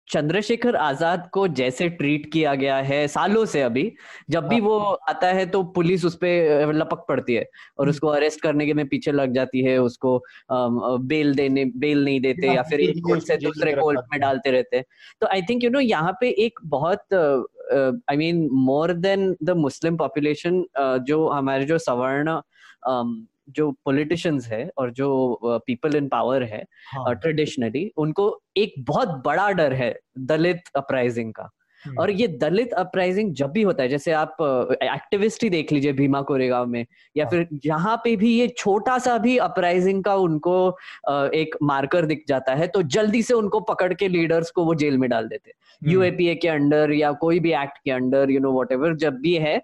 चंद्रशेखर 0.08 0.76
आज़ाद 0.76 1.28
को 1.32 1.46
जैसे 1.50 1.88
ट्रीट 1.90 2.30
किया 2.32 2.54
गया 2.54 2.76
है 2.82 3.06
सालों 3.08 3.44
से 3.44 3.62
अभी 3.62 3.92
जब 4.30 4.46
भी 4.48 4.60
वो 4.60 4.78
आता 5.08 5.26
है 5.28 5.46
तो 5.46 5.62
पुलिस 5.72 6.04
उस 6.04 6.14
पर 6.14 6.72
लपक 6.74 7.04
पड़ती 7.08 7.34
है 7.34 7.42
और 7.42 7.84
हम्म। 7.84 7.90
उसको 7.90 8.08
अरेस्ट 8.08 8.40
करने 8.40 8.66
के 8.66 8.74
में 8.74 8.86
पीछे 8.88 9.12
लग 9.12 9.34
जाती 9.34 9.64
है 9.64 9.76
उसको 9.78 10.18
बेल 10.50 11.34
देने 11.34 11.64
बेल 11.76 12.04
नहीं 12.04 12.20
देते 12.20 12.54
या 12.54 12.62
फिर 12.62 12.80
एक 12.80 13.02
कोर्ट 13.04 13.22
से 13.22 13.36
दूसरे 13.36 13.72
कोर्ट 13.72 14.00
में 14.12 14.20
डालते 14.20 14.50
रहते 14.50 14.76
हैं। 14.76 14.84
तो 15.20 15.26
आई 15.26 15.42
थिंक 15.42 15.64
यू 15.64 15.70
नो 15.70 15.80
यहाँ 15.80 16.16
पे 16.20 16.30
एक 16.46 16.60
बहुत 16.66 17.14
I 18.10 18.16
mean 18.16 18.48
more 18.52 18.92
than 18.98 19.34
the 19.44 19.56
Muslim 19.56 19.96
population 19.96 20.64
जो 21.06 21.26
हमारे 21.28 21.64
जो 21.64 21.78
सवर्ण 21.78 22.40
जो 23.50 23.70
पॉलिटिशियंस 23.84 24.48
है 24.48 24.68
और 24.78 24.90
जो 24.92 25.60
पीपल 25.66 25.96
इन 25.96 26.08
पावर 26.08 26.42
है 26.44 26.64
ट्रेडिशनली 26.96 27.82
हाँ. 27.82 27.90
उनको 27.96 28.30
एक 28.56 28.74
बहुत 28.80 29.22
बड़ा 29.24 29.50
डर 29.52 29.72
है 29.74 29.94
दलित 30.26 30.62
अपराइजिंग 30.76 31.32
का 31.32 31.48
हम्म। 31.82 31.98
और 31.98 32.10
ये 32.10 32.26
दलित 32.38 32.72
अपराइजिंग 32.74 33.32
जब 33.34 33.50
भी 33.50 33.62
होता 33.62 33.82
है 33.82 33.88
जैसे 33.88 34.12
आप 34.12 34.36
एक्टिविस्ट 34.84 35.42
ही 35.42 35.50
देख 35.50 35.72
लीजिए 35.72 35.92
भीमा 35.92 36.20
कोरेगांव 36.22 36.66
में 36.66 36.84
या 37.16 37.24
हाँ। 37.24 37.30
फिर 37.30 37.60
यहाँ 37.66 37.96
पे 38.04 38.14
भी 38.16 38.32
ये 38.32 38.48
छोटा 38.48 38.98
सा 38.98 39.16
भी 39.18 39.36
अपराइजिंग 39.38 40.02
का 40.04 40.14
उनको 40.16 40.56
एक 41.34 41.56
मार्कर 41.62 42.06
दिख 42.06 42.24
जाता 42.28 42.54
है 42.54 42.66
तो 42.66 42.82
जल्दी 42.88 43.22
से 43.22 43.34
उनको 43.34 43.60
पकड़ 43.68 43.92
के 43.94 44.08
लीडर्स 44.08 44.50
को 44.50 44.64
वो 44.64 44.74
जेल 44.74 44.98
में 44.98 45.08
डाल 45.10 45.28
देते 45.28 45.52
यूएपीए 45.82 46.30
हम्म। 46.30 46.40
के 46.40 46.48
अंडर 46.48 46.92
या 46.92 47.12
कोई 47.16 47.40
भी 47.40 47.52
एक्ट 47.52 47.78
के 47.84 47.90
अंडर 47.90 48.30
यू 48.30 48.40
नो 48.40 48.52
वट 48.52 48.96
जब 48.96 49.18
भी 49.18 49.34
है 49.36 49.56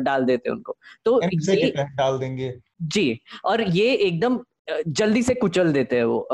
डाल 0.00 0.24
देते 0.24 0.50
उनको 0.50 0.76
तो 1.04 1.20
ये 1.22 1.72
डाल 1.76 2.18
देंगे 2.18 2.52
जी 2.84 3.20
और 3.44 3.60
ये 3.60 3.94
एकदम 3.96 4.38
जल्दी 4.88 5.22
से 5.22 5.34
कुचल 5.34 5.72
देते 5.72 5.96
हैं 5.96 6.04
वो 6.04 6.28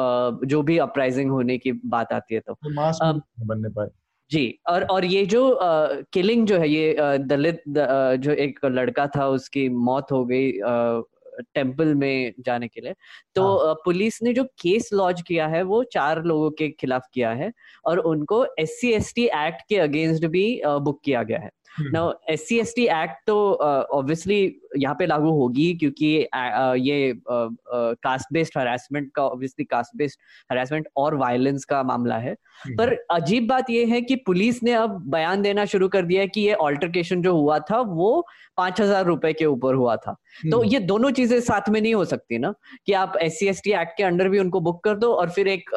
जो 0.44 0.62
भी 0.62 0.78
अपराइजिंग 0.78 1.30
होने 1.30 1.58
की 1.58 1.72
बात 1.72 2.12
आती 2.12 2.34
है 2.34 2.40
तो, 2.40 2.54
तो 2.54 3.44
बनने 3.44 3.68
पाए। 3.68 3.88
जी 4.30 4.58
और 4.68 4.84
और 4.84 5.04
ये 5.04 5.24
जो 5.26 5.50
आ, 5.52 5.86
किलिंग 6.12 6.46
जो 6.46 6.58
है 6.58 6.68
ये 6.68 7.18
दलित 7.18 7.62
द, 7.68 8.16
जो 8.20 8.32
एक 8.32 8.64
लड़का 8.64 9.06
था 9.06 9.28
उसकी 9.28 9.68
मौत 9.68 10.12
हो 10.12 10.24
गई 10.24 10.52
टेंपल 11.54 11.94
में 11.94 12.32
जाने 12.40 12.68
के 12.68 12.80
लिए। 12.80 12.94
तो 13.34 13.42
हाँ. 13.58 13.74
पुलिस 13.74 14.22
ने 14.22 14.32
जो 14.32 14.44
केस 14.44 14.90
लॉन्च 14.92 15.22
किया 15.22 15.46
है 15.46 15.62
वो 15.62 15.82
चार 15.84 16.22
लोगों 16.24 16.50
के 16.50 16.68
खिलाफ 16.70 17.06
किया 17.14 17.30
है 17.30 17.52
और 17.84 17.98
उनको 17.98 18.44
S 18.58 18.80
C 18.80 18.90
S 18.92 19.12
T 19.14 19.24
act 19.24 19.62
के 19.68 19.76
अगेंस्ट 19.78 20.26
भी 20.26 20.60
बुक 20.66 21.00
किया 21.04 21.22
गया 21.22 21.38
है। 21.38 21.50
Now 21.82 22.12
S 22.30 22.46
C 22.48 22.58
S 22.60 22.72
T 22.76 22.84
act 22.84 23.26
तो 23.26 23.36
ऑब्वियसली 23.52 24.46
uh, 24.48 24.82
यहाँ 24.82 24.94
पे 24.94 25.06
लागू 25.06 25.30
होगी 25.30 25.72
क्योंकि 25.74 26.28
uh, 26.36 26.76
ये 26.78 27.14
कास्ट 27.28 28.32
बेस्ड 28.32 28.58
हरासमेंट 28.58 29.10
का 29.14 29.22
ऑब्वियसली 29.22 29.64
कास्ट 29.64 29.96
बेस्ड 29.96 30.18
हरासमेंट 30.52 30.88
और 30.96 31.14
वायलेंस 31.14 31.64
का 31.64 31.82
मामला 31.82 32.16
है। 32.16 32.32
हम्म। 32.64 32.76
पर 32.76 32.94
अजीब 33.10 33.46
बात 33.48 33.70
यह 33.70 33.92
है 33.92 34.00
कि 34.00 34.16
पुलिस 34.16 34.62
ने 34.62 34.72
अब 34.72 35.00
बयान 35.10 35.42
देना 35.42 35.64
शुरू 35.64 35.88
कर 35.88 36.04
दिया 36.04 36.20
है 36.20 36.28
कि 36.28 36.40
ये 36.40 36.54
ऑल्टरकेशन 36.60 37.22
जो 37.22 37.36
हुआ 37.36 37.58
था 37.70 37.80
वो 37.80 38.26
पाँच 38.56 38.80
हज़ार 38.80 39.04
रुपए 39.06 39.32
के 39.32 39.44
ऊपर 39.46 39.74
हुआ 39.74 39.96
था। 39.96 40.16
तो 40.50 40.58
हम्म। 40.58 40.70
ये 40.70 40.78
दोनों 40.82 41.10
चीज़ें 41.10 41.40
साथ 41.40 41.68
में 41.68 41.80
नहीं 41.80 41.94
हो 41.94 42.04
सकती 42.04 42.38
ना 42.38 42.52
कि 42.86 42.92
आप 42.94 43.16
S 43.22 43.38
C 43.38 43.48
S 43.48 43.60
T 43.64 43.72
act 43.72 43.96
के 43.96 44.02
अंडर 44.02 44.28
भी 44.28 44.38
उनको 44.38 44.60
बुक 44.60 44.82
कर 44.84 44.96
दो 44.96 45.12
और 45.14 45.30
फिर 45.30 45.48
एक 45.48 45.70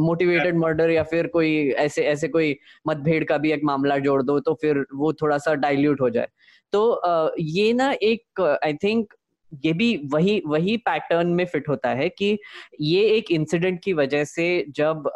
मोटिवेटेड 0.00 0.54
uh, 0.54 0.60
मर्डर 0.60 0.90
या 0.90 1.02
फिर 1.04 1.26
कोई 1.28 1.54
ऐसे 1.78 2.04
ऐसे 2.06 2.28
कोई 2.28 2.56
मतभेद 2.86 3.24
का 3.28 3.38
भी 3.38 3.52
एक 3.52 3.64
मामला 3.64 3.98
जोड़ 4.00 4.22
दो 4.22 4.38
तो 4.40 4.54
फिर 4.62 4.84
वो 4.94 5.12
थोड़ा 5.12 5.38
सा 5.38 5.54
डाइल्यूट 5.56 6.00
हो 6.00 6.10
जाए 6.10 6.28
तो 6.72 6.84
uh, 7.06 7.30
ये 7.38 7.72
ना 7.72 7.92
एक 8.02 8.40
आई 8.40 8.72
uh, 8.72 8.82
थिंक 8.82 9.14
ये 9.62 9.72
भी 9.72 9.96
वही 10.12 10.40
वही 10.46 10.76
पैटर्न 10.78 11.28
में 11.28 11.44
फिट 11.44 11.68
होता 11.68 11.88
है 11.90 12.08
कि 12.08 12.38
ये 12.80 13.02
एक 13.08 13.30
इंसिडेंट 13.30 13.80
की 13.84 13.92
वजह 13.92 14.24
से 14.24 14.46
जब 14.76 15.10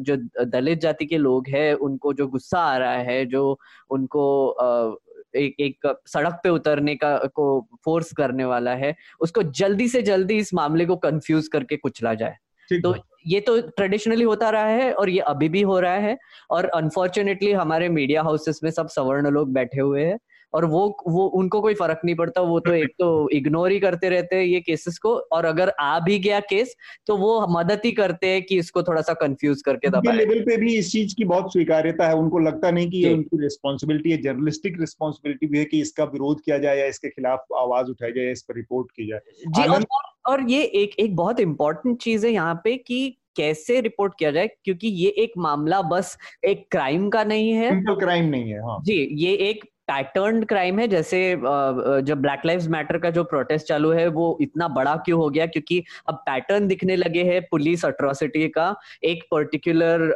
जो 0.00 0.16
दलित 0.46 0.80
जाति 0.80 1.06
के 1.06 1.18
लोग 1.18 1.48
हैं 1.48 1.72
उनको 1.80 2.12
जो 2.12 2.26
गुस्सा 2.28 2.58
आ 2.58 2.76
रहा 2.76 2.98
है 3.02 3.24
जो 3.26 3.58
उनको 3.90 4.26
एक 5.36 5.60
एक 5.60 5.94
सड़क 6.06 6.40
पे 6.42 6.48
उतरने 6.48 6.94
का 6.94 7.16
को 7.34 7.46
फोर्स 7.84 8.12
करने 8.12 8.44
वाला 8.44 8.74
है 8.74 8.94
उसको 9.20 9.42
जल्दी 9.42 9.88
से 9.88 10.02
जल्दी 10.02 10.36
इस 10.36 10.54
मामले 10.54 10.86
को 10.86 10.96
कंफ्यूज 10.96 11.48
करके 11.48 11.76
कुचला 11.76 12.14
जाए। 12.14 12.36
तो 12.70 12.94
ये 13.26 13.40
तो 13.40 13.60
ट्रेडिशनली 13.60 14.24
होता 14.24 14.50
रहा 14.50 14.66
है 14.66 14.92
और 14.92 15.10
ये 15.10 15.18
अभी 15.26 15.48
भी 15.48 15.62
हो 15.62 15.78
रहा 15.80 15.94
है 15.94 16.16
और 16.50 16.64
अनफॉर्चुनेटली 16.66 17.52
हमारे 17.52 17.88
मीडिया 17.88 18.22
हाउसेस 18.22 18.60
में 18.64 18.70
सब 18.70 18.88
सवर्ण 18.88 19.30
लोग 19.30 19.52
बैठे 19.52 19.80
हुए 19.80 20.04
हैं। 20.04 20.18
और 20.54 20.64
वो 20.64 20.96
वो 21.08 21.26
उनको 21.26 21.60
कोई 21.60 21.74
फ़र्क 21.74 22.00
नहीं 22.04 22.14
पड़ता 22.14 22.40
वो 22.40 22.60
तो 22.60 22.72
एक 22.72 22.88
तो 22.88 23.28
इग्नोर 23.32 23.70
ही 23.70 23.80
करते 23.80 24.08
रहते 24.08 24.36
हैं 24.36 24.44
ये 24.44 24.60
केसेस 24.60 24.98
को 24.98 25.14
और 25.32 25.44
अगर 25.44 25.72
आ 25.80 26.00
भी 26.00 26.18
गया 26.18 26.40
केस 26.40 26.76
तो 27.06 27.16
वो 27.16 27.46
मदद 27.50 27.80
ही 27.84 27.92
करते 27.92 28.26
हैं 28.26 28.42
कि 28.42 28.58
इसको 28.58 28.82
थोड़ा 28.82 29.02
सा 29.02 29.12
कंफ्यूज 29.12 29.62
करके 29.62 29.88
दबाए। 29.88 30.16
लेवल 30.16 30.40
पे 30.40 30.56
भी 30.56 30.74
इस 30.76 30.92
चीज़ 30.92 31.14
की 31.16 31.24
बहुत 31.24 31.52
स्वीकार्यता 31.52 32.08
है 32.08 32.14
उनको 32.14 32.38
लगता 32.38 32.70
नहीं 32.70 32.90
कि 32.90 32.98
ये 32.98 33.12
उनकी 33.14 33.42
रिस्पॉन्सिबिलिटी 33.42 34.10
है 34.10 34.22
जर्नलिस्टिक 34.22 34.80
रिस्पॉन्सिबिलिटी 34.80 35.46
भी 35.46 35.58
है 35.58 35.64
कि 35.64 35.80
इसका 35.80 36.04
विरोध 36.04 36.40
किया 36.40 36.58
जाए 36.58 36.78
या 36.78 36.86
इसके 36.86 37.08
खिलाफ 37.08 37.44
आवाज़ 37.56 37.90
उठाई 37.90 38.12
जाए 38.12 38.32
इस 38.32 38.42
पर 38.42 38.54
रिपोर्ट 38.54 38.90
की 38.90 39.08
जाए। 39.08 39.20
जी 39.48 39.68
और, 39.68 39.84
और 40.26 40.50
ये 40.50 40.62
एक 40.62 40.94
एक 41.00 41.16
बहुत 41.16 41.40
इंपॉर्टेंट 41.40 42.02
चीज़ 42.02 42.26
है 42.26 42.32
यहाँ 42.32 42.60
पे 42.64 42.76
कि 42.76 43.18
कैसे 43.36 43.80
रिपोर्ट 43.80 44.12
किया 44.18 44.30
जाए 44.30 44.46
क्योंकि 44.46 44.88
ये 44.88 45.08
एक 45.08 45.32
मामला 45.38 45.82
बस 45.82 46.18
एक 46.44 46.66
क्राइम 46.70 47.08
का 47.08 47.24
नहीं 47.24 47.52
है। 47.52 47.80
क्राइम 47.94 48.24
नहीं 48.24 48.50
है 48.50 48.60
हाँ। 48.60 48.78
जी 48.84 49.08
ये 49.12 49.32
एक 49.32 49.64
पैटर्न 49.88 50.42
क्राइम 50.44 50.78
है 50.78 50.86
जैसे 50.88 51.18
जब 51.36 52.20
ब्लैक 52.22 52.42
लाइव्स 52.46 52.66
मैटर 52.68 52.98
का 52.98 53.10
जो 53.10 53.24
प्रोटेस्ट 53.24 53.66
चालू 53.66 53.90
है 53.92 54.06
वो 54.08 54.26
इतना 54.40 54.68
बड़ा 54.68 54.94
क्यों 54.96 55.18
हो 55.20 55.28
गया? 55.30 55.46
क्योंकि 55.46 55.82
अब 56.08 56.14
पैटर्न 56.26 56.66
दिखने 56.68 56.96
लगे 56.96 57.22
हैं 57.24 57.40
पुलिस 57.50 57.84
अट्रोसिटी 57.84 58.48
का 58.48 58.74
एक 59.04 59.22
पर्टिकुलर 59.30 60.08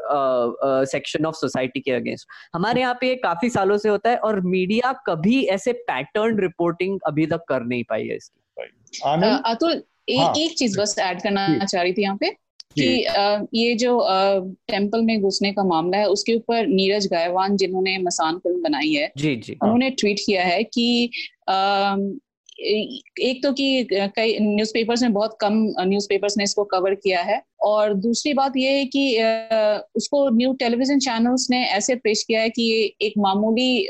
सेक्शन 0.91 1.27
ऑफ़ 1.27 1.35
सोसाइटी 1.37 1.81
के 1.81 1.91
अगेंस्ट 1.93 2.29
हमारे 2.55 2.81
यहाँ 2.81 2.95
पे 3.01 3.15
काफ़ी 3.25 3.51
सालों 3.51 3.77
से 3.79 3.89
होता 3.89 4.11
है 4.11 4.17
और 4.19 4.41
मीडिया 4.41 4.93
कभी 5.07 5.43
ऐसे 5.49 5.73
पैटर्न 5.89 6.39
रिपोर्टिंग 6.41 6.99
अभी 7.07 7.27
तक 7.27 7.45
कर 7.49 7.65
नहीं 7.65 7.85
पाई 7.85 8.07
है 8.09 8.17
इसकी। 8.17 8.39
अतुल 9.03 9.83
एक, 10.09 10.19
हाँ, 10.19 10.33
एक 10.37 10.57
चीज़ 10.59 10.79
बस 10.81 10.99
ऐड 10.99 11.23
करना 11.23 11.65
चाह 11.65 11.83
रही 11.83 11.93
थी 11.93 12.03
यहाँ 12.03 12.17
पे। 12.17 12.31
कि 12.77 13.49
ये 13.55 13.75
जो 13.75 13.99
टेंपल 14.69 15.03
में 15.03 15.21
घुसने 15.21 15.53
का 15.53 15.65
मामला 15.65 15.99
है 15.99 16.07
उसके 16.09 16.35
ऊपर 16.35 16.67
नीरज 16.67 17.07
गायवान 17.07 17.57
जिन्होंने 17.57 17.97
मसान 17.99 18.39
फ़िल्म 18.39 18.63
बनाई 18.63 18.93
है 18.93 19.11
जी 19.17 19.35
जी। 19.37 19.57
उन्होंने 19.63 19.91
ट्वीट 19.91 20.21
किया 20.27 20.43
है 20.43 20.63
कि 20.65 21.11
एक 22.61 23.41
तो 23.43 23.53
कि 23.53 23.87
कई 23.93 24.39
न्यूज़पेपर्स 24.41 25.03
में 25.03 25.13
बहुत 25.13 25.37
कम 25.41 25.55
न्यूज़पेपर्स 25.81 26.37
ने 26.39 26.45
इसको 26.45 26.65
कवर 26.65 26.95
किया 26.95 27.21
है 27.23 27.43
और 27.63 27.95
दूसरी 27.97 28.33
बात 28.35 28.57
ये 28.57 28.71
है 28.71 28.85
कि 28.87 29.05
उसको 29.97 30.29
न्यू 30.31 30.53
टेलीविज़न 30.53 30.99
चैनल्स 30.99 31.47
ने 31.51 31.65
ऐसे 31.69 31.95
पेश 31.97 32.23
किया 32.23 32.41
है 32.41 32.51
कि 32.51 32.63
ये 32.63 32.83
एक 33.07 33.15
मामूली 33.19 33.87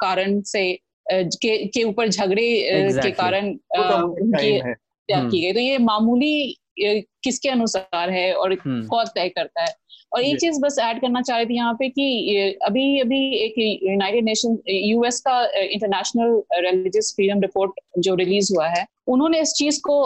कारण 0.00 0.40
से 0.46 0.72
के 1.06 1.56
के 1.66 1.82
ऊपर 1.84 2.08
झगड़े 2.08 2.44
exactly. 2.82 3.04
के 3.04 3.10
कारण 3.12 3.46
हम्म। 3.76 5.30
की 5.30 5.40
गई 5.40 5.52
तो 5.52 5.60
ये 5.60 5.78
मामूली 5.78 6.56
किसके 6.78 7.48
अनुसार 7.48 8.10
है 8.10 8.32
और 8.34 8.52
हम्म। 8.54 8.86
कौन 8.86 9.06
तय 9.14 9.28
करता 9.28 9.62
है 9.62 9.74
और 10.12 10.22
एक 10.22 10.38
चीज़ 10.40 10.60
बस 10.60 10.76
ऐड 10.82 11.00
करना 11.00 11.20
चाह 11.20 11.36
रही 11.36 11.46
थी 11.46 11.54
यहाँ 11.54 11.74
पे 11.74 11.88
कि 11.88 12.58
अभी 12.62 12.84
अभी 13.00 13.20
एक 13.36 13.54
यूनाइटेड 13.58 14.24
नेशन 14.24 14.58
यूएस 14.68 15.20
का 15.20 15.40
इंटरनेशनल 15.58 16.42
रिलीजियस 16.60 17.12
फ्रीडम 17.16 17.40
रिपोर्ट 17.40 17.80
जो 17.98 18.14
रिलीज़ 18.14 18.52
हुआ 18.54 18.68
है 18.68 18.86
उन्होंने 19.06 19.40
इस 19.40 19.52
चीज़ 19.56 19.80
को 19.80 19.96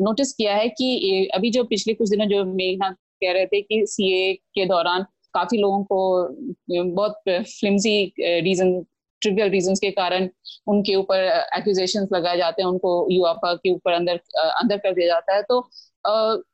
नोटिस 0.00 0.32
किया 0.32 0.54
है 0.54 0.68
कि 0.70 1.28
अभी 1.34 1.50
जो 1.50 1.64
पिछले 1.64 1.94
कुछ 1.94 2.10
दिनों 2.10 2.26
जो 2.26 2.44
मेघनाथ 2.44 2.92
कह 3.22 3.32
रहे 3.32 3.46
थे 3.46 3.60
कि 3.60 3.84
सीए 3.86 4.32
के 4.54 4.66
दौरान 4.66 5.04
काफ़ी 5.34 5.58
लोगों 5.58 5.82
को 5.84 6.92
बहुत 6.94 7.20
फ्लिमजी 7.28 8.00
रीजन 8.18 8.72
ट्रिवियल 9.20 9.50
रीजन 9.50 9.74
के 9.74 9.90
कारण 9.90 10.28
उनके 10.68 10.94
ऊपर 10.94 11.24
एक्यूजेशन 11.56 12.06
लगाए 12.12 12.36
जाते 12.36 12.62
हैं 12.62 12.68
उनको 12.68 13.08
युवापा 13.10 13.54
के 13.54 13.70
ऊपर 13.70 13.92
अंदर 13.92 14.20
अंदर 14.38 14.76
कर 14.76 14.94
दिया 14.94 15.06
जाता 15.06 15.34
है। 15.36 15.42
तो 15.42 15.68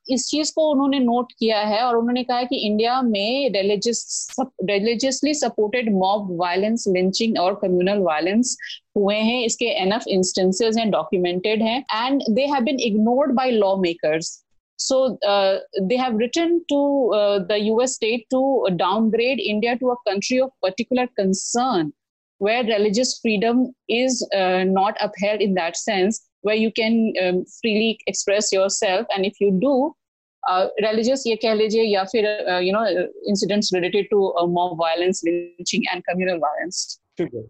इस 0.09 0.27
चीज़ 0.29 0.51
को 0.55 0.69
उन्होंने 0.71 0.99
नोट 0.99 1.31
किया 1.39 1.59
है 1.59 1.81
और 1.81 1.97
उन्होंने 1.97 2.23
कहा 2.23 2.37
है 2.37 2.45
कि 2.45 2.57
इंडिया 2.67 3.01
में 3.01 3.49
religiously 3.53 5.33
supported 5.33 5.93
mob 5.95 6.35
violence 6.39 6.85
lynching 6.87 7.37
और 7.39 7.59
कम्युनल 7.61 7.99
वायलेंस 8.03 8.57
हुए 8.97 9.15
हैं। 9.15 9.43
इसके 9.45 9.65
एनफ 9.81 10.07
इंस्टेंसेस 10.07 10.77
हैं 10.77 10.89
डॉक्यूमेंटेड 10.91 11.63
हैं 11.63 11.79
and 11.95 12.21
they 12.29 12.45
have 12.45 12.63
been 12.63 12.79
ignored 12.79 13.35
by 13.35 13.51
law 13.51 13.75
makers 13.75 14.41
So 14.79 15.17
uh, 15.25 15.59
they 15.81 15.95
have 15.95 16.15
written 16.15 16.65
to 16.69 17.11
uh, 17.15 17.39
the 17.49 17.59
US 17.59 17.93
state 17.95 18.25
to 18.31 18.39
downgrade 18.75 19.39
India 19.39 19.77
to 19.77 19.91
a 19.91 19.95
country 20.07 20.39
of 20.41 20.49
particular 20.61 21.07
concern 21.19 21.93
where 22.40 22.64
religious 22.64 23.18
freedom 23.22 23.72
is 23.88 24.26
uh, 24.34 24.64
not 24.64 24.96
upheld 25.00 25.40
in 25.40 25.54
that 25.54 25.76
sense 25.76 26.26
where 26.42 26.54
you 26.54 26.72
can 26.72 27.12
um, 27.22 27.44
freely 27.60 27.98
express 28.06 28.50
yourself 28.52 29.06
and 29.14 29.26
if 29.26 29.40
you 29.40 29.50
do 29.62 29.94
uh, 30.42 30.68
religious 30.82 31.26
ये 31.26 31.36
कह 31.36 31.54
लीजिए 31.54 31.82
या 31.82 32.04
फिर 32.12 32.26
uh, 32.48 32.60
you 32.66 32.72
know 32.72 32.84
incidents 33.28 33.72
related 33.72 34.06
to 34.12 34.32
uh, 34.40 34.46
mob 34.46 34.78
violence 34.78 35.22
lynching 35.24 35.84
and 35.92 36.04
communal 36.10 36.40
violence 36.46 37.00
ठीक 37.18 37.34
है 37.34 37.44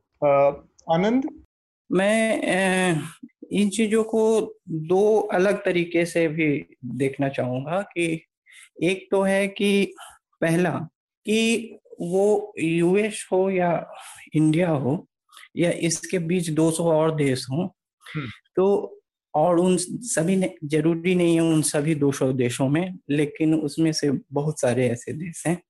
आनंद 0.95 1.29
मैं 1.91 2.41
इन 3.53 3.71
चीजों 3.71 4.03
को 4.05 4.25
दो 4.91 5.05
अलग 5.39 5.65
तरीके 5.65 6.05
से 6.07 6.27
भी 6.29 6.49
देखना 7.03 7.29
चाहूंगा 7.29 7.81
कि 7.95 8.07
एक 8.83 9.07
तो 9.11 9.23
है 9.23 9.47
कि 9.49 9.71
पहला 10.41 10.71
कि 11.27 11.41
वो 12.02 12.54
यूएस 12.60 13.28
हो 13.32 13.50
या 13.50 13.72
इंडिया 14.36 14.70
हो 14.70 15.06
या 15.58 15.72
इसके 15.82 16.20
बीच 16.20 16.50
200 16.52 16.86
और 16.92 17.16
देश 17.16 17.46
हो 17.52 17.64
हम्म। 18.06 18.28
तो 18.56 19.02
और 19.34 19.60
उन 19.60 19.78
सभी 19.78 20.36
ने 20.36 20.54
ज़रूरी 20.64 21.16
नहीं 21.16 21.36
है 21.36 21.42
उन 21.44 21.62
सभी 21.62 21.96
200 21.96 22.32
देशों 22.34 22.68
में 22.70 22.94
लेकिन 23.10 23.54
उसमें 23.56 23.92
से 23.92 24.12
बहुत 24.32 24.60
सारे 24.62 24.88
ऐसे 24.90 25.14
देश 25.14 25.44
हैं 25.48 25.62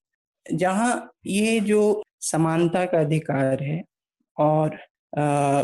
जहाँ 0.46 0.92
ये 1.28 1.60
जो 1.60 2.04
समानता 2.22 2.86
का 2.86 3.00
अधिकार 3.00 3.64
है 3.64 3.84
और 4.38 4.78
आ, 5.18 5.64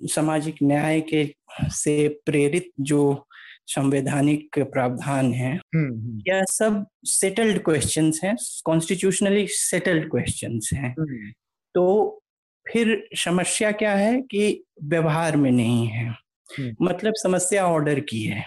सामाजिक 0.00 0.56
न्याय 0.62 1.00
के 1.00 1.26
से 1.72 2.08
प्रेरित 2.26 2.70
जो 2.80 3.02
संवैधानिक 3.66 4.58
प्रावधान 4.58 5.32
है। 5.32 5.56
हम्म, 5.56 6.00
हम्म। 6.00 6.20
यह 6.28 6.44
सब 6.44 6.86
सेटल्ड 7.04 7.62
क्वेश्चंस 7.62 8.20
हैं 8.24 8.36
कॉन्स्टिट्यूशनली 8.64 9.46
सेटल्ड 9.46 10.10
क्वेश्चंस 10.10 10.70
हैं। 10.74 10.94
तो 11.74 12.18
फिर 12.72 13.08
समस्या 13.14 13.72
क्या 13.72 13.94
है 13.94 14.20
कि 14.20 14.64
व्यवहार 14.82 15.36
में 15.36 15.50
नहीं 15.50 15.86
है। 15.86 16.08
हम्म। 16.58 16.76
मतलब 16.82 17.12
समस्या 17.16 17.66
ऑर्डर 17.66 18.00
की 18.00 18.24
है 18.24 18.44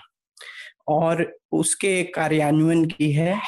और 0.88 1.38
उसके 1.52 2.04
कार्यान्वयन 2.04 2.86
की 2.86 3.12
है। 3.12 3.42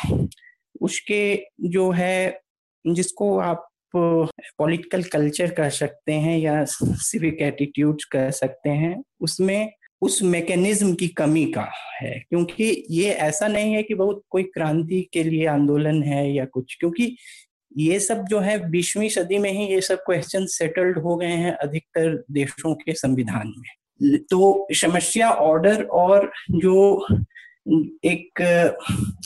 उसके 0.82 1.46
जो 1.62 1.92
है 1.92 2.40
जिसको 2.88 3.40
आप 3.40 3.68
पॉलिटिकल 3.96 5.04
कल्चर 5.04 5.52
कह 5.52 5.70
सकते 5.70 6.14
हैं 6.14 6.40
या 6.40 6.66
सिविक 6.70 7.38
एटीट्यूड 7.42 7.98
कह 8.12 8.30
सकते 8.30 8.70
हैं 8.70 9.04
उसमें 9.22 9.74
उस 10.02 10.24
मैकेनिज्म 10.24 10.94
की 10.94 11.08
कमी 11.08 11.46
का 11.46 11.70
है। 12.02 12.20
क्योंकि 12.20 12.86
ये 12.92 13.10
ऐसा 13.10 13.48
नहीं 13.48 13.74
है 13.74 13.84
कि 13.84 13.94
बहुत 13.94 14.24
कोई 14.30 14.44
क्रांति 14.44 15.10
के 15.14 15.24
लिए 15.24 15.46
आंदोलन 15.46 16.04
है 16.04 16.34
या 16.34 16.46
कुछ। 16.46 16.78
क्योंकि 16.80 17.18
ये 17.78 18.00
सब 18.00 18.26
जो 18.26 18.40
है 18.40 18.70
बीसवीं 18.70 19.10
सदी 19.10 19.38
में 19.38 19.52
ही 19.52 19.66
ये 19.66 19.82
सब 19.82 19.96
क्वेश्चन 19.96 20.46
सेटल्ड 20.46 20.98
हो 20.98 21.16
गए 21.16 21.28
हैं 21.28 21.52
अधिकतर 21.52 22.24
देशों 22.32 22.76
के 22.76 22.94
संविधान 22.94 23.54
में। 23.58 24.18
तो 24.18 24.68
समस्या 24.72 25.32
ऑर्डर 25.32 25.84
और 25.84 26.32
जो 26.52 27.08
एक 28.06 28.30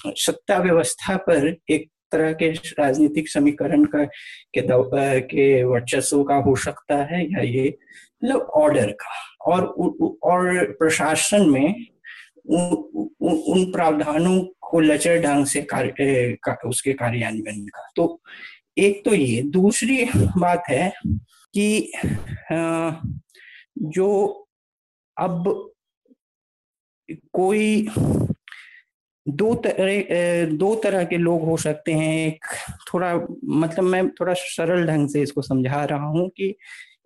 सत्ता 0.07 0.57
व्यवस्था 0.57 1.17
पर 1.17 1.55
एक 1.69 1.89
तरह 2.11 2.34
के 2.34 2.51
राजनीतिक 2.51 3.30
समीकरण 3.30 3.86
का 3.86 4.03
के, 4.57 5.22
के 5.22 5.63
वर्चस्व 5.63 6.24
का 6.24 6.36
हो 6.36 6.55
सकता 6.55 7.03
है 7.03 7.32
या 7.32 7.41
ये 7.41 7.78
मतलब 8.24 8.39
ऑर्डर 8.39 8.91
का। 8.91 9.30
और 9.47 9.65
और 10.23 10.71
प्रशासन 10.71 11.49
में 11.49 11.85
उन, 12.45 13.09
उन 13.21 13.71
प्रावधानों 13.71 14.39
को 14.61 14.79
लचर 14.79 15.21
ढंग 15.21 15.45
से 15.45 15.61
कार्य 15.61 16.37
का, 16.43 16.57
उसके 16.69 16.93
कार्यान्वयन 16.93 17.65
का। 17.67 17.89
तो 17.95 18.21
एक 18.77 19.03
तो 19.05 19.13
ये 19.13 19.41
दूसरी 19.41 20.03
बात 20.15 20.63
है 20.69 20.91
कि 21.53 21.91
जो 23.77 24.07
अब 25.17 25.73
कोई 27.33 27.87
दो 29.25 29.53
तरह 29.55 30.45
दो 30.57 30.73
तरह 30.75 31.03
के 31.03 31.17
लोग 31.17 31.43
हो 31.45 31.57
सकते 31.57 31.93
हैं। 31.93 32.27
एक 32.27 32.45
थोड़ा 32.93 33.13
मतलब 33.45 33.83
मैं 33.83 34.07
थोड़ा 34.09 34.33
सरल 34.33 34.85
ढंग 34.87 35.09
से 35.09 35.21
इसको 35.21 35.41
समझा 35.41 35.83
रहा 35.85 36.05
हूँ 36.05 36.29
कि 36.29 36.55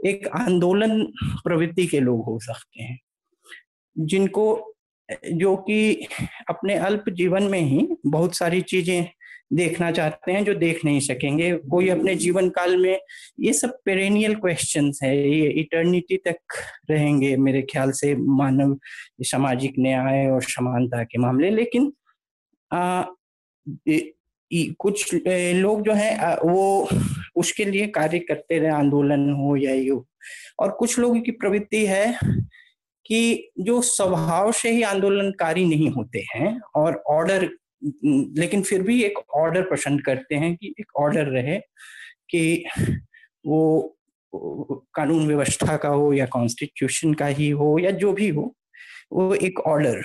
एक 0.05 0.27
आंदोलन 0.27 1.03
प्रवृत्ति 1.43 1.87
के 1.87 1.99
लोग 1.99 2.25
हो 2.25 2.39
सकते 2.39 2.83
हैं 2.83 2.99
जिनको 3.97 4.73
जो 5.33 5.55
कि 5.55 6.07
अपने 6.49 6.75
अल्प 6.75 7.09
जीवन 7.09 7.43
में 7.43 7.61
ही 7.61 7.87
बहुत 8.05 8.35
सारी 8.35 8.61
चीज़ें 8.61 9.05
देखना 9.53 9.91
चाहते 9.91 10.31
हैं 10.31 10.43
जो 10.45 10.53
देख 10.55 10.85
नहीं 10.85 10.99
सकेंगे। 10.99 11.51
कोई 11.71 11.89
अपने 11.89 12.15
जीवन 12.15 12.49
काल 12.49 12.75
में 12.77 12.99
ये 13.39 13.53
सब 13.53 13.77
पेरेनियल 13.85 14.35
क्वेश्चंस 14.35 14.99
है 15.03 15.15
ये 15.31 15.49
इटर्निटी 15.51 16.17
तक 16.17 16.37
रहेंगे 16.91 17.35
मेरे 17.37 17.61
ख्याल 17.61 17.91
से 17.91 18.15
मानव 18.15 18.77
सामाजिक 19.21 19.73
न्याय 19.79 20.25
और 20.27 20.41
समानता 20.43 21.03
के 21.03 21.17
मामले। 21.17 21.49
लेकिन 21.49 21.91
आ, 22.71 23.03
कुछ 24.79 25.13
लोग 25.13 25.81
जो 25.83 25.93
है 25.93 26.35
वो 26.37 26.89
उसके 27.35 27.65
लिए 27.65 27.87
कार्य 27.87 28.19
करते 28.19 28.59
रहे, 28.59 28.71
आंदोलन 28.71 29.29
हो 29.33 29.55
या 29.57 29.73
ये। 29.73 30.01
और 30.59 30.71
कुछ 30.71 30.99
लोगों 30.99 31.21
की 31.21 31.31
प्रवृत्ति 31.31 31.85
है 31.85 32.17
कि 33.05 33.51
जो 33.59 33.81
स्वभाव 33.81 34.51
से 34.51 34.71
ही 34.71 34.81
आंदोलनकारी 34.83 35.65
नहीं 35.65 35.89
होते 35.89 36.25
हैं 36.35 36.59
और 36.75 37.03
ऑर्डर 37.07 37.49
लेकिन 38.39 38.61
फिर 38.61 38.81
भी 38.81 39.03
एक 39.03 39.19
ऑर्डर 39.35 39.61
पसंद 39.61 40.01
करते 40.01 40.35
हैं 40.35 40.55
कि 40.55 40.73
एक 40.79 40.95
ऑर्डर 40.97 41.25
रहे 41.25 41.57
कि 42.29 42.65
वो, 43.45 43.97
कानून 44.95 45.27
व्यवस्था 45.27 45.77
का 45.77 45.89
हो 45.89 46.13
या 46.13 46.25
कॉन्स्टिट्यूशन 46.25 47.13
का 47.13 47.25
ही 47.27 47.49
हो 47.49 47.77
या 47.79 47.91
जो 47.91 48.13
भी 48.13 48.29
हो, 48.29 48.53
वो 49.13 49.33
एक 49.35 49.59
ऑर्डर 49.59 50.01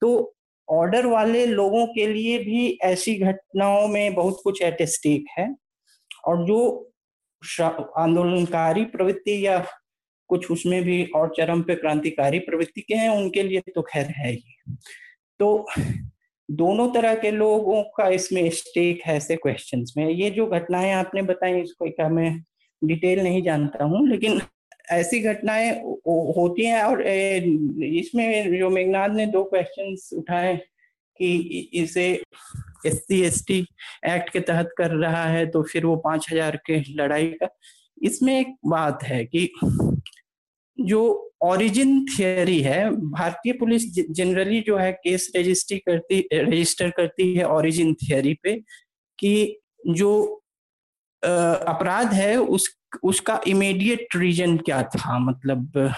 तो 0.00 0.34
ऑर्डर 0.68 1.06
वाले 1.06 1.44
लोगों 1.46 1.86
के 1.86 2.06
लिए 2.06 2.38
भी 2.38 2.66
ऐसी 2.82 3.14
घटनाओं 3.18 3.86
में 3.88 4.14
बहुत 4.14 4.40
कुछ 4.44 4.62
एट 4.62 4.82
स्टेक 4.82 5.26
है। 5.38 5.48
और 6.26 6.44
जो 6.46 6.92
आंदोलनकारी 7.98 8.84
प्रवृत्ति 8.86 9.46
या 9.46 9.58
कुछ 10.30 10.50
उसमें 10.50 10.82
भी 10.84 11.04
और 11.16 11.32
चरम 11.36 11.62
पे 11.62 11.74
क्रांतिकारी 11.74 12.38
प्रवृत्ति 12.38 12.80
के 12.80 12.94
हैं, 12.94 13.08
उनके 13.10 13.42
लिए 13.42 13.60
तो 13.74 13.82
खैर 13.82 14.06
है 14.16 14.30
ही। 14.32 14.76
तो 15.40 15.66
दोनों 16.48 16.88
तरह 16.92 17.14
के 17.14 17.30
लोगों 17.30 17.82
का 17.96 18.08
इसमें 18.08 18.48
स्टेक 18.50 19.02
है 19.06 19.16
ऐसे 19.16 19.36
क्वेश्चन 19.36 19.84
में। 19.96 20.08
ये 20.08 20.30
जो 20.30 20.46
घटनाएँ 20.46 20.92
आपने 20.92 21.22
बताई, 21.22 21.60
इसको 21.62 21.90
क्या 21.90 22.08
मैं 22.08 22.38
डिटेल 22.82 23.22
नहीं 23.22 23.42
जानता 23.42 23.84
हूँ, 23.84 24.06
लेकिन 24.08 24.40
ऐसी 24.92 25.20
घटनाएँ 25.20 25.70
होती 26.36 26.64
हैं 26.66 26.82
और 26.82 27.02
इसमें 27.02 28.58
जो 28.58 28.70
मेघनाथ 28.70 29.08
ने 29.08 29.26
दो 29.26 29.42
क्वेश्चंस 29.44 30.10
उठाए 30.14 30.56
कि 31.20 31.36
इसे 31.74 32.12
एस 32.86 33.04
सी 33.38 33.58
एक्ट 34.06 34.30
के 34.30 34.40
तहत 34.42 34.70
कर 34.78 34.90
रहा 34.92 35.24
है 35.24 35.46
तो 35.46 35.62
फिर 35.62 35.86
वो 35.86 35.96
पाँच 36.04 36.26
हज़ार 36.32 36.56
के 36.66 36.80
लड़ाई 36.92 37.26
का। 37.32 37.48
इसमें 38.02 38.38
एक 38.40 38.54
बात 38.66 39.02
है 39.02 39.24
कि 39.26 39.48
जो 40.78 41.00
ओरिजिन 41.42 42.04
थियोरी 42.06 42.60
है, 42.60 42.90
भारतीय 42.90 43.52
पुलिस 43.52 43.84
जनरली 44.10 44.60
जो 44.60 44.76
है 44.76 44.92
केस 44.94 45.30
रजिस्ट्री 45.36 45.78
करती 45.78 46.18
रजिस्टर 46.34 46.90
करती 46.90 47.34
है 47.34 47.48
ओरिजिन 47.48 47.94
थियोरी 47.94 48.34
पे 48.42 48.54
कि 49.18 49.60
जो 49.88 50.42
अपराध 51.22 52.12
है, 52.12 52.36
उस, 52.36 52.68
उसका 53.02 53.40
इमीडिएट 53.48 54.16
रीजन 54.16 54.56
क्या 54.58 54.82
था? 54.84 55.18
मतलब 55.18 55.94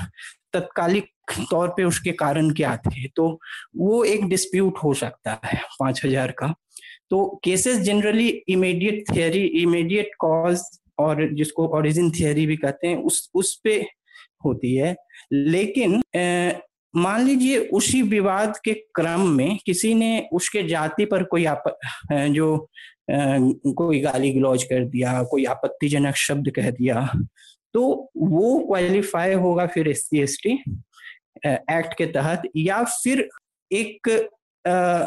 तत्कालिक 0.53 1.11
तौर 1.51 1.69
पे 1.69 1.85
उसके 1.85 2.13
कारण 2.15 2.51
क्या 2.51 2.77
थे? 2.79 3.07
तो 3.09 3.29
वो 3.77 4.03
एक 4.05 4.25
डिस्प्यूट 4.29 4.79
हो 4.85 4.93
सकता 4.95 5.39
है 5.45 5.61
पाँच 5.81 6.05
हज़ार 6.05 6.31
का। 6.39 6.55
तो 7.11 7.41
cases 7.45 7.79
generally 7.81 8.29
immediate 8.49 9.05
theory 9.11 9.45
immediate 9.63 10.11
cause 10.21 10.63
और 10.99 11.29
जिसको 11.35 11.67
ओरिजिन 11.79 12.11
थियोरी 12.11 12.47
भी 12.47 12.57
कहते 12.57 12.87
हैं, 12.87 12.97
उस 12.97 13.31
उस 13.35 13.55
पे 13.65 13.75
होती 14.45 14.75
है। 14.75 14.95
लेकिन 15.33 16.01
मान 16.95 17.25
लीजिए 17.25 17.59
उसी 17.71 18.01
विवाद 18.03 18.57
के 18.65 18.73
क्रम 18.95 19.27
में 19.29 19.59
किसी 19.67 19.93
ने 19.95 20.29
उसके 20.33 20.63
जाति 20.69 21.05
पर 21.05 21.23
कोई 21.25 21.45
आप 21.47 21.65
जो 22.31 22.69
कोई 23.11 24.01
गाली 24.01 24.31
गलौज 24.33 24.65
कर 24.65 24.85
दिया, 24.85 25.23
कोई 25.23 25.45
आपत्तिजनक 25.47 26.17
शब्द 26.17 26.51
कह 26.57 26.71
दिया 26.71 27.11
तो 27.75 28.11
वो 28.17 28.59
क्वालिफाई 28.59 29.33
होगा 29.33 29.67
फिर 29.67 29.89
S 29.89 30.09
C 30.09 30.21
S 30.21 30.39
T 30.43 30.53
act 31.47 31.95
के 31.95 32.07
तहत 32.07 32.43
या 32.57 32.85
फिर 32.85 33.29
एक 33.73 34.09
आ, 34.69 35.07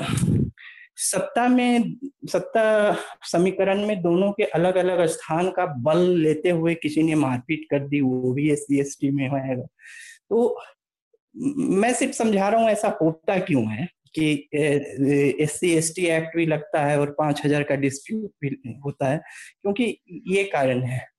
सत्ता 0.98 1.48
में 1.48 1.96
सत्ता 2.28 2.94
समीकरण 3.24 3.88
में 3.88 4.02
दोनों 4.02 4.32
के 4.32 4.44
अलग 4.44 4.76
अलग 4.76 5.06
स्थान 5.06 5.50
का 5.52 5.66
बल 5.66 5.98
लेते 5.98 6.50
हुए 6.50 6.76
किसी 6.76 7.04
ने 7.04 7.16
मारपीट 7.16 7.66
कर 7.72 7.80
दी 7.80 8.02
वो 8.02 8.34
भी 8.34 8.52
एस 8.52 8.66
सी 8.70 9.10
में 9.10 9.28
होगा 9.30 9.56
तो 10.30 10.62
मैं 11.36 11.94
सिर्फ़ 11.94 12.14
समझा 12.14 12.50
रहा 12.50 12.62
हूँ 12.62 12.70
ऐसा 12.70 12.98
होता 13.02 13.40
क्यों 13.40 13.66
है 13.66 13.88
कि 14.20 14.50
S 14.54 15.60
C 15.60 15.72
S 15.72 15.94
T 15.96 16.06
act 16.06 16.36
भी 16.36 16.46
लगता 16.46 16.86
है 16.86 17.00
और 17.00 17.12
पाँच 17.12 17.42
हज़ार 17.46 17.64
का 17.64 17.76
डिस्प्यूट 17.76 18.32
भी 18.42 18.80
होता 18.86 19.10
है 19.10 19.18
क्योंकि 19.62 19.98
ये 20.28 20.44
कारण 20.44 20.84
है। 20.84 21.11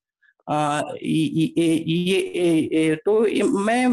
ये, 0.46 2.94
तो 2.96 3.20
मैं 3.58 3.86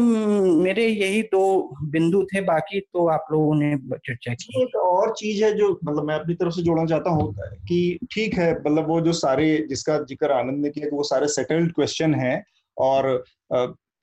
मेरे 0.56 0.86
यही 0.86 1.22
दो 1.24 1.76
बिंदु 1.84 2.24
थे 2.24 2.40
बाकी 2.40 2.82
तो 2.82 3.06
आप 3.08 3.26
लोगों 3.32 3.54
ने 3.54 3.76
चर्चा 3.76 4.34
की। 4.34 4.62
एक 4.62 4.76
और 4.76 5.14
चीज़ 5.18 5.44
है 5.44 5.54
जो 5.56 5.80
मतलब 5.84 6.04
मैं 6.04 6.14
अपनी 6.14 6.34
तरफ़ 6.34 6.54
से 6.54 6.62
जोड़ना 6.62 6.86
चाहता 6.86 7.10
हूँ 7.10 7.34
कि 7.68 7.98
ठीक 8.12 8.34
है 8.34 8.52
मतलब 8.52 8.88
वो 8.88 9.00
जो 9.00 9.12
सारे 9.12 9.66
जिसका 9.68 9.98
ज़िक्र 10.04 10.32
आनंद 10.32 10.64
ने 10.64 10.70
किया 10.70 10.88
कि 10.88 10.96
वो 10.96 11.02
सारे 11.02 11.28
सेटल्ड 11.28 11.72
क्वेश्चन 11.72 12.14
हैं 12.14 12.44
और 12.76 13.24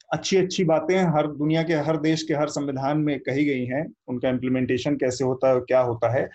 अच्छी 0.09 0.37
अच्छी 0.37 0.63
बातें 0.63 0.97
हर 1.15 1.27
दुनिया 1.27 1.63
के 1.63 1.73
हर 1.85 1.97
देश 1.97 2.23
के 2.23 2.33
हर 2.33 2.47
संविधान 2.49 2.97
में 2.97 3.19
कही 3.19 3.45
गई 3.45 3.65
हैं 3.65 3.85
उनका 4.07 4.29
इम्प्लीमेंटेशन 4.29 4.95
कैसे 4.95 5.23
होता 5.23 5.49
है 5.49 5.59
क्या 5.59 5.81
होता 5.81 6.13
है। 6.13 6.29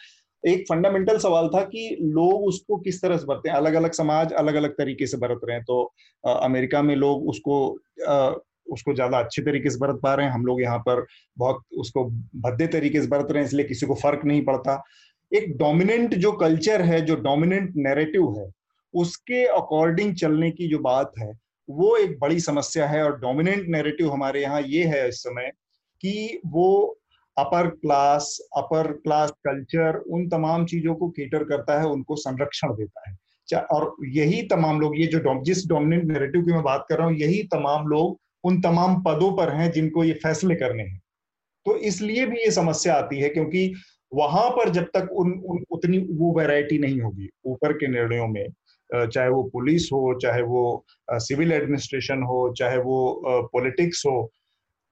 एक 0.44 0.64
फंडामेंटल 0.68 1.18
सवाल 1.18 1.48
था 1.48 1.60
कि 1.64 1.96
लोग 2.02 2.44
उसको 2.44 2.76
किस 2.78 3.02
तरह 3.02 3.16
से 3.16 3.26
बरते 3.26 3.48
हैं? 3.48 3.56
अलग 3.56 3.74
अलग 3.74 3.92
समाज 3.94 4.32
अलग 4.34 4.54
अलग 4.54 4.72
तरीके 4.74 5.06
से 5.06 5.16
बरत 5.16 5.40
रहे 5.44 5.56
हैं। 5.56 5.64
तो 5.64 5.92
आ, 6.24 6.32
अमेरिका 6.32 6.82
में 6.82 6.94
लोग 6.96 7.28
उसको 7.28 7.58
आ, 8.08 8.32
उसको 8.66 8.94
ज़्यादा 8.94 9.18
अच्छे 9.18 9.42
तरीके 9.42 9.70
से 9.70 9.78
बरत 9.78 10.00
पा 10.02 10.14
रहे 10.14 10.26
हैं। 10.26 10.32
हम 10.32 10.44
लोग 10.46 10.60
यहाँ 10.62 10.78
पर 10.78 11.04
बहुत 11.38 11.62
उसको 11.78 12.04
भद्दे 12.40 12.66
तरीके 12.68 13.00
से 13.02 13.08
बरत 13.08 13.30
रहे 13.30 13.42
हैं 13.42 13.48
इसलिए 13.48 13.64
किसी 13.66 13.86
को 13.86 13.94
फ़र्क 13.94 14.24
नहीं 14.24 14.44
पड़ता। 14.44 14.82
एक 15.32 15.56
डोमिनेंट 15.58 16.14
जो 16.14 16.32
कल्चर 16.38 16.82
है 16.82 17.00
जो 17.00 17.14
डोमिनेंट 17.18 17.72
नैरेटिव 17.78 18.38
है 18.38 18.50
उसके 18.94 19.44
अकॉर्डिंग 19.46 20.14
चलने 20.16 20.50
की 20.50 20.68
जो 20.68 20.78
बात 20.80 21.12
है 21.18 21.32
वो 21.68 21.96
एक 21.96 22.18
बड़ी 22.20 22.40
समस्या 22.40 22.86
है। 22.86 23.02
और 23.04 23.18
डोमिनेंट 23.20 23.68
नैरेटिव 23.68 24.10
हमारे 24.12 24.42
यहाँ 24.42 24.60
ये 24.62 24.84
है 24.84 25.08
इस 25.08 25.22
समय 25.22 25.50
कि 26.02 26.40
वो 26.46 26.98
upper 27.36 27.68
class 27.70 28.36
upper 28.56 28.92
class 28.94 29.30
culture 29.46 29.96
उन 30.08 30.28
तमाम 30.28 30.64
चीज़ों 30.66 30.94
को 30.94 31.08
केटर 31.10 31.44
करता 31.44 31.78
है 31.80 31.86
उनको 31.88 32.16
संरक्षण 32.18 32.74
देता 32.74 33.08
है। 33.08 33.16
और 33.72 33.94
यही 34.08 34.42
तमाम 34.48 34.80
लोग 34.80 34.98
ये 34.98 35.06
जो 35.06 35.42
जिस 35.44 35.66
डोमिनेंट 35.68 36.04
नैरेटिव 36.04 36.42
की 36.42 36.52
मैं 36.52 36.62
बात 36.62 36.84
कर 36.88 36.98
रहा 36.98 37.06
हूँ 37.06 37.16
यही 37.16 37.42
तमाम 37.52 37.86
लोग 37.88 38.18
उन 38.44 38.60
तमाम 38.60 39.02
पदों 39.02 39.32
पर 39.36 39.52
हैं 39.54 39.70
जिनको 39.72 40.04
ये 40.04 40.12
फैसले 40.22 40.54
करने 40.54 40.82
हैं। 40.82 41.00
तो 41.66 41.76
इसलिए 41.88 42.26
भी 42.26 42.38
ये 42.38 42.50
समस्या 42.50 42.94
आती 42.94 43.20
है 43.20 43.28
क्योंकि 43.28 43.72
वहाँ 44.12 44.48
पर 44.50 44.68
जब 44.70 44.84
तक 44.94 45.08
उन, 45.12 45.30
उन 45.32 45.64
उतनी 45.70 45.98
वो 45.98 46.32
वैरायटी 46.38 46.78
नहीं 46.78 47.00
होगी 47.00 47.28
ऊपर 47.46 47.72
के 47.72 47.88
निर्णयों 47.88 48.26
में 48.28 48.46
चाहे 48.90 49.28
वो 49.28 49.42
पुलिस 49.52 49.88
हो 49.92 50.18
चाहे 50.22 50.42
वो 50.44 50.84
सिविल 51.10 51.52
एडमिनिस्ट्रेशन 51.52 52.22
हो 52.22 52.52
चाहे 52.58 52.78
वो 52.78 52.98
पॉलिटिक्स 53.52 54.04
हो 54.06 54.30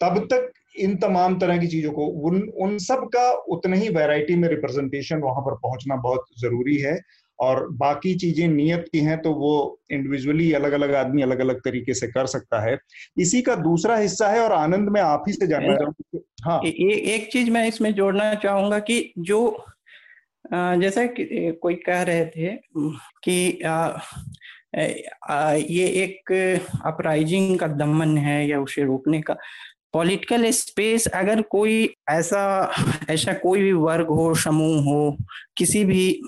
तब 0.01 0.19
तक 0.33 0.53
इन 0.75 0.97
तमाम 0.97 1.39
तरह 1.39 1.59
की 1.59 1.67
चीज़ों 1.67 1.93
को 1.93 2.07
उन 2.29 2.43
उन 2.63 2.77
सब 2.79 3.09
का 3.15 3.31
उतने 3.51 3.77
ही 3.77 3.89
वैरायटी 3.89 4.35
में 4.37 4.49
रिप्रेजेंटेशन 4.49 5.19
वहाँ 5.21 5.43
पर 5.43 5.55
पहुँचना 5.55 5.97
बहुत 5.99 6.25
ज़रूरी 6.41 6.77
है। 6.79 6.99
और 7.39 7.67
बाकी 7.73 8.15
चीज़ें 8.15 8.47
नियत 8.49 8.85
की 8.93 9.01
हैं 9.01 9.17
तो 9.23 9.33
वो 9.33 9.81
इंडिविजुअली 9.93 10.53
अलग 10.53 10.73
अलग 10.73 10.95
आदमी 10.95 11.23
अलग 11.23 11.39
अलग 11.41 11.61
तरीके 11.61 11.95
से 11.95 12.07
कर 12.07 12.27
सकता 12.27 12.61
है। 12.61 12.77
इसी 13.19 13.41
का 13.43 13.55
दूसरा 13.57 13.97
हिस्सा 13.97 14.29
है 14.29 14.41
और 14.41 14.53
आनंद 14.53 14.89
में 14.89 15.01
आप 15.01 15.25
ही 15.29 15.33
से 15.33 15.47
जानना 15.47 15.77
चाहूँगा 15.77 16.21
हाँ। 16.45 16.61
ये 16.65 16.95
एक 17.15 17.31
चीज़ 17.33 17.51
मैं 17.51 17.67
इसमें 17.69 17.93
जोड़ना 17.95 18.35
चाहूँगा 18.35 18.79
कि 18.79 19.13
जो 19.19 19.41
जैसा 20.53 21.05
कि 21.07 21.59
कोई 21.63 21.75
कह 21.87 22.03
रहे 22.03 22.25
थे 22.27 22.55
कि 23.25 23.63
आ, 23.63 23.99
आ, 25.31 25.53
ये 25.53 25.87
एक 26.03 26.33
अपराइजिंग 26.87 27.59
का 27.59 27.67
दमन 27.67 28.17
है 28.19 28.47
या 28.49 28.61
उसे 28.61 28.85
रोकने 28.85 29.21
का 29.21 29.37
पॉलिटिकल 29.93 30.51
स्पेस 30.51 31.07
अगर 31.07 31.41
कोई 31.43 31.95
ऐसा 32.11 32.43
ऐसा 33.11 33.33
कोई 33.33 33.63
भी 33.63 33.73
वर्ग 33.73 34.07
हो, 34.07 34.35
समूह 34.35 34.83
हो, 34.85 35.17
किसी 35.57 35.85
भी 35.85 36.21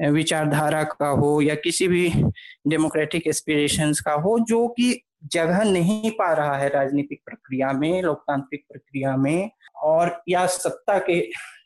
विचारधारा 0.00 0.82
का 0.82 1.08
हो 1.10 1.40
या 1.42 1.54
किसी 1.54 1.88
भी 1.88 2.08
डेमोक्रेटिक 2.68 3.26
एस्पिरेशंस 3.26 4.00
का 4.00 4.12
हो, 4.12 4.38
जो 4.38 4.66
कि 4.68 5.00
जगह 5.32 5.62
नहीं 5.64 6.10
पा 6.10 6.32
रहा 6.32 6.56
है 6.58 6.68
राजनीतिक 6.68 7.20
प्रक्रिया 7.26 7.72
में, 7.72 8.02
लोकतांत्रिक 8.02 8.64
प्रक्रिया 8.72 9.16
में 9.16 9.50
और 9.76 10.20
या 10.28 10.46
सत्ता 10.46 10.98
के 10.98 11.20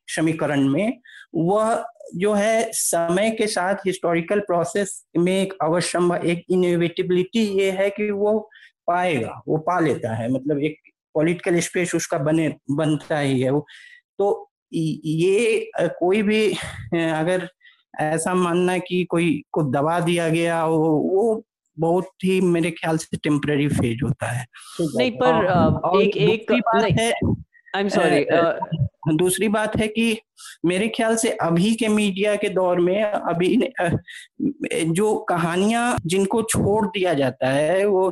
समीकरण 0.08 0.68
में, 0.68 1.00
वह 1.34 1.84
जो 2.16 2.32
है 2.34 2.70
समय 2.72 3.30
के 3.30 3.46
साथ 3.46 3.74
हिस्टोरिकल 3.86 4.40
प्रोसेस 4.40 5.04
में 5.18 5.42
एक 5.42 5.54
अवश्य, 5.62 5.98
एक 6.24 6.44
इनोवेटिबिलिटी 6.50 7.42
ये 7.60 7.70
है 7.70 7.90
कि 7.90 8.10
वो 8.10 8.38
पाएगा, 8.86 9.40
वो 9.48 9.58
पा 9.58 9.78
लेता 9.80 10.14
है। 10.14 10.30
मतलब 10.32 10.58
एक 10.58 10.76
पॉलिटिकल 11.14 11.60
स्पेस 11.60 11.94
उसका 11.94 12.18
बने 12.18 12.48
बनता 12.70 13.18
ही 13.18 13.40
है 13.40 13.50
वो। 13.50 13.66
तो 14.18 14.50
ये 14.72 15.70
कोई 15.76 16.22
भी 16.22 16.46
अगर 16.94 17.48
ऐसा 18.00 18.34
मानना 18.34 18.78
कि 18.78 19.04
कोई 19.04 19.42
को 19.52 19.62
दबा 19.62 20.00
दिया 20.00 20.28
गया 20.28 20.64
वो 20.66 20.78
वो 20.78 21.42
बहुत 21.78 22.08
ही 22.24 22.40
मेरे 22.40 22.70
ख्याल 22.70 22.96
से 22.96 23.16
टेम्पररी 23.16 23.68
फ़ेज़ 23.68 24.04
होता 24.04 24.26
है। 24.26 24.46
नहीं 24.80 25.10
पर 25.10 25.46
और, 25.84 26.02
एक 26.02 26.16
एक 26.16 26.52
बात 26.52 26.84
है। 26.84 27.12
आई 27.74 27.82
एम 27.82 27.88
सॉरी 27.88 28.24
दूसरी 29.16 29.48
बात 29.48 29.76
है 29.76 29.86
कि 29.88 30.16
मेरे 30.66 30.88
ख्याल 30.88 31.16
से 31.16 31.28
अभी 31.42 31.74
के 31.74 31.88
मीडिया 31.88 32.34
के 32.36 32.48
दौर 32.48 32.80
में 32.80 33.02
अभी 33.02 33.56
जो 34.92 35.14
कहानियाँ 35.28 35.96
जिनको 36.06 36.42
छोड़ 36.42 36.86
दिया 36.86 37.14
जाता 37.14 37.48
है 37.48 37.84
वो 37.86 38.06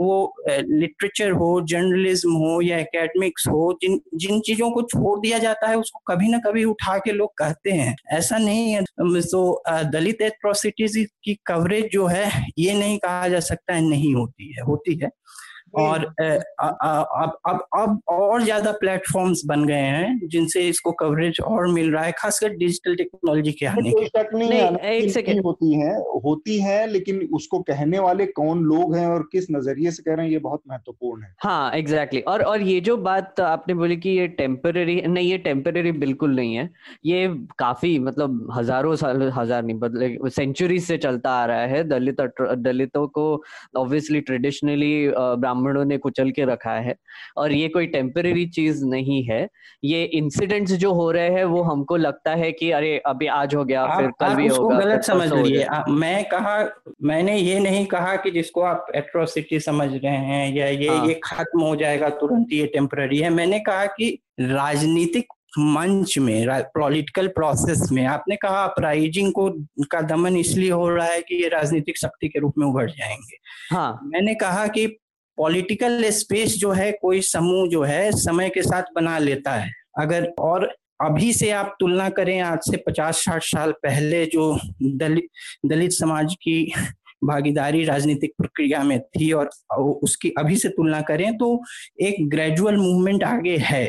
वो 0.00 0.34
लिटरेचर 0.48 1.30
हो 1.30 1.60
जर्नलिज्म 1.68 2.32
हो 2.32 2.60
या 2.62 2.78
एकेडमिक्स 2.78 3.48
हो 3.48 3.78
जिन 3.82 4.00
जिन 4.14 4.40
चीज़ों 4.40 4.70
को 4.70 4.82
छोड़ 4.82 5.18
दिया 5.20 5.38
जाता 5.38 5.68
है 5.68 5.76
उसको 5.76 6.00
कभी 6.12 6.28
ना 6.28 6.38
कभी 6.38 6.64
उठा 6.64 6.98
के 6.98 7.12
लोग 7.12 7.32
कहते 7.38 7.70
हैं। 7.70 7.94
ऐसा 8.12 8.38
नहीं 8.38 8.70
है। 8.72 8.82
तो 8.82 9.62
दलित 9.92 10.22
एट्रोसिटीज 10.22 10.96
की 11.24 11.34
कवरेज 11.46 11.88
जो 11.92 12.06
है 12.06 12.46
ये 12.58 12.74
नहीं 12.74 12.98
कहा 12.98 13.28
जा 13.28 13.40
सकता 13.40 13.74
है 13.74 13.88
नहीं 13.88 14.14
होती 14.14 14.52
है 14.52 14.62
होती 14.62 14.98
है। 15.02 15.10
और 15.74 16.04
अब 16.60 17.38
अब 17.48 17.64
अब 17.74 18.00
और 18.08 18.42
ज़्यादा 18.42 18.72
प्लेटफॉर्म्स 18.80 19.42
बन 19.46 19.64
गए 19.66 19.74
हैं 19.74 20.28
जिनसे 20.28 20.60
इसको 20.68 20.92
कवरेज 21.00 21.40
और 21.40 21.66
मिल 21.68 21.90
रहा 21.92 22.04
है 22.04 22.12
खासकर 22.18 22.56
डिजिटल 22.56 22.94
टेक्नोलॉजी 22.96 23.52
के 23.52 23.66
आने 23.66 23.90
के। 23.90 24.06
तक 24.08 24.30
नहीं, 24.34 24.48
नहीं 24.50 24.90
एक 24.90 25.10
सेकंड 25.12 25.40
होती 25.44 25.72
है 25.74 25.94
होती 26.24 26.58
है 26.60 26.86
लेकिन 26.86 27.20
उसको 27.34 27.58
कहने 27.62 27.98
वाले 27.98 28.26
कौन 28.32 28.62
लोग 28.64 28.94
हैं 28.96 29.06
और 29.06 29.28
किस 29.32 29.46
नज़रिए 29.50 29.90
से 29.90 30.02
कह 30.02 30.14
रहे 30.14 30.26
हैं 30.26 30.32
ये 30.32 30.38
बहुत 30.38 30.62
महत्वपूर्ण 30.68 31.22
है। 31.22 31.34
हाँ 31.42 31.72
एग्जैक्टली 31.72 32.20
exactly. 32.20 32.32
और 32.32 32.42
और 32.42 32.62
ये 32.62 32.80
जो 32.80 32.96
बात 32.98 33.40
आपने 33.40 33.74
बोली 33.74 33.96
कि 33.96 34.10
ये 34.10 34.26
टेम्पररी 34.38 35.00
नहीं 35.02 35.30
ये 35.30 35.38
टेम्पररी 35.38 35.92
बिल्कुल 35.94 36.34
नहीं 36.36 36.54
है 36.54 36.68
ये 37.06 37.28
काफ़ी 37.58 37.98
मतलब 38.00 38.48
हज़ारों 38.54 38.94
साल 38.96 39.22
हज़ार 39.34 39.62
नहीं 39.62 39.78
बदले 39.78 40.30
सेंचुरी 40.30 40.78
से 40.80 40.96
चलता 40.98 41.30
आ 41.32 41.44
रहा 41.46 41.66
है। 41.66 41.82
दलित 41.88 42.20
दलितों 42.58 43.06
को 43.08 43.24
ऑब्वियसली 43.76 44.20
ट्रेडिशनली 44.22 45.08
ब्राह्मण 45.08 45.57
ब्राह्मणों 45.58 45.84
ने 45.84 45.98
कुचल 45.98 46.30
के 46.30 46.44
रखा 46.44 46.72
है 46.72 46.94
और 47.36 47.52
ये 47.52 47.68
कोई 47.68 47.86
टेम्पररी 47.86 48.46
चीज़ 48.46 48.84
नहीं 48.84 49.22
है। 49.24 49.48
ये 49.84 50.04
इंसिडेंट्स 50.04 50.72
जो 50.72 50.92
हो 50.92 51.10
रहे 51.10 51.28
हैं 51.30 51.44
वो 51.44 51.62
हमको 51.62 51.96
लगता 51.96 52.34
है 52.34 52.52
कि 52.52 52.70
अरे 52.70 52.96
अभी 53.06 53.26
आज 53.26 53.54
हो 53.54 53.64
गया 53.64 53.82
आ, 53.82 54.00
फिर 54.00 54.10
कल 54.20 54.34
भी 54.34 54.46
होगा 54.48 54.78
गलत 54.78 55.02
समझ 55.02 55.32
रही 55.32 55.56
है 55.56 55.82
मैं 55.90 56.24
कहा 56.24 56.58
मैंने 57.02 57.36
ये 57.38 57.58
नहीं 57.60 57.86
कहा 57.86 58.16
कि 58.16 58.30
जिसको 58.30 58.62
आप 58.62 58.86
एट्रोसिटी 58.94 59.60
समझ 59.60 59.88
रहे 59.92 60.16
हैं 60.16 60.54
या 60.56 60.66
ये 60.66 60.88
हाँ. 60.88 61.06
ये 61.06 61.20
खत्म 61.24 61.60
हो 61.60 61.74
जाएगा 61.76 62.08
तुरंत 62.08 62.52
ये 62.52 62.66
टेम्पररी 62.66 63.18
है। 63.18 63.30
मैंने 63.30 63.58
कहा 63.60 63.84
कि 63.86 64.18
राजनीतिक 64.40 65.32
मंच 65.58 66.18
में 66.18 66.46
पॉलिटिकल 66.74 67.28
प्रोसेस 67.28 67.88
में 67.92 68.04
आपने 68.06 68.36
कहा 68.36 68.62
अपराइजिंग 68.64 69.32
को 69.32 69.48
का 69.92 70.00
दमन 70.00 70.36
इसलिए 70.36 70.70
हो 70.70 70.88
रहा 70.88 71.06
है 71.06 71.20
कि 71.20 71.42
ये 71.42 71.48
राजनीतिक 71.48 71.98
शक्ति 71.98 72.28
के 72.28 72.38
रूप 72.38 72.54
में 72.58 72.66
उभर 72.66 72.90
जाएँगे। 72.90 73.36
हाँ। 73.70 74.00
मैंने 74.02 74.34
कहा 74.34 74.66
कि 74.66 74.86
पॉलिटिकल 75.38 76.10
स्पेस 76.10 76.56
जो 76.56 76.72
है, 76.72 76.90
कोई 76.92 77.20
समूह 77.22 77.68
जो 77.68 77.82
है, 77.82 78.10
समय 78.12 78.48
के 78.48 78.62
साथ 78.62 78.94
बना 78.94 79.18
लेता 79.18 79.52
है। 79.52 79.72
अगर 80.00 80.32
और 80.38 80.64
अभी 81.00 81.32
से 81.32 81.50
आप 81.50 81.76
तुलना 81.80 82.08
करें, 82.10 82.40
आज 82.40 82.58
से 82.60 82.76
पचास 82.76 83.16
साठ 83.16 83.42
साल 83.42 83.72
पहले 83.72 84.24
जो 84.26 84.58
दलित 84.82 85.28
दलित 85.66 85.92
समाज 85.92 86.34
की 86.34 86.72
भागीदारी 87.24 87.84
राजनीतिक 87.84 88.32
प्रक्रिया 88.38 88.82
में 88.82 88.98
थी 89.00 89.30
और 89.32 89.50
उसकी 89.78 90.30
अभी 90.38 90.56
से 90.56 90.68
तुलना 90.68 91.00
करें 91.00 91.36
तो 91.36 91.60
एक 92.00 92.28
ग्रेजुअल 92.28 92.76
मूवमेंट 92.76 93.24
आगे 93.24 93.56
है। 93.60 93.88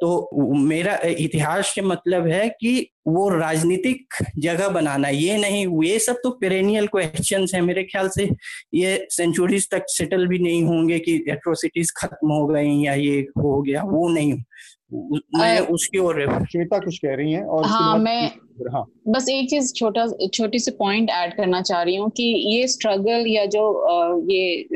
तो 0.00 0.54
मेरा 0.56 0.98
इतिहास 1.08 1.72
से 1.74 1.82
मतलब 1.82 2.26
है 2.28 2.48
कि 2.50 2.90
वो 3.08 3.28
राजनीतिक 3.28 4.14
जगह 4.38 4.68
बनाना 4.68 5.08
ये 5.08 5.36
नहीं 5.38 5.66
ये 5.84 5.98
सब 5.98 6.20
तो 6.22 6.30
पेरेनियल 6.40 6.86
क्वेश्चन 6.86 7.46
है। 7.54 7.60
मेरे 7.60 7.84
ख्याल 7.84 8.08
से 8.08 8.28
ये 8.74 9.06
सेंचुरीज 9.10 9.68
तक 9.70 9.84
सेटल 9.88 10.26
भी 10.26 10.38
नहीं 10.38 10.62
होंगे 10.64 10.98
कि 10.98 11.14
एट्रोसिटीज 11.30 11.92
खत्म 11.98 12.32
हो 12.32 12.46
गई 12.46 12.76
या 12.84 12.94
ये 12.94 13.20
हो 13.38 13.60
गया। 13.62 13.82
वो 13.82 14.08
नहीं। 14.08 14.32
मैं 15.38 15.58
उसकी 15.72 15.98
ओर 15.98 16.20
श्वेता 16.52 16.78
कुछ 16.78 16.98
कह 16.98 17.14
रही 17.14 17.32
हैं 17.32 17.42
और 17.44 17.66
हाँ 17.66 17.96
मैं 17.98 18.30
हाँ। 18.72 18.84
बस 19.08 19.28
एक 19.28 19.48
चीज़ 19.50 19.72
छोटा 19.74 20.06
छोटी 20.34 20.58
सी 20.58 20.70
पॉइंट 20.78 21.10
ऐड 21.10 21.36
करना 21.36 21.60
चाह 21.62 21.82
रही 21.82 21.96
हूँ 21.96 22.10
कि 22.10 22.22
ये 22.54 22.66
स्ट्रगल 22.68 23.26
या 23.28 23.44
जो 23.46 23.62
ये 24.30 24.66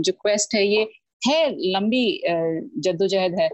जो 0.00 0.12
क्वेस्ट 0.12 0.54
है 0.54 0.66
ये 0.66 0.86
है 1.22 1.48
लंबी 1.72 2.22
जद्दोजहद 2.78 3.38
है। 3.40 3.48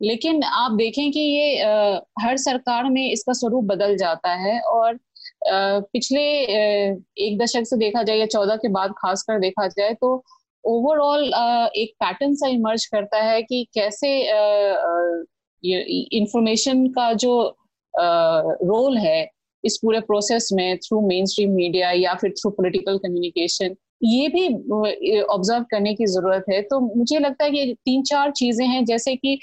लेकिन 0.00 0.42
आप 0.42 0.72
देखें 0.72 1.10
कि 1.12 1.20
ये 1.20 1.62
आ, 1.62 2.00
हर 2.20 2.36
सरकार 2.36 2.90
में 2.90 3.10
इसका 3.10 3.32
स्वरूप 3.32 3.64
बदल 3.64 3.96
जाता 3.96 4.34
है 4.34 4.60
और 4.60 4.94
आ, 4.94 5.80
पिछले 5.92 6.22
एक 7.26 7.38
दशक 7.42 7.66
से 7.66 7.76
देखा 7.76 8.02
जाए 8.02 8.16
या 8.16 8.26
चौदह 8.26 8.56
के 8.56 8.68
बाद 8.68 8.94
खासकर 8.98 9.38
देखा 9.40 9.66
जाए 9.68 9.94
तो 9.94 10.24
ओवरऑल 10.64 11.24
एक 11.76 11.94
पैटर्न 12.00 12.34
सा 12.34 12.48
इमर्ज 12.48 12.86
करता 12.86 13.22
है 13.22 13.42
कि 13.42 13.66
कैसे 13.74 14.10
इंफॉर्मेशन 16.12 16.86
का 16.88 17.12
जो 17.14 17.34
रोल 17.94 18.96
है 18.98 19.28
इस 19.64 19.78
पूरे 19.82 20.00
प्रोसेस 20.00 20.48
में 20.52 20.76
थ्रू 20.78 21.00
मेन 21.00 21.26
स्ट्रीम 21.26 21.50
मीडिया 21.50 21.90
या 21.90 22.14
फिर 22.14 22.30
थ्रू 22.30 22.50
पॉलिटिकल 22.50 22.98
कम्युनिकेशन 22.98 23.74
ये 24.02 24.28
भी 24.28 24.46
ऑब्ज़र्व 25.22 25.64
करने 25.70 25.94
की 25.94 26.06
ज़रूरत 26.06 26.44
है। 26.50 26.60
तो 26.62 26.80
मुझे 26.80 27.18
लगता 27.18 27.44
है 27.44 27.50
कि 27.50 27.74
तीन 27.84 28.02
चार 28.02 28.30
चीज़ें 28.30 28.66
हैं 28.66 28.84
जैसे 28.84 29.16
कि 29.16 29.38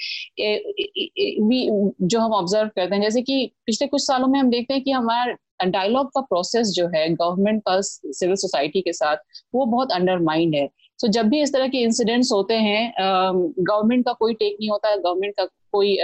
जो 2.02 2.20
हम 2.20 2.32
ऑब्ज़र्व 2.32 2.68
करते 2.68 2.94
हैं 2.94 3.02
जैसे 3.02 3.22
कि 3.22 3.50
पिछले 3.66 3.88
कुछ 3.88 4.02
सालों 4.02 4.28
में 4.28 4.38
हम 4.40 4.50
देखते 4.50 4.74
हैं 4.74 4.82
कि 4.82 4.90
हमारा 4.90 5.34
डायलॉग 5.64 6.06
का 6.06 6.20
प्रोसेस 6.20 6.68
जो 6.68 6.86
है 6.86 7.08
गवर्नमेंट 7.08 7.62
का 7.62 7.80
सिविल 7.80 8.36
सोसाइटी 8.36 8.80
के 8.80 8.92
साथ 8.92 9.16
वो 9.54 9.66
बहुत 9.66 9.92
अंडरमाइंड 9.92 10.54
है। 10.54 10.66
सो 10.66 11.06
so, 11.06 11.12
जब 11.12 11.28
भी 11.28 11.40
इस 11.42 11.52
तरह 11.52 11.68
के 11.68 11.78
इंसिडेंट्स 11.78 12.32
होते 12.32 12.54
हैं 12.54 12.92
गवर्नमेंट 13.00 14.04
का 14.04 14.12
कोई 14.12 14.34
टेक 14.34 14.56
नहीं 14.60 14.70
होता 14.70 14.96
गवर्नमेंट 14.96 15.34
का 15.36 15.44
कोई 15.44 15.94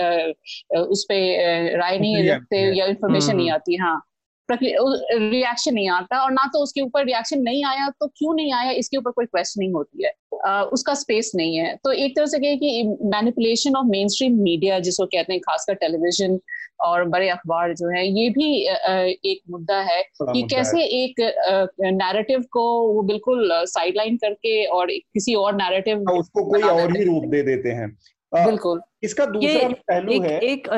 उस 0.81 1.05
पर 1.05 1.77
राय 1.79 1.99
नहीं 1.99 2.29
रखते 2.31 2.79
या 2.79 2.87
इन्फॉर्मेशन 2.87 3.37
नहीं 3.37 3.47
हम्म। 3.47 3.55
आती 3.55 3.77
हाँ। 3.77 4.01
रिएक्शन 4.53 5.75
नहीं 5.75 5.89
आता 5.91 6.23
और 6.23 6.31
ना 6.33 6.47
तो 6.53 6.59
उसके 6.59 6.81
ऊपर 6.81 7.05
रिएक्शन 7.05 7.41
नहीं 7.43 7.65
आया 7.65 7.89
तो 8.01 8.07
क्यों 8.09 8.35
नहीं 8.35 8.53
आया? 8.53 8.71
इसके 8.73 8.97
ऊपर 8.97 9.11
कोई 9.11 9.27
क्वेश्चनिंग 9.27 9.75
होती 9.75 10.05
है। 10.05 10.13
आ, 10.47 10.63
उसका 10.65 10.95
स्पेस 10.95 11.33
नहीं 11.37 11.57
है। 11.57 11.75
तो 11.85 11.93
एक 11.93 12.17
तरह 12.17 12.27
से 12.27 12.39
कहे 12.39 12.57
कि 12.57 12.83
manipulation 13.05 13.77
of 13.77 13.87
main 13.87 14.09
stream 14.09 14.39
media 14.43 14.79
जिसको 14.79 15.07
कहते 15.07 15.33
हैं 15.33 15.41
खासकर 15.41 15.75
टेलीविज़न 15.75 16.39
और 16.81 17.05
बड़े 17.05 17.29
अखबार 17.29 17.75
जो 17.75 17.89
है 17.89 18.07
ये 18.09 18.29
भी 18.31 18.55
एक 19.31 19.41
मुद्दा 19.51 19.81
है 19.81 20.03
कि 20.23 20.43
कैसे 20.43 20.79
है। 20.79 20.85
एक 20.85 21.21
नैरेटिव 21.81 22.45
को 22.53 22.63
वो 22.93 23.03
बिल्कुल 23.03 23.51
साइडलाइन 23.67 24.17
करके 24.17 24.65
और 24.67 24.91
किसी 24.91 25.35
और 25.35 25.55
नैरेटिव 25.57 26.05
हाँ, 26.09 26.19
उसको 26.19 26.45
कोई 26.45 26.63
और 26.63 26.97
ही 26.97 27.05
रूप 27.05 27.25
दे 27.25 27.43
देते 27.43 27.69
हैं। 27.71 27.91
बिल्कुल। 28.33 28.81
इसका 29.03 29.25
दूसरा 29.27 29.69
पहलू 29.89 30.21
है 30.23 30.39
एक 30.41 30.69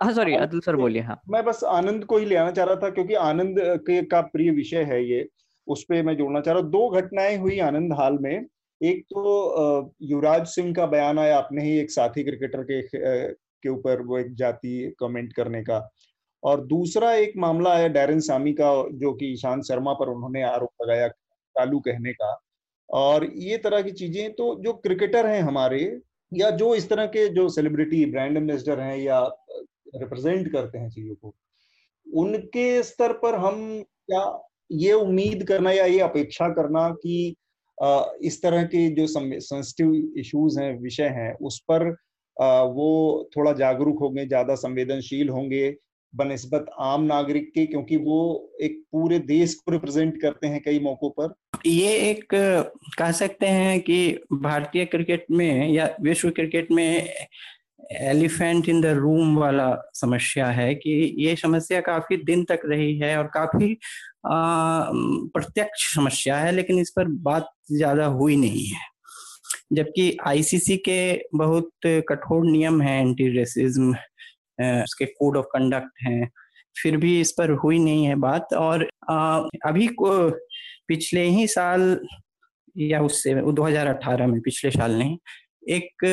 हाँ 0.00 0.12
सॉरी 0.12 0.34
अतुल 0.36 0.60
सर 0.60 0.76
बोलिए 0.76 1.02
हाँ। 1.02 1.20
मैं 1.30 1.44
बस 1.44 1.62
आनंद 1.66 2.04
को 2.04 2.16
ही 2.18 2.24
ले 2.26 2.36
आना 2.36 2.50
चाह 2.50 2.64
रहा 2.64 2.76
था 2.82 2.90
क्योंकि 2.90 3.14
आनंद 3.20 3.56
के 3.86 4.00
का 4.06 4.20
प्रिय 4.34 4.50
विषय 4.50 4.82
है 4.90 5.02
ये 5.04 5.26
उस 5.66 5.82
पर 5.84 6.02
मैं 6.02 6.16
जोड़ना 6.16 6.40
चाह 6.40 6.54
रहा 6.54 6.62
हूँ। 6.62 6.70
दो 6.70 6.88
घटनाएँ 6.90 7.36
हुई 7.36 7.58
आनंद 7.60 7.92
हाल 7.92 8.18
में। 8.20 8.46
एक 8.80 9.02
तो 9.04 9.94
युवराज 10.02 10.46
सिंह 10.46 10.72
का 10.74 10.86
बयान 10.86 11.18
आया 11.18 11.38
अपने 11.38 11.62
ही 11.64 11.78
एक 11.78 11.90
साथी 11.90 12.24
क्रिकेटर 12.24 12.62
के 12.70 12.80
के 13.62 13.68
ऊपर 13.68 14.02
वो 14.02 14.18
एक 14.18 14.34
जाति 14.34 14.94
कमेंट 15.00 15.32
करने 15.32 15.62
का। 15.62 15.88
और 16.42 16.60
दूसरा 16.66 17.12
एक 17.14 17.32
मामला 17.36 17.74
है 17.76 17.88
डैरन 17.88 18.20
सामी 18.20 18.52
का 18.52 18.72
जो 18.94 19.12
कि 19.12 19.32
ईशांत 19.32 19.64
शर्मा 19.64 19.92
पर 19.94 20.08
उन्होंने 20.08 20.42
आरोप 20.44 20.70
लगाया 20.82 21.08
कालू 21.08 21.78
कहने 21.80 22.12
का। 22.12 22.36
और 22.88 23.24
ये 23.36 23.56
तरह 23.58 23.82
की 23.82 23.90
चीज़ें 23.92 24.32
तो 24.32 24.54
जो 24.64 24.72
क्रिकेटर 24.74 25.26
हैं 25.26 25.40
हमारे 25.42 25.80
या 26.32 26.50
जो 26.52 26.74
इस 26.74 26.88
तरह 26.88 27.06
के 27.06 27.28
जो 27.34 27.48
सेलिब्रिटी 27.48 28.04
ब्रांड 28.06 28.36
एम्बेसडर 28.36 28.80
हैं 28.80 28.96
या 28.98 29.20
रिप्रेजेंट 29.94 30.52
करते 30.52 30.78
हैं 30.78 30.90
चीज़ों 30.90 31.14
को। 31.14 31.34
उनके 32.06 32.82
स्तर 32.82 33.12
पर 33.12 33.34
हम 33.36 33.82
क्या 33.82 34.22
ये 34.72 34.92
उम्मीद 34.92 35.46
करना 35.48 35.70
या 35.72 35.84
ये 35.86 36.00
अपेक्षा 36.00 36.48
करना 36.54 36.88
कि 37.02 37.34
इस 38.22 38.40
तरह 38.42 38.62
के 38.64 38.88
जो 38.90 39.06
सेंसिटिव 39.06 39.92
इश्यूज़ 40.18 40.60
हैं, 40.60 40.78
विषय 40.80 41.08
हैं, 41.08 41.32
उस 41.36 41.58
पर 41.70 41.90
वो 42.66 43.28
थोड़ा 43.36 43.52
जागरूक 43.52 43.98
होंगे, 44.00 44.26
ज़्यादा 44.26 44.54
संवेदनशील 44.54 45.28
होंगे, 45.28 45.76
बनस्बत 46.14 46.66
आम 46.80 47.02
नागरिक 47.04 47.50
के, 47.54 47.64
क्योंकि 47.66 47.96
वो 47.96 48.50
एक 48.62 48.82
पूरे 48.92 49.18
देश 49.18 49.54
को 49.54 49.72
रिप्रेजेंट 49.72 50.20
करते 50.22 50.46
हैं 50.46 50.60
कई 50.62 50.78
मौकों 50.80 51.10
पर। 51.10 51.34
ये 51.66 51.94
एक, 52.00 52.26
कह 52.98 53.12
सकते 53.12 53.46
हैं 53.46 53.80
कि 53.80 54.18
भारतीय 54.32 54.84
क्रिकेट 54.86 55.26
में 55.30 55.68
या 55.68 55.88
विश्व 56.00 56.30
क्रिकेट 56.30 56.70
में 56.70 57.14
एलिफेंट 57.92 58.68
इन 58.68 58.80
द 58.80 58.86
रूम 58.96 59.36
वाला 59.38 59.68
समस्या 59.94 60.46
है 60.50 60.74
कि 60.74 60.90
ये 61.18 61.34
समस्या 61.36 61.80
काफ़ी 61.80 62.16
दिन 62.24 62.44
तक 62.44 62.60
रही 62.66 62.96
है 62.98 63.16
और 63.18 63.26
काफ़ी 63.34 63.76
प्रत्यक्ष 64.26 65.94
समस्या 65.94 66.36
है 66.38 66.52
लेकिन 66.52 66.78
इस 66.78 66.90
पर 66.96 67.08
बात 67.24 67.50
ज़्यादा 67.72 68.06
हुई 68.18 68.36
नहीं 68.36 68.66
है। 68.66 68.80
जबकि 69.72 70.16
आईसीसी 70.26 70.76
के 70.88 70.98
बहुत 71.34 71.70
कठोर 72.08 72.44
नियम 72.46 72.80
हैं 72.82 73.00
एंटी 73.00 73.28
रेसिज्म 73.38 73.90
उसके 74.82 75.04
कोड 75.06 75.36
ऑफ़ 75.36 75.46
कंडक्ट 75.52 76.02
हैं 76.02 76.28
फिर 76.76 76.96
भी 76.96 77.20
इस 77.20 77.32
पर 77.38 77.50
हुई 77.64 77.78
नहीं 77.78 78.04
है 78.06 78.14
बात। 78.16 78.52
और 78.54 78.88
अभी 79.66 79.86
को 80.02 80.10
पिछले 80.88 81.22
ही 81.28 81.46
साल 81.46 81.98
या 82.76 83.00
उससे 83.02 83.34
2018 83.52 84.26
में 84.26 84.40
पिछले 84.40 84.70
साल 84.70 84.94
नहीं 84.98 85.16
एक 85.70 86.04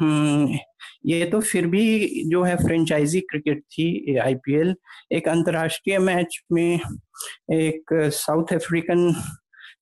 हम्म, 0.00 0.58
ये 1.04 1.24
तो 1.24 1.40
फिर 1.40 1.66
भी 1.66 2.22
जो 2.26 2.42
है 2.42 2.56
फ्रेंचाइजी 2.56 3.20
क्रिकेट 3.20 3.60
थी 3.72 4.16
आईपीएल। 4.16 4.74
एक 5.12 5.28
अंतर्राष्ट्रीय 5.28 5.98
मैच 5.98 6.40
में 6.52 6.80
एक 7.52 7.94
साउथ 8.14 8.52
अफ्रीकन 8.54 9.12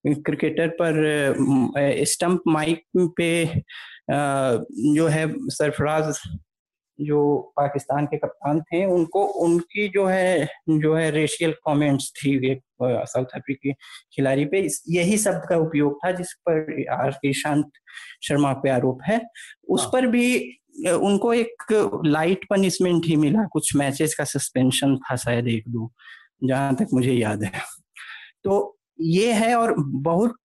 क्रिकेटर 0.07 0.69
पर 0.81 2.05
स्टंप 2.07 2.43
माइक 2.49 2.83
पे 3.17 3.45
जो 4.95 5.07
है 5.07 5.27
सरफराज 5.51 6.19
जो 6.99 7.19
पाकिस्तान 7.57 8.07
के 8.07 8.17
कप्तान 8.17 8.61
थे 8.61 8.85
उनको 8.85 9.25
उनकी 9.43 9.89
जो 9.89 10.07
है 10.07 10.49
जो 10.71 10.95
है 10.95 11.11
रेशियल 11.11 11.53
कमेंट्स 11.67 12.11
थी 12.17 12.35
एक 12.51 12.63
साउथ 12.83 13.35
अफ्रीकी 13.35 13.73
खिलाड़ी 14.15 14.45
पे। 14.45 14.67
यही 14.89 15.19
शब्द 15.19 15.43
का 15.49 15.57
उपयोग 15.57 15.99
था 16.05 16.11
जिस 16.13 16.33
पर 16.49 16.85
आर 16.93 17.11
के 17.13 17.33
शांत 17.33 17.71
शर्मा 18.23 18.53
पे 18.53 18.71
आरोप 18.71 19.03
है। 19.07 19.21
उस 19.69 19.81
हाँ। 19.81 19.91
पर 19.93 20.07
भी 20.07 20.59
उनको 20.87 21.33
एक 21.35 22.03
लाइट 22.07 22.45
पनिशमेंट 22.51 23.07
ही 23.07 23.17
मिला, 23.17 23.47
कुछ 23.53 23.75
मैचेस 23.77 24.15
का 24.15 24.25
सस्पेंशन 24.25 24.97
था 24.99 25.17
शायद 25.17 25.49
एक 25.49 25.65
दो, 25.69 25.91
जहाँ 26.45 26.75
तक 26.77 26.89
मुझे 26.95 27.13
याद 27.13 27.45
है 27.45 27.63
तो 28.45 28.77
ये 29.01 29.33
है 29.33 29.55
और 29.57 29.75
बहुत 29.79 30.37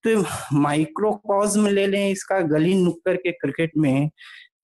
माइक्रोकॉज्म 0.53 1.67
ले 1.67 1.86
लें 1.88 2.09
इसका, 2.09 2.39
गली 2.41 2.73
नुक्कर 2.75 3.15
के 3.17 3.31
क्रिकेट 3.34 3.71
में 3.77 4.09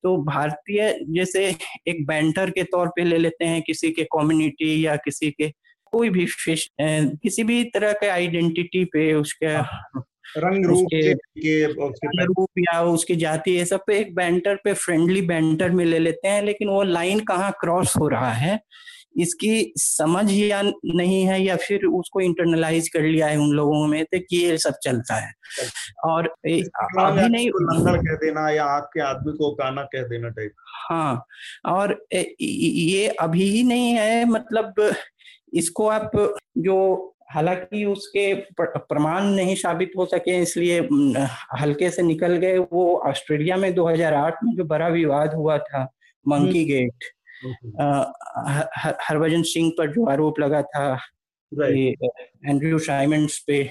तो 0.03 0.15
भारतीय 0.23 0.99
जैसे 1.09 1.45
एक 1.87 2.05
बैंटर 2.07 2.49
के 2.49 2.63
तौर 2.63 2.87
पे 2.95 3.03
ले 3.03 3.17
लेते 3.17 3.45
हैं, 3.45 3.61
किसी 3.61 3.91
के 3.91 4.03
कम्युनिटी 4.13 4.85
या 4.85 4.95
किसी 4.95 5.31
के 5.31 5.51
कोई 5.93 6.09
भी 6.09 6.25
फ़िश 6.25 6.69
किसी 6.81 7.43
भी 7.43 7.63
तरह 7.73 7.93
के 7.93 8.07
आइडेंटिटी 8.07 8.83
पे 8.85 9.13
उसके 9.13 9.47
हाँ। 9.47 10.03
रंग 10.37 10.65
रूप 10.65 10.77
उसके, 10.77 11.13
के, 11.13 11.73
के 11.73 12.25
रूप 12.25 12.49
या 12.59 12.81
उसकी 12.81 13.15
जाति 13.15 13.51
ये 13.51 13.65
सब 13.65 13.79
पे 13.87 13.99
एक 13.99 14.15
बैंटर 14.15 14.55
पे 14.55 14.73
फ्रेंडली 14.73 15.21
बैंटर 15.21 15.69
में 15.69 15.85
ले 15.85 15.99
लेते 15.99 16.27
हैं 16.27 16.43
लेकिन 16.43 16.69
वो 16.69 16.83
लाइन 16.83 17.19
कहाँ 17.19 17.51
क्रॉस 17.61 17.93
हो 17.97 18.07
रहा 18.07 18.31
है 18.31 18.59
इसकी 19.17 19.73
समझ 19.77 20.31
या 20.31 20.61
नहीं 20.85 21.25
है 21.25 21.43
या 21.43 21.55
फिर 21.55 21.85
उसको 21.85 22.21
इंटरनलाइज 22.21 22.89
कर 22.89 23.01
लिया 23.01 23.27
है 23.27 23.37
उन 23.37 23.49
लोगों 23.49 23.87
में 23.87 24.05
तो 24.05 24.19
कि 24.19 24.37
ये 24.37 24.57
सब 24.57 24.73
चलता 24.83 25.15
है। 25.15 25.31
और 26.03 26.27
अभी 26.27 27.29
नहीं 27.29 27.49
लंगर 27.49 27.97
कह 27.97 28.15
देना 28.15 28.49
या 28.49 28.63
आपके 28.63 28.99
आदमी 28.99 29.33
को 29.33 29.51
गाना 29.51 29.83
कह 29.83 30.01
देना 30.01 30.29
टाइप 30.29 30.51
हाँ 30.89 31.25
और 31.65 32.05
ये 32.41 33.07
अभी 33.07 33.43
ही 33.43 33.63
नहीं 33.63 33.91
है 33.91 34.25
मतलब 34.25 34.93
इसको 35.53 35.87
आप 35.87 36.11
जो 36.57 37.05
हालाँकि 37.29 37.83
उसके 37.85 38.33
प्रमाण 38.61 39.23
नहीं 39.23 39.55
साबित 39.55 39.91
हो 39.97 40.05
सके 40.05 40.37
इसलिए 40.41 40.79
हल्के 41.61 41.89
से 41.89 42.01
निकल 42.01 42.35
गए 42.37 42.57
वो 42.57 42.95
ऑस्ट्रेलिया 42.97 43.57
में 43.57 43.73
2008 43.75 44.43
में 44.43 44.55
जो 44.55 44.63
बड़ा 44.63 44.87
विवाद 44.87 45.33
हुआ 45.33 45.57
था 45.57 45.83
मंकी 46.27 46.65
गेट 46.65 47.03
हरभजन 49.09 49.43
सिंह 49.43 49.71
पर 49.77 49.91
जो 49.93 50.05
आरोप 50.05 50.39
लगा 50.39 50.61
था 50.61 50.99
एंड्रयू 52.45 52.79
साइमंड्स 52.79 53.43
पे 53.47 53.61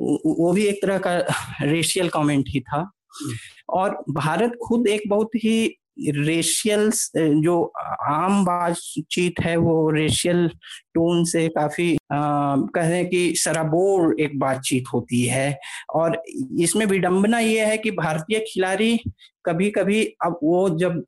वो 0.00 0.52
भी 0.52 0.66
एक 0.66 0.82
तरह 0.82 0.98
का 0.98 1.16
रेशियल 1.62 2.08
कमेंट 2.08 2.44
ही 2.48 2.60
था। 2.60 2.76
हम्म। 2.76 3.34
और 3.68 4.04
भारत 4.10 4.52
खुद 4.66 4.88
एक 4.88 5.02
बहुत 5.08 5.34
ही 5.34 5.76
रेशियल 6.10 6.90
जो 7.16 7.62
आम 8.08 8.44
बातचीत 8.44 9.40
है 9.40 9.56
वो 9.56 9.90
रेशियल 9.90 10.48
टोन 10.94 11.24
से 11.24 11.48
काफ़ी 11.48 11.96
कहें 12.12 13.06
कि 13.06 13.32
सराबोर 13.36 14.20
एक 14.20 14.38
बातचीत 14.38 14.84
होती 14.94 15.24
है 15.26 15.58
और 15.94 16.22
इसमें 16.60 16.86
विडंबना 16.86 17.38
ये 17.38 17.64
है 17.64 17.78
कि 17.78 17.90
भारतीय 17.90 18.44
खिलाड़ी 18.48 18.98
कभी 19.46 19.70
कभी 19.70 20.02
अब 20.24 20.38
वो 20.42 20.68
जब 20.78 21.04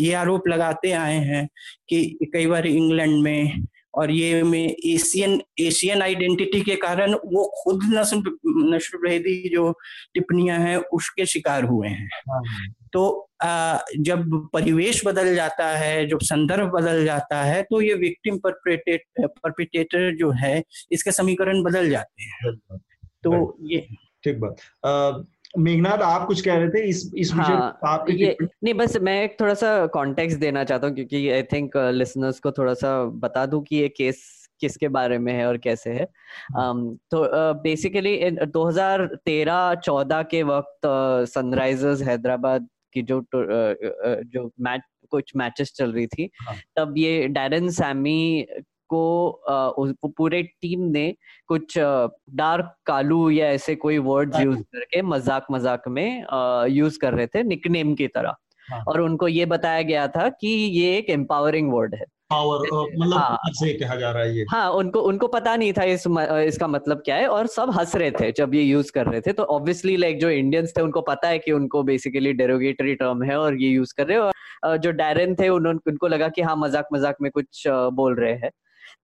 ये 0.00 0.12
आरोप 0.14 0.48
लगाते 0.48 0.92
आए 0.92 1.18
हैं 1.24 1.46
कि 1.88 2.30
कई 2.34 2.46
बार 2.46 2.66
इंग्लैंड 2.66 3.22
में 3.22 3.66
और 3.94 4.10
ये 4.10 4.42
में 4.42 4.64
एशियन 4.64 5.40
एशियन 5.60 6.02
आइडेंटिटी 6.02 6.60
के 6.60 6.76
कारण 6.76 7.14
वो 7.14 7.44
खुद 7.62 7.82
नस्ल 7.92 8.22
नस्ल 8.46 8.98
भेदी 8.98 9.48
जो 9.48 9.70
टिप्पणियाँ 10.14 10.58
हैं 10.58 10.76
उसके 10.76 11.26
शिकार 11.26 11.64
हुए 11.64 11.88
हैं 11.88 12.08
हाँ। 12.30 12.42
तो 12.92 13.25
जब 13.44 14.48
परिवेश 14.52 15.06
बदल 15.06 15.34
जाता 15.34 15.66
है 15.66 16.06
जब 16.06 16.18
संदर्भ 16.20 16.70
बदल 16.70 17.04
जाता 17.04 17.42
है 17.42 17.62
तो 17.62 17.80
ये 17.80 17.94
विक्टिम 17.94 18.38
परपिटेटर 18.46 20.16
जो 20.16 20.30
है 20.30 20.62
इसके 20.92 21.10
समीकरण 21.10 21.62
बदल 21.62 21.90
जाते 21.90 22.22
हैं। 22.22 22.56
तो 23.22 23.56
ये 23.60 23.86
ठीक 24.24 24.40
बात। 24.40 25.26
मेघनाथ 25.58 25.98
आप 25.98 26.26
कुछ 26.26 26.40
कह 26.40 26.54
रहे 26.54 26.68
थे 26.68 26.82
इस 26.88 27.12
इस 27.16 27.32
हाँ, 27.32 27.78
आप 27.84 28.06
ये 28.10 28.36
नहीं 28.42 28.74
बस 28.74 28.96
मैं 28.96 29.24
एक 29.24 29.40
थोड़ा 29.40 29.54
सा 29.54 29.86
कॉन्टेक्स्ट 29.86 30.38
देना 30.38 30.64
चाहता 30.64 30.86
हूँ 30.86 30.94
क्योंकि 30.94 31.30
आई 31.30 31.42
थिंक 31.42 31.76
लिसनर्स 31.76 32.40
को 32.40 32.50
थोड़ा 32.52 32.74
सा 32.74 33.04
बता 33.04 33.46
दूँ 33.46 33.62
कि 33.62 33.76
ये 33.76 33.88
केस 33.88 34.48
किसके 34.60 34.88
बारे 34.88 35.18
में 35.18 35.32
है 35.32 35.46
और 35.46 35.58
कैसे 35.58 35.90
है। 35.90 36.06
um, 36.58 36.98
तो 37.10 37.28
बेसिकली 37.62 38.30
uh, 38.30 38.46
2013-14 38.46 40.24
के 40.30 40.42
वक्त 40.42 40.80
सनराइजर्स 41.34 42.00
uh, 42.00 42.06
हैदराबाद 42.06 42.68
की 42.96 43.02
जो 43.02 43.24
जो 43.34 44.50
मैच 44.60 44.82
कुछ 45.10 45.32
मैचेस 45.36 45.72
चल 45.76 45.92
रही 45.92 46.06
थी 46.06 46.30
हाँ. 46.40 46.56
तब 46.76 46.94
ये 46.98 47.26
डैरन 47.28 47.68
सैमी 47.72 48.46
को 48.90 50.08
पूरे 50.08 50.42
टीम 50.62 50.80
ने 50.90 51.12
कुछ 51.48 51.78
डार्क 51.78 52.74
कालू 52.86 53.28
या 53.30 53.46
ऐसे 53.50 53.74
कोई 53.76 53.98
वर्ड्स 53.98 54.40
यूज़ 54.40 54.62
करके 54.74 55.02
मज़ाक 55.04 55.46
मज़ाक 55.50 55.88
में 55.88 56.24
यूज़ 56.70 56.98
कर 56.98 57.14
रहे 57.14 57.26
थे 57.26 57.42
निकनेम 57.44 57.94
की 57.94 58.06
तरह 58.08 58.36
हाँ. 58.68 58.82
और 58.88 59.00
उनको 59.00 59.28
ये 59.28 59.44
बताया 59.46 59.82
गया 59.82 60.06
था 60.08 60.28
कि 60.30 60.48
ये 60.48 60.96
एक 60.98 61.10
एम्पावरिंग 61.10 61.72
वर्ड 61.72 61.94
है 61.94 62.04
पावर 62.30 62.60
मतलब 62.96 63.18
हाँ, 63.18 63.38
से 63.50 63.72
कहा 63.78 63.96
जा 63.96 64.10
रहा 64.10 64.22
है 64.22 64.36
ये। 64.36 64.44
हाँ 64.50 64.70
उनको 64.72 65.00
उनको 65.02 65.26
पता 65.28 65.54
नहीं 65.56 65.72
था 65.72 65.82
इस 65.84 66.04
इसका 66.46 66.66
मतलब 66.68 67.02
क्या 67.04 67.16
है 67.16 67.26
और 67.28 67.46
सब 67.48 67.70
हंस 67.70 67.94
रहे 67.96 68.10
थे 68.10 68.30
जब 68.32 68.54
ये 68.54 68.62
यूज़ 68.62 68.90
कर 68.92 69.06
रहे 69.06 69.20
थे। 69.20 69.32
तो 69.32 69.42
ऑब्वियसली 69.44 69.96
लाइक 69.96 70.18
जो 70.20 70.30
इंडियंस 70.30 70.72
थे 70.76 70.82
उनको 70.82 71.00
पता 71.02 71.28
है 71.28 71.38
कि 71.38 71.52
उनको 71.52 71.82
बेसिकली 71.84 72.32
डेरोगेटरी 72.34 72.94
टर्म 72.94 73.22
है 73.22 73.36
और 73.38 73.60
ये 73.62 73.68
यूज़ 73.70 73.94
कर 73.96 74.06
रहे 74.06 74.18
हैं 74.18 74.30
और 74.64 74.76
जो 74.78 74.90
डायरन 74.92 75.34
थे 75.34 75.48
उन्होंने 75.48 75.90
उनको 75.90 76.08
लगा 76.08 76.28
कि 76.28 76.42
हाँ 76.42 76.56
मज़ाक 76.56 76.88
मज़ाक 76.92 77.16
में 77.22 77.30
कुछ 77.30 77.62
बोल 77.68 78.14
रहे 78.16 78.32
हैं। 78.34 78.50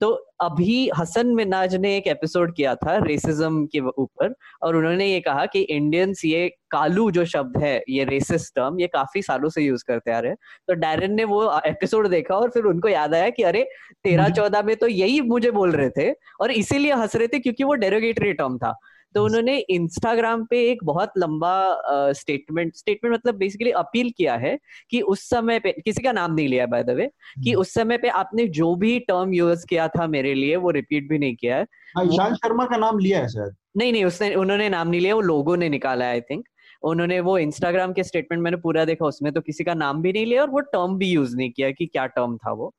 तो 0.00 0.10
अभी 0.40 0.90
हसन 0.98 1.26
मिनाज 1.26 1.74
ने 1.76 1.96
एक 1.96 2.06
एपिसोड 2.06 2.54
किया 2.56 2.74
था 2.74 2.96
रेसिज्म 2.96 3.66
के 3.66 3.80
ऊपर 3.80 4.34
और 4.62 4.76
उन्होंने 4.76 5.06
ये 5.06 5.20
कहा 5.20 5.46
कि 5.46 5.60
इंडियंस 5.60 6.24
ये 6.24 6.48
कालू 6.70 7.10
जो 7.10 7.24
शब्द 7.24 7.56
है 7.62 7.84
ये 7.88 8.04
रेसिस 8.04 8.50
टर्म 8.54 8.80
ये 8.80 8.86
काफ़ी 8.86 9.22
सालों 9.22 9.48
से 9.48 9.62
यूज़ 9.62 9.84
करते 9.88 10.10
आ 10.10 10.18
रहे 10.18 10.30
हैं। 10.30 10.38
तो 10.68 10.74
डैरन 10.74 11.12
ने 11.12 11.24
वो 11.24 11.60
एपिसोड 11.66 12.08
देखा 12.08 12.34
और 12.34 12.50
फिर 12.50 12.64
उनको 12.64 12.88
याद 12.88 13.14
आया 13.14 13.30
कि 13.30 13.42
अरे 13.42 13.62
तेरह 14.04 14.28
चौदह 14.28 14.62
में 14.62 14.76
तो 14.76 14.86
यही 14.86 15.20
मुझे 15.20 15.50
बोल 15.50 15.72
रहे 15.72 15.90
थे 15.90 16.14
और 16.40 16.50
इसीलिए 16.50 16.92
हंस 16.92 17.16
रहे 17.16 17.28
थे 17.28 17.38
क्योंकि 17.38 17.64
वो 17.64 17.74
डेरोगेटरी 17.74 18.32
टर्म 18.32 18.58
था। 18.58 18.74
तो 19.14 19.24
उन्होंने 19.24 19.58
इंस्टाग्राम 19.58 20.44
पे 20.44 20.70
एक 20.70 20.84
बहुत 20.84 21.12
लंबा 21.18 22.12
स्टेटमेंट 22.12 22.72
uh, 22.72 22.78
स्टेटमेंट 22.78 23.14
मतलब 23.14 23.34
बेसिकली 23.34 23.70
अपील 23.70 24.10
किया 24.10 24.36
है 24.36 24.58
कि 24.90 25.00
उस 25.00 25.28
समय 25.28 25.58
पे 25.58 25.72
किसी 25.72 26.02
का 26.02 26.12
नाम 26.12 26.34
नहीं 26.34 26.48
लिया 26.48 26.66
बाय 26.66 26.84
द 26.84 26.90
वे 26.90 27.06
कि 27.44 27.50
हम्म। 27.50 27.60
उस 27.60 27.74
समय 27.74 27.98
पे 27.98 28.08
आपने 28.08 28.46
जो 28.48 28.74
भी 28.74 28.98
टर्म 28.98 29.34
यूज़ 29.34 29.66
किया 29.66 29.88
था 29.88 30.06
मेरे 30.06 30.34
लिए 30.34 30.56
वो 30.56 30.70
रिपीट 30.70 31.08
भी 31.08 31.18
नहीं 31.18 31.36
किया 31.36 31.56
है। 31.56 31.66
हाँ, 31.96 32.04
ईशान 32.04 32.34
शर्मा 32.34 32.64
का 32.64 32.76
नाम 32.76 32.98
लिया 32.98 33.18
है 33.18 33.28
शायद। 33.28 33.54
नहीं 33.76 33.92
नहीं 33.92 34.04
उसने 34.04 34.34
उन्होंने 34.34 34.68
नाम 34.68 34.88
नहीं 34.88 35.00
लिया 35.00 35.14
वो 35.14 35.20
लोगों 35.20 35.56
ने 35.56 35.68
निकाला 35.68 36.04
आई 36.04 36.20
थिंक 36.20 36.44
उन्होंने 36.82 37.20
वो 37.20 37.38
इंस्टाग्राम 37.38 37.92
के 37.92 38.04
स्टेटमेंट 38.04 38.42
मैंने 38.42 38.56
पूरा 38.56 38.84
देखा 38.84 39.06
उसमें 39.06 39.32
तो 39.32 39.40
किसी 39.40 39.64
का 39.64 39.74
नाम 39.74 40.02
भी 40.02 40.12
नहीं 40.12 40.26
लिया 40.26 40.42
और 40.42 40.50
वो 40.50 40.60
टर्म 40.60 40.96
भी 40.98 41.06
यूज़ 41.06 41.36
नहीं 41.36 41.50
किया 41.50 41.70
कि 41.70 41.86
क्या 41.86 42.06
टर्म 42.06 42.36
था 42.36 42.52
वो। 42.52 42.74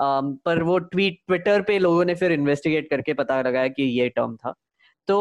um, 0.00 0.36
पर 0.44 0.62
वो 0.62 0.78
ट्वीट 0.78 1.18
ट्विटर 1.26 1.62
पे 1.62 1.78
लोगों 1.78 2.04
ने 2.04 2.14
फिर 2.14 2.32
इन्वेस्टिगेट 2.32 2.90
करके 2.90 3.14
पता 3.14 3.42
लगाया 3.42 3.68
कि 3.68 3.82
ये 3.82 4.08
टर्म 4.08 4.36
था। 4.36 4.54
तो 5.08 5.18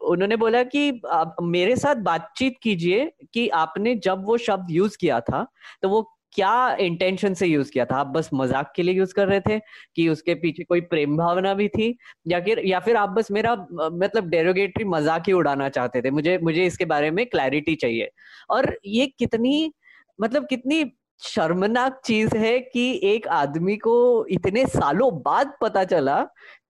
उन्होंने 0.00 0.36
बोला 0.36 0.62
कि, 0.64 1.00
आप 1.12 1.36
मेरे 1.42 1.76
साथ 1.76 1.96
बातचीत 2.04 2.56
कीजिए 2.62 3.10
कि 3.34 3.48
आपने 3.56 3.94
जब 4.04 4.24
वो 4.26 4.36
शब्द 4.38 4.70
यूज़ 4.70 4.96
किया 5.00 5.20
था 5.22 5.46
तो 5.82 5.88
वो 5.88 6.02
क्या 6.34 6.76
इंटेंशन 6.80 7.34
से 7.34 7.46
यूज़ 7.46 7.70
किया 7.72 7.84
था? 7.86 7.96
आप 7.96 8.06
बस 8.08 8.28
मज़ाक 8.34 8.72
के 8.76 8.82
लिए 8.82 8.94
यूज़ 8.94 9.12
कर 9.14 9.28
रहे 9.28 9.40
थे 9.40 9.58
कि 9.96 10.08
उसके 10.08 10.34
पीछे 10.36 10.64
कोई 10.64 10.80
प्रेम 10.82 11.16
भावना 11.16 11.52
भी 11.54 11.68
थी? 11.68 11.96
या 12.28 12.40
फिर 12.40 12.62
या 12.66 12.80
फिर 12.80 12.96
आप 12.96 13.08
बस 13.10 13.30
मेरा 13.32 13.54
मतलब 13.72 14.28
डेरोगेटरी 14.30 14.84
मज़ाक 14.86 15.24
ही 15.28 15.32
उड़ाना 15.34 15.68
चाहते 15.70 16.02
थे? 16.02 16.10
मुझे 16.12 16.38
मुझे 16.42 16.64
इसके 16.66 16.84
बारे 16.86 17.10
में 17.12 17.24
क्लैरिटी 17.26 17.74
चाहिए। 17.76 18.10
और 18.50 18.76
ये 18.86 19.06
कितनी 19.18 19.72
मतलब 20.18 20.46
कितनी 20.46 20.84
शर्मनाक 21.22 22.00
चीज़ 22.06 22.36
है 22.36 22.58
कि 22.60 22.90
एक 23.06 23.28
आदमी 23.30 23.76
को 23.78 23.94
इतने 24.30 24.66
सालों 24.68 25.10
बाद 25.22 25.52
पता 25.62 25.84
चला 25.86 26.20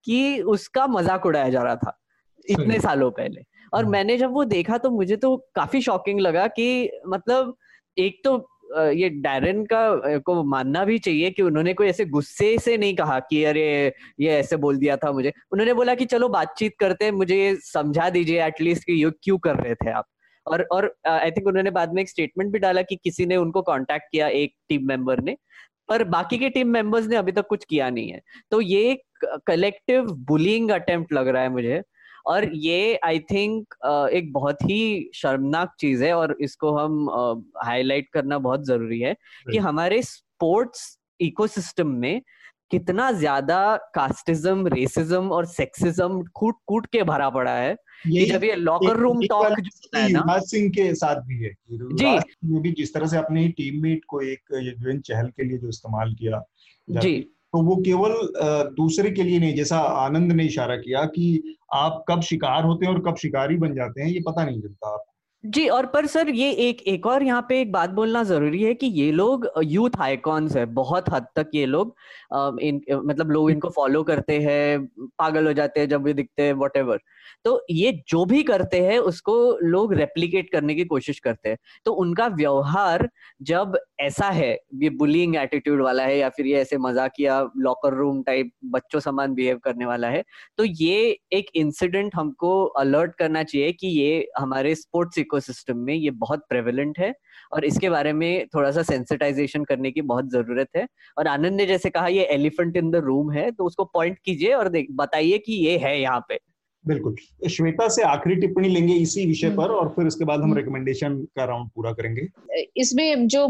कि 0.06 0.40
उसका 0.48 0.86
मज़ाक 0.88 1.26
उड़ाया 1.26 1.48
जा 1.50 1.62
रहा 1.62 1.76
था। 1.76 1.98
इतने 2.48 2.78
सालों 2.80 3.10
पहले। 3.10 3.42
और 3.72 3.84
हाँ। 3.84 3.90
मैंने 3.92 4.16
जब 4.18 4.32
वो 4.32 4.44
देखा 4.44 4.78
तो 4.78 4.90
मुझे 4.90 5.16
तो 5.16 5.36
काफ़ी 5.54 5.80
शॉकिंग 5.82 6.20
लगा 6.20 6.46
कि 6.48 6.90
मतलब 7.08 7.54
एक 7.96 8.20
तो 8.24 8.48
ये 8.92 9.08
डायरन 9.10 9.64
का 9.72 10.18
को 10.18 10.42
मानना 10.44 10.84
भी 10.84 10.98
चाहिए 10.98 11.30
कि 11.30 11.42
उन्होंने 11.42 11.72
कोई 11.74 11.86
ऐसे 11.88 12.04
गुस्से 12.04 12.56
से 12.58 12.76
नहीं 12.76 12.94
कहा 12.96 13.18
कि 13.20 13.42
अरे 13.44 13.64
ये 14.20 14.30
ऐसे 14.30 14.56
बोल 14.56 14.76
दिया 14.76 14.96
था 14.96 15.10
मुझे। 15.12 15.32
उन्होंने 15.52 15.74
बोला 15.74 15.94
कि 15.94 16.04
चलो 16.04 16.28
बातचीत 16.28 16.74
करते 16.80 17.04
हैं 17.04 17.12
मुझे 17.12 17.36
ये 17.36 17.54
समझा 17.62 18.08
दीजिए 18.10 18.44
एटलीस्ट 18.46 18.84
कि 18.84 18.92
ये 19.04 19.10
क्यों 19.22 19.38
कर 19.38 19.56
रहे 19.56 19.74
थे 19.74 19.90
आप। 19.90 20.06
और 20.46 20.62
और 20.72 20.94
आई 21.08 21.30
थिंक 21.30 21.46
उन्होंने 21.46 21.70
बाद 21.70 21.92
में 21.94 22.02
एक 22.02 22.08
स्टेटमेंट 22.08 22.52
भी 22.52 22.58
डाला 22.58 22.82
कि 22.82 22.96
किसी 22.96 23.26
ने 23.26 23.36
उनको 23.36 23.62
कांटेक्ट 23.62 24.06
किया 24.12 24.28
एक 24.28 24.54
टीम 24.68 24.86
मेंबर 24.88 25.20
ने 25.20 25.36
पर 25.88 26.04
बाकी 26.04 26.38
के 26.38 26.48
टीम 26.50 26.68
मेंबर्स 26.68 27.06
ने 27.06 27.16
अभी 27.16 27.32
तक 27.32 27.46
कुछ 27.48 27.64
किया 27.64 27.90
नहीं 27.90 28.10
है। 28.10 28.20
तो 28.50 28.60
ये 28.60 28.90
एक 28.90 29.26
कलेक्टिव 29.46 30.06
बुलिंग 30.28 30.70
अटेम्प्ट 30.70 31.12
लग 31.12 31.28
रहा 31.28 31.42
है 31.42 31.48
मुझे 31.48 31.82
और 32.26 32.48
ये 32.54 32.94
आई 33.04 33.18
थिंक 33.30 33.74
एक 34.12 34.32
बहुत 34.32 34.62
ही 34.62 35.10
शर्मनाक 35.14 35.74
चीज़ 35.80 36.04
है 36.04 36.12
और 36.12 36.36
इसको 36.40 36.76
हम 36.76 37.08
हाईलाइट 37.64 38.08
करना 38.12 38.38
बहुत 38.38 38.66
ज़रूरी 38.66 39.00
है 39.00 39.16
कि 39.50 39.58
हमारे 39.58 40.02
स्पोर्ट्स 40.02 40.98
इकोसिस्टम 41.20 41.88
में 41.96 42.22
कितना 42.70 43.10
ज़्यादा 43.12 43.76
कास्टिज्म 43.94 44.66
रेसिज्म 44.66 45.30
और 45.30 45.46
सेक्सिज्म 45.46 46.22
कूट 46.34 46.56
कूट 46.66 46.86
के 46.86 47.02
भरा 47.02 47.28
पड़ा 47.30 47.54
है 47.56 47.76
ये 48.06 48.24
जब 48.26 48.44
ये 48.44 48.54
लॉकर 48.54 48.96
रूम 48.96 49.20
टॉक 49.22 49.58
जो 49.60 49.98
है 49.98 50.08
ना 50.12 50.38
सिंह 50.38 50.68
के 50.70 50.94
साथ 50.94 51.20
भी 51.26 51.36
है। 51.44 51.50
जी। 51.72 52.06
ने 52.44 52.60
भी 52.60 52.72
जिस 52.72 52.94
तरह 52.94 53.06
से 53.06 53.16
अपने 53.16 53.48
टीममेट 53.48 54.04
को 54.08 54.20
एक 54.20 54.40
युजवेंद्र 54.54 55.00
चहल 55.02 55.28
के 55.28 55.44
लिए 55.44 55.58
जो 55.58 55.68
इस्तेमाल 55.68 56.14
किया 56.14 56.42
जी। 56.88 57.14
तो 57.52 57.62
वो 57.62 57.76
केवल 57.84 58.12
दूसरे 58.74 59.10
के 59.10 59.22
लिए 59.22 59.38
नहीं, 59.38 59.54
जैसा 59.54 59.78
आनंद 59.78 60.32
ने 60.32 60.44
इशारा 60.46 60.76
किया 60.78 61.04
कि 61.06 61.56
आप 61.74 62.04
कब 62.08 62.20
शिकार 62.22 62.64
होते 62.64 62.86
हैं 62.86 62.92
और 62.94 63.00
कब 63.02 63.16
शिकारी 63.18 63.56
बन 63.58 63.74
जाते 63.74 64.02
हैं, 64.02 64.08
ये 64.08 64.20
पता 64.28 64.44
नहीं 64.44 64.60
चलता 64.60 64.92
आपको। 64.92 65.10
जी, 65.44 65.66
और 65.68 65.86
पर 65.86 66.06
सर, 66.06 66.28
ये 66.30 66.50
एक 66.62 66.80
एक 66.88 67.06
और 67.06 67.22
यहाँ 67.22 67.44
पे 67.48 67.60
एक 67.60 67.70
बात 67.72 67.90
बोलना 67.90 68.22
ज़रूरी 68.24 68.62
है 68.62 68.74
कि 68.74 68.86
ये 68.88 69.10
लोग 69.12 69.48
यूथ 69.62 69.90
आइकॉन्स 70.00 70.56
है, 70.56 70.64
बहुत 70.66 71.08
हद 71.10 71.26
तक 71.36 71.50
ये 71.54 71.64
लोग 71.66 71.94
इन 72.60 72.80
मतलब 72.90 73.30
लोग 73.30 73.50
इनको 73.50 73.68
फॉलो 73.70 74.02
करते 74.02 74.38
हैं, 74.40 74.86
पागल 75.18 75.46
हो 75.46 75.52
जाते 75.52 75.80
हैं 75.80 75.88
जब 75.88 76.02
भी 76.02 76.12
दिखते 76.14 76.42
हैं 76.42 76.52
वट 76.54 77.00
तो 77.44 77.60
ये 77.70 77.92
जो 78.08 78.24
भी 78.24 78.42
करते 78.42 78.80
हैं, 78.80 78.98
उसको 79.00 79.34
लोग 79.62 79.94
रेप्लीकेट 79.94 80.50
करने 80.52 80.74
की 80.74 80.84
कोशिश 80.84 81.18
करते 81.20 81.48
हैं। 81.48 81.58
तो 81.84 81.92
उनका 81.94 82.26
व्यवहार 82.28 83.08
जब 83.42 83.78
ऐसा 84.02 84.28
है? 84.30 84.50
ये 84.74 84.88
बुलिंग 84.90 85.34
एटीट्यूड 85.36 85.82
वाला 85.82 86.04
है 86.04 86.16
या 86.18 86.28
फिर 86.28 86.46
ये 86.46 86.60
ऐसे 86.60 86.78
मजाकिया 86.78 87.40
लॉकर 87.58 87.94
रूम 87.94 88.22
टाइप 88.22 88.50
बच्चों 88.66 89.00
समान 89.00 89.34
बिहेव 89.34 89.58
करने 89.58 89.86
वाला 89.86 90.08
है? 90.08 90.22
तो 90.58 90.64
ये 90.64 91.18
एक 91.32 91.50
इंसिडेंट 91.54 92.14
हमको 92.16 92.64
अलर्ट 92.64 93.14
करना 93.18 93.42
चाहिए 93.42 93.72
कि 93.72 93.88
ये 93.88 94.28
हमारे 94.38 94.74
स्पोर्ट्स 94.74 95.18
इकोसिस्टम 95.18 95.78
में 95.78 95.94
ये 95.94 96.10
बहुत 96.10 96.44
प्रेवलेंट 96.48 96.98
है 96.98 97.12
और 97.52 97.64
इसके 97.64 97.90
बारे 97.90 98.12
में 98.12 98.46
थोड़ा 98.54 98.70
सा 98.70 98.82
सेंसिटाइजेशन 98.82 99.64
करने 99.64 99.90
की 99.90 100.02
बहुत 100.02 100.30
ज़रूरत 100.30 100.68
है। 100.76 100.86
और 101.18 101.26
आनंद 101.28 101.56
ने 101.56 101.66
जैसे 101.66 101.90
कहा, 101.90 102.06
ये 102.08 102.24
एलिफेंट 102.24 102.76
इन 102.76 102.90
द 102.90 102.96
रूम 103.04 103.32
है। 103.32 103.50
तो 103.50 103.64
उसको 103.64 103.84
पॉइंट 103.84 104.18
कीजिए 104.24 104.52
और 104.54 104.72
बताइए 104.92 105.38
कि 105.38 105.52
ये 105.66 105.76
है 105.78 106.00
यहाँ 106.00 106.24
पे। 106.28 106.38
बिल्कुल 106.84 107.48
श्वेता 107.48 107.88
से 107.88 108.02
आखिरी 108.04 108.34
टिप्पणी 108.36 108.68
लेंगे 108.68 108.94
इसी 108.94 109.26
विषय 109.26 109.46
हम्म। 109.46 109.56
पर 109.56 109.72
और 109.72 109.88
फिर 109.88 110.06
उसके 110.06 110.24
बाद 110.24 110.40
हम 110.40 110.54
रिकमेंडेशन 110.54 111.06
हम्म। 111.06 111.24
का 111.36 111.44
राउंड 111.44 111.68
पूरा 111.70 111.92
करेंगे 111.92 112.26
इसमें 112.76 113.26
जो 113.28 113.44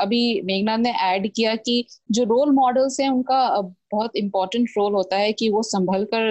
अभी 0.00 0.20
मेघनाथ 0.42 0.78
ने 0.78 0.90
ऐड 1.04 1.30
किया 1.32 1.54
कि 1.58 1.84
जो 2.10 2.24
रोल 2.24 2.50
मॉडल्स 2.52 3.00
हैं 3.00 3.08
उनका 3.10 3.40
बहुत 3.92 4.16
इम्पोर्टेंट 4.16 4.68
रोल 4.78 4.92
होता 4.92 5.16
है 5.16 5.32
कि 5.32 5.48
वो 5.48 5.62
संभल 5.64 6.04
कर 6.04 6.28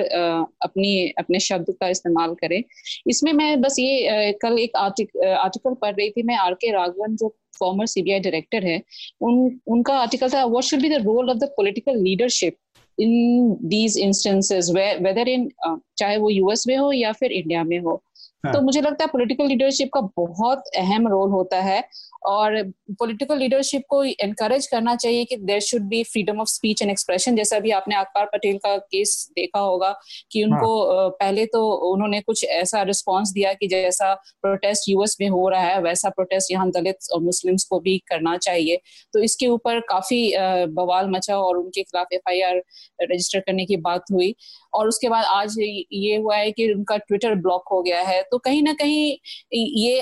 अपनी 0.61 0.91
अपने 1.19 1.39
शब्द 1.39 1.71
का 1.71 1.87
इस्तेमाल 1.89 2.33
करें 2.41 2.61
इसमें 3.07 3.31
मैं 3.33 3.49
बस 3.61 3.75
ये 3.79 4.31
कल 4.41 4.59
एक 4.59 4.75
आर्टिक, 4.77 5.17
आर्टिकल 5.17 5.73
पढ़ 5.75 5.95
रही 5.95 6.09
थी 6.09 6.23
मैं 6.23 6.37
आर 6.37 6.53
के 6.55 6.71
राघवन 6.71 7.15
जो 7.15 7.35
फॉर्मर 7.59 7.85
सीबीआई 7.87 8.19
डायरेक्टर 8.19 8.65
है 8.65 8.81
उन 9.21 9.59
उनका 9.67 9.93
आर्टिकल 9.97 10.29
था 10.29 10.45
what 10.45 10.63
should 10.63 10.81
be 10.81 10.89
the 10.89 11.01
role 11.03 11.29
of 11.29 11.37
the 11.37 11.49
political 11.57 12.01
leadership 12.01 12.57
in 12.99 13.57
these 13.63 13.97
instances 13.97 14.71
whether 15.01 15.27
in 15.27 15.49
चाहे 15.97 16.17
वो 16.17 16.29
यूएस 16.29 16.67
में 16.67 16.77
हो 16.77 16.91
या 16.91 17.11
फिर 17.11 17.31
इंडिया 17.31 17.63
में 17.63 17.79
हो 17.79 18.01
हाँ. 18.45 18.53
तो 18.53 18.61
मुझे 18.61 18.81
लगता 18.81 19.03
है 19.03 19.09
पॉलिटिकल 19.13 19.47
लीडरशिप 19.47 19.89
का 19.93 20.01
बहुत 20.17 20.63
अहम 20.77 21.07
रोल 21.07 21.29
होता 21.29 21.61
है 21.61 21.83
और 22.23 22.61
पॉलिटिकल 22.99 23.37
लीडरशिप 23.37 23.83
को 23.89 24.03
इनकरेज 24.03 24.67
करना 24.67 24.95
चाहिए 24.95 25.25
कि 25.25 25.35
there 25.37 25.59
should 25.61 25.81
be 25.89 26.03
freedom 26.03 26.39
of 26.41 26.47
speech 26.49 26.81
and 26.81 26.91
expression 26.91 27.35
जैसा 27.35 27.59
भी 27.59 27.71
आपने 27.71 27.95
अकबर 27.95 28.25
पटेल 28.33 28.57
का 28.57 28.75
केस 28.77 29.15
देखा 29.35 29.59
होगा 29.59 29.93
कि 30.31 30.43
उनको 30.43 30.69
हाँ. 30.91 31.09
पहले 31.11 31.45
तो 31.45 31.67
उन्होंने 31.91 32.21
कुछ 32.21 32.43
ऐसा 32.45 32.81
रिस्पांस 32.83 33.31
दिया 33.31 33.53
कि 33.53 33.67
जैसा 33.67 34.13
प्रोटेस्ट 34.41 34.89
यूएस 34.89 35.17
में 35.21 35.27
हो 35.29 35.47
रहा 35.49 35.61
है 35.61 35.81
वैसा 35.81 36.09
प्रोटेस्ट 36.09 36.51
यहाँ 36.51 36.69
दलित 36.71 37.11
और 37.13 37.21
मुस्लिम्स 37.21 37.63
को 37.63 37.79
भी 37.79 37.97
करना 38.07 38.35
चाहिए। 38.37 38.79
तो 39.13 39.19
इसके 39.19 39.47
ऊपर 39.47 39.79
काफ़ी 39.89 40.21
बवाल 40.75 41.09
मचा 41.09 41.37
और 41.37 41.57
उनके 41.57 41.83
खिलाफ 41.83 42.13
एफआईआर 42.13 42.61
रजिस्टर 43.01 43.39
करने 43.39 43.65
की 43.65 43.77
बात 43.79 44.03
हुई। 44.11 44.33
और 44.73 44.87
उसके 44.87 45.09
बाद 45.09 45.25
आज 45.25 45.55
ये 45.59 46.15
हुआ 46.17 46.35
है 46.37 46.51
कि 46.51 46.71
उनका 46.73 46.97
ट्विटर 46.97 47.35
ब्लॉक 47.37 47.63
हो 47.71 47.81
गया 47.81 48.01
है। 48.01 48.21
तो 48.31 48.37
कहीं 48.39 48.61
ना 48.63 48.73
कहीं 48.73 49.17
ये 49.53 50.01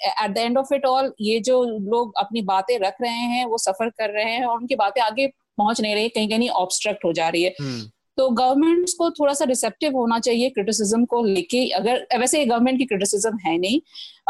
at 0.00 0.30
the 0.30 0.38
end 0.38 0.58
of 0.58 0.74
it 0.74 0.86
all 0.86 1.12
ये 1.20 1.40
जो 1.40 1.62
लोग 1.64 2.12
अपनी 2.18 2.42
बातें 2.42 2.78
रख 2.78 2.94
रहे 3.02 3.10
हैं 3.10 3.44
वो 3.46 3.58
सफ़र 3.58 3.88
कर 3.88 4.10
रहे 4.10 4.24
हैं 4.24 4.44
और 4.44 4.58
उनकी 4.58 4.74
बातें 4.74 5.02
आगे 5.02 5.26
पहुँच 5.26 5.80
नहीं 5.80 5.94
रही 5.94 6.08
कहीं 6.08 6.28
कहीं 6.28 6.48
ऑब्स्ट्रक्ट 6.48 7.04
हो 7.04 7.12
जा 7.12 7.28
रही 7.28 7.42
है। 7.42 7.54
हम्म। 7.60 7.90
तो 8.16 8.28
गवर्नमेंट्स 8.30 8.92
को 8.92 9.10
थोड़ा 9.10 9.34
सा 9.34 9.44
रिसेप्टिव 9.44 9.96
होना 9.96 10.18
चाहिए 10.18 10.50
क्रिटिसिज्म 10.50 11.04
को 11.04 11.22
लेके। 11.24 11.68
अगर 11.70 12.06
वैसे 12.18 12.44
गवर्नमेंट 12.46 12.78
की 12.78 12.84
क्रिटिसिज्म 12.84 13.38
है 13.38 13.58
नहीं। 13.58 13.80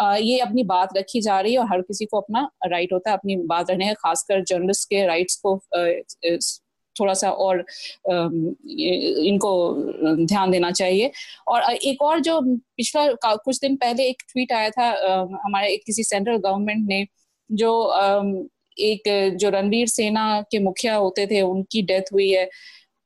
आ, 0.01 0.17
ये 0.17 0.39
अपनी 0.39 0.63
बात 0.63 0.97
रखी 0.97 1.21
जा 1.21 1.41
रही 1.41 1.53
है 1.53 1.59
और 1.59 1.67
हर 1.67 1.81
किसी 1.81 2.05
को 2.05 2.21
अपना 2.21 2.51
राइट 2.67 2.93
होता 2.93 3.11
है 3.11 3.17
अपनी 3.17 3.37
बात 3.37 3.71
रखने 3.71 3.87
का 3.87 3.93
खासकर 3.93 4.45
जर्नलिस्ट 4.45 4.89
के 4.89 5.07
राइट्स 5.07 5.37
को 5.37 5.57
थोड़ा 7.01 7.15
सा 7.15 7.31
और 7.31 7.65
इनको 8.09 9.53
ध्यान 10.25 10.51
देना 10.51 10.71
चाहिए। 10.73 11.11
और 11.49 11.73
एक 11.73 12.03
और 12.03 12.21
जो 12.21 12.41
पिछला 12.41 13.07
कुछ 13.25 13.61
दिन 13.61 13.77
पहले 13.77 14.09
एक 14.09 14.23
ट्वीट 14.33 14.53
आया 14.53 14.71
था 14.71 14.91
हमारे 15.45 15.77
किसी 15.77 16.05
सेंट्रल 16.05 16.37
गवर्नमेंट 16.39 16.87
ने 16.89 17.07
जो 17.51 17.73
एक 18.81 19.09
जो 19.37 19.51
रणवीर 19.51 19.89
सेना 19.89 20.41
के 20.51 20.59
मुखिया 20.59 20.95
होते 20.97 21.27
थे 21.27 21.41
उनकी 21.43 21.83
डेथ 21.85 22.13
हुई 22.13 22.31
है 22.31 22.49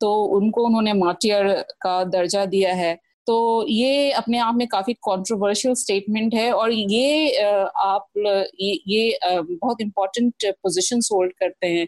तो 0.01 0.12
उनको 0.36 0.64
उन्होंने 0.64 0.93
मार्टियर 0.95 1.49
का 1.82 2.03
दर्जा 2.05 2.45
दिया 2.47 2.74
है। 2.74 2.95
तो 3.26 3.34
ये 3.68 4.11
अपने 4.12 4.38
आप 4.38 4.55
में 4.55 4.66
काफ़ी 4.68 4.93
कंट्रोवर्शियल 5.09 5.74
स्टेटमेंट 5.74 6.34
है 6.34 6.51
और 6.53 6.72
ये 6.72 7.36
आप 7.36 8.07
ये, 8.16 9.18
बहुत 9.22 9.80
इम्पोर्टेंट 9.80 10.45
पोजीशन 10.47 11.01
होल्ड 11.12 11.32
करते 11.38 11.66
हैं। 11.66 11.86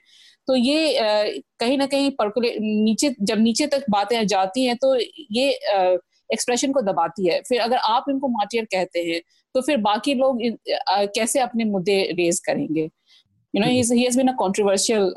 तो 0.49 0.57
ये 0.57 1.40
कहीं 1.61 1.76
ना 1.78 1.86
कहीं 1.86 2.11
पर्कुले 2.11 2.51
नीचे 2.61 3.14
जब 3.20 3.38
नीचे 3.38 3.66
तक 3.66 3.84
बातें 3.90 4.26
जाती 4.26 4.64
हैं 4.64 4.76
तो 4.76 4.95
ये 4.97 5.51
एक्सप्रेशन 6.30 6.72
को 6.72 6.80
दबाती 6.82 7.28
है। 7.28 7.40
फिर 7.49 7.61
अगर 7.61 7.76
आप 7.76 8.05
इनको 8.11 8.28
मार्टियर 8.28 8.64
कहते 8.64 9.01
हैं 9.03 9.20
तो 9.55 9.61
फिर 9.61 9.76
बाकी 9.78 10.14
लोग 10.14 10.38
कैसे 11.14 11.40
अपने 11.40 11.64
मुद्दे 11.64 12.01
रेज 12.18 12.40
करेंगे? 12.40 12.82
You 12.82 13.61
know 13.61 13.66
he 13.66 13.78
has 13.78 14.18
been 14.18 14.28
a 14.28 14.32
controversial 14.40 15.12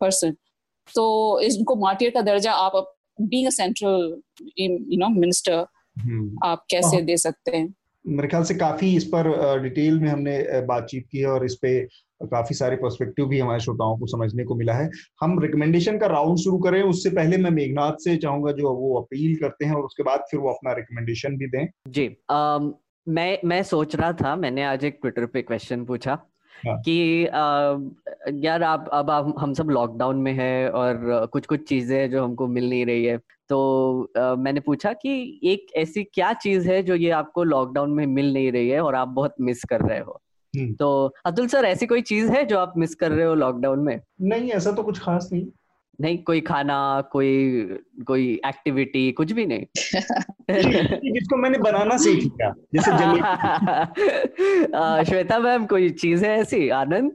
person 0.00 0.36
तो 0.88 1.40
इनको 1.40 1.76
मार्टियर 1.76 2.10
का 2.10 2.20
दर्जा 2.22 2.52
आप 2.52 2.94
being 3.20 3.46
a 3.46 3.50
central 3.50 4.20
you 4.58 4.98
know 4.98 5.08
minister 5.10 5.66
आप 6.44 6.64
कैसे 6.70 7.00
दे 7.02 7.16
सकते 7.16 7.56
हैं? 7.56 7.74
मेरे 8.04 8.28
ख्याल 8.28 8.44
से 8.44 8.54
काफ़ी 8.54 8.94
इस 8.96 9.04
पर 9.14 9.28
डिटेल 9.62 9.98
में 10.00 10.08
हमने 10.08 10.60
बातचीत 10.66 11.06
की 11.12 11.18
है 11.18 11.26
और 11.26 11.44
इस 11.44 11.54
पे 11.62 11.78
काफ़ी 12.22 12.54
सारे 12.56 12.76
पर्सपेक्टिव 12.76 13.26
भी 13.26 13.38
हमारे 13.38 13.60
श्रोताओं 13.60 13.98
को 13.98 14.06
समझने 14.06 14.44
को 14.44 14.54
मिला 14.54 14.72
है 14.72 14.90
हम 15.20 15.38
रिकमेंडेशन 15.38 15.98
का 15.98 16.06
राउंड 16.06 16.38
शुरू 16.38 16.58
करें 16.58 16.82
उससे 16.82 17.10
पहले 17.10 17.36
मैं 17.36 17.50
मेघनाथ 17.50 17.92
से 17.92 18.16
चाहूँगा 18.16 18.52
जो 18.52 18.70
वो 18.70 19.00
अपील 19.00 19.36
करते 19.36 19.64
हैं 19.64 19.72
और 19.72 19.82
उसके 19.82 20.02
बाद 20.02 20.20
फिर 20.30 20.40
वो 20.40 20.50
अपना 20.50 20.72
रिकमेंडेशन 20.72 21.36
भी 21.36 21.46
दें 21.46 21.68
जी 21.88 22.16
आ, 22.30 22.58
मैं 23.08 23.38
मैं 23.44 23.62
सोच 23.62 23.96
रहा 23.96 24.12
था 24.12 24.36
मैंने 24.36 24.64
आज 24.64 24.84
एक 24.84 24.98
ट्विटर 25.00 25.26
पे 25.26 25.42
क्वेश्चन 25.42 25.84
पूछा 25.84 26.18
हाँ. 26.68 26.80
कि 26.80 27.26
आ, 27.26 27.76
यार 28.32 28.62
आप 28.62 28.88
अब 28.92 29.10
आप 29.10 29.34
हम 29.38 29.54
सब 29.54 29.68
लॉकडाउन 29.70 30.16
में 30.16 30.32
है 30.32 30.70
और 30.70 31.26
कुछ 31.32 31.46
कुछ 31.46 31.68
चीज़ें 31.68 32.10
जो 32.10 32.24
हमको 32.24 32.46
मिल 32.46 32.70
नहीं 32.70 32.86
रही 32.86 33.04
है 33.04 33.18
तो 33.48 34.10
आ, 34.18 34.34
मैंने 34.34 34.60
पूछा 34.60 34.92
कि 34.92 35.40
एक 35.44 35.66
ऐसी 35.76 36.04
क्या 36.04 36.32
चीज़ 36.32 36.70
है 36.70 36.82
जो 36.82 36.94
ये 36.94 37.10
आपको 37.10 37.44
लॉकडाउन 37.44 37.90
में 37.90 38.06
मिल 38.06 38.32
नहीं 38.32 38.52
रही 38.52 38.68
है 38.68 38.80
और 38.80 38.94
आप 38.94 39.08
बहुत 39.08 39.34
मिस 39.40 39.64
कर 39.64 39.80
रहे 39.80 39.98
हो। 39.98 40.22
तो 40.58 41.14
अतुल 41.26 41.46
सर 41.46 41.64
ऐसी 41.64 41.86
कोई 41.86 42.02
चीज़ 42.02 42.32
है 42.32 42.46
जो 42.46 42.58
आप 42.58 42.74
मिस 42.76 42.94
कर 42.94 43.10
रहे 43.10 43.26
हो 43.26 43.34
लॉकडाउन 43.34 43.78
में? 43.78 44.00
नहीं 44.22 44.50
ऐसा 44.50 44.72
तो 44.72 44.82
कुछ 44.82 44.98
खास 44.98 45.30
नहीं। 45.32 45.46
नहीं 46.00 46.18
कोई 46.18 46.40
खाना 46.40 47.00
कोई 47.12 47.60
कोई 48.06 48.40
एक्टिविटी 48.46 49.12
कुछ 49.12 49.32
भी 49.32 49.46
नहीं? 49.46 49.64
जिसको 51.14 51.36
मैंने 51.36 51.58
बनाना 51.58 51.96
सीख 51.96 52.24
लिया 52.24 52.54
जैसे 52.74 52.90
श्वेता 55.10 55.38
मैम 55.38 55.66
कोई 55.66 55.90
चीज़ 55.90 56.24
है 56.24 56.38
ऐसी? 56.38 56.68
आनंद? 56.68 57.12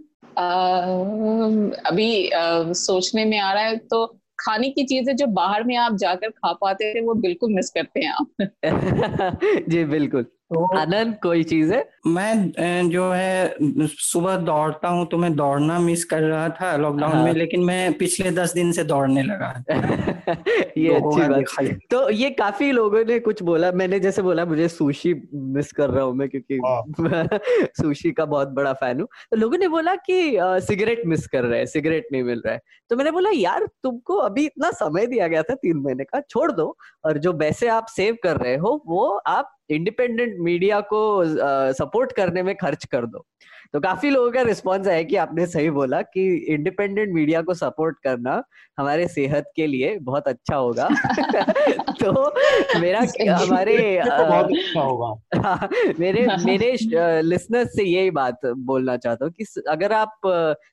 अभी 1.86 2.30
आ, 2.30 2.72
सोचने 2.72 3.26
में 3.26 3.40
आ 3.40 3.54
रहा 3.54 3.64
है 3.64 3.78
तो 3.78 4.18
खाने 4.40 4.70
की 4.70 4.84
चीज़ें 4.84 5.16
जो 5.16 5.28
बाहर 5.28 5.64
में 5.64 5.76
आप 5.76 5.96
जाकर 5.96 6.30
खा 6.30 6.54
पाते 6.54 6.96
थे 6.96 7.02
वो 7.02 7.14
बिल्कुल 7.14 7.54
मिस 7.54 7.70
करते 7.70 8.00
हैं 8.00 8.12
आप। 8.12 8.28
जी 9.70 9.84
बिल्कुल। 9.84 10.26
तो 10.52 10.66
आनंद 10.78 11.16
कोई 11.24 11.44
चीज़ 11.44 11.74
है? 11.74 11.84
मैं 12.08 12.90
जो 12.90 13.10
है 13.12 13.56
सुबह 13.88 14.36
दौड़ता 14.38 14.88
हूँ 14.88 15.06
तो 15.06 15.18
मैं 15.18 15.34
दौड़ना 15.36 15.78
मिस 15.80 16.04
कर 16.06 16.22
रहा 16.22 16.50
था 16.50 16.76
लॉकडाउन 16.78 17.14
हाँ। 17.14 17.24
में 17.24 17.34
लेकिन 17.34 17.64
मैं 17.64 17.94
पिछले 17.98 18.32
दस 18.32 18.54
दिन 18.54 18.72
से 18.72 18.84
दौड़ने 18.84 19.24
लगा 19.24 19.52
ये 20.78 21.00
तो 21.00 21.10
अच्छी 21.10 21.28
बात। 21.28 21.62
है 21.62 21.74
तो 21.92 22.10
ये 22.10 22.30
काफ़ी 22.30 22.72
लोगों 22.72 23.04
ने 23.06 23.20
कुछ 23.20 23.44
बोला 23.44 23.72
मैंने 23.72 24.00
जैसे 24.00 24.22
बोला 24.22 24.46
मुझे 24.46 24.68
सुशी 24.68 25.14
मिस 25.34 25.72
कर 25.72 25.90
रहा 25.90 26.04
हूँ 26.04 26.14
मैं 26.14 26.30
क्योंकि 26.30 26.60
सुशी 27.82 28.12
का 28.18 28.26
बहुत 28.26 28.48
बड़ा 28.50 28.74
फ़ैन 28.74 29.00
हूँ। 29.00 29.08
तो 29.32 29.38
लोगों 29.38 29.58
ने 29.58 29.68
बोला 29.68 29.96
कि 29.96 30.38
सिगरेट 30.68 31.02
मिस 31.06 31.28
कर 31.28 31.44
रहे 31.44 31.60
हैं 31.60 31.66
सिगरेट 31.66 32.08
नहीं 32.12 32.24
मिल 32.24 32.42
रहा 32.46 32.54
है। 32.54 32.62
तो 32.90 32.96
मैंने 32.96 33.12
बोला 33.12 33.30
यार 33.34 33.66
तुमको 33.84 34.16
अभी 34.16 34.46
इतना 34.46 34.72
समय 34.72 35.06
दिया 35.08 35.28
गया 35.28 35.44
था 35.44 35.54
तीन 35.56 35.78
महीने 35.78 36.04
का 36.04 36.22
छोड़ 36.30 36.52
दो 36.52 36.76
और 37.06 37.18
जो 37.18 37.34
पैसे 37.34 37.68
आप 37.68 37.86
सेव 37.90 38.18
कर 38.24 38.38
रहे 38.38 38.56
हो 38.56 38.82
वो 38.88 39.08
आप 39.28 39.58
इंडिपेंडेंट 39.72 40.36
मीडिया 40.40 40.80
को 40.80 41.24
सपोर्ट 41.74 42.12
करने 42.12 42.44
में 42.44 42.56
खर्च 42.56 42.86
कर 42.86 43.06
दो। 43.06 43.26
तो 43.74 43.80
काफ़ी 43.80 44.10
लोगों 44.10 44.32
का 44.32 44.42
रिस्पॉन्स 44.42 44.88
है 44.88 45.06
कि 45.06 45.16
आपने 45.16 45.46
सही 45.48 45.70
बोला 45.70 46.02
कि 46.02 46.36
इंडिपेंडेंट 46.36 47.14
मीडिया 47.14 47.42
को 47.42 47.54
सपोर्ट 47.54 47.98
करना 48.04 48.44
हमारे 48.80 49.08
सेहत 49.08 49.52
के 49.56 49.68
लिए 49.68 49.98
बहुत 50.00 50.28
अच्छा 50.28 50.56
होगा। 50.56 50.90
तो 52.04 52.34
मेरा 52.80 53.00
हमारे 53.34 54.02
बहुत 54.04 54.46
अच्छा 54.46 54.82
होगा। 54.82 55.40
हाँ, 55.48 55.70
मेरे 56.00 56.28
मेरे 56.46 56.78
लिसनर्स 57.22 57.68
से 57.68 57.84
यही 57.84 58.12
बात 58.12 58.40
बोलना 58.46 58.98
चाहता 58.98 59.26
हूँ 59.26 59.34
कि 59.34 59.46
अगर 59.70 59.92
आप 59.92 60.20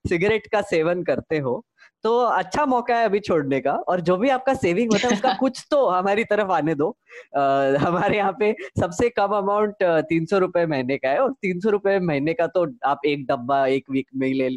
सिगरेट 0.09 0.47
का 0.47 0.61
सेवन 0.61 1.03
करते 1.03 1.39
हो 1.39 1.65
तो 2.05 2.19
अच्छा 2.19 2.65
मौका 2.67 2.97
है 2.97 3.05
अभी 3.05 3.21
छोड़ने 3.21 3.61
का 3.61 3.73
और 3.89 4.01
जो 4.01 4.17
भी 4.17 4.29
आपका 4.31 4.55
सेविंग 4.55 4.93
होता 4.93 5.09
है 5.09 5.15
उसका 5.15 5.33
कुछ 5.41 5.65
तो 5.71 5.87
हमारी 5.89 6.25
तरफ़ 6.25 6.51
आने 6.53 6.75
दो। 6.75 6.89
आ, 7.37 7.41
हमारे 7.79 8.17
यहाँ 8.17 8.33
पे 8.41 8.53
सबसे 8.81 9.09
कम 9.11 9.33
अमाउंट 9.37 9.83
तीन 10.09 10.27
सौ 10.27 10.39
रुपए 10.39 10.65
महीने 10.67 10.97
का 10.99 11.09
है 11.09 11.19
और 11.19 11.33
तीन 11.43 11.61
सौ 11.61 11.71
रुपए 11.71 11.99
महीने 12.01 12.35
का 12.35 12.47
तो 12.47 12.67
आप 12.87 13.01
एक 13.07 13.27
डब्बा 13.27 13.67
एक 13.67 13.91
वीक 13.91 14.07
में 14.17 14.33
ले 14.35 14.49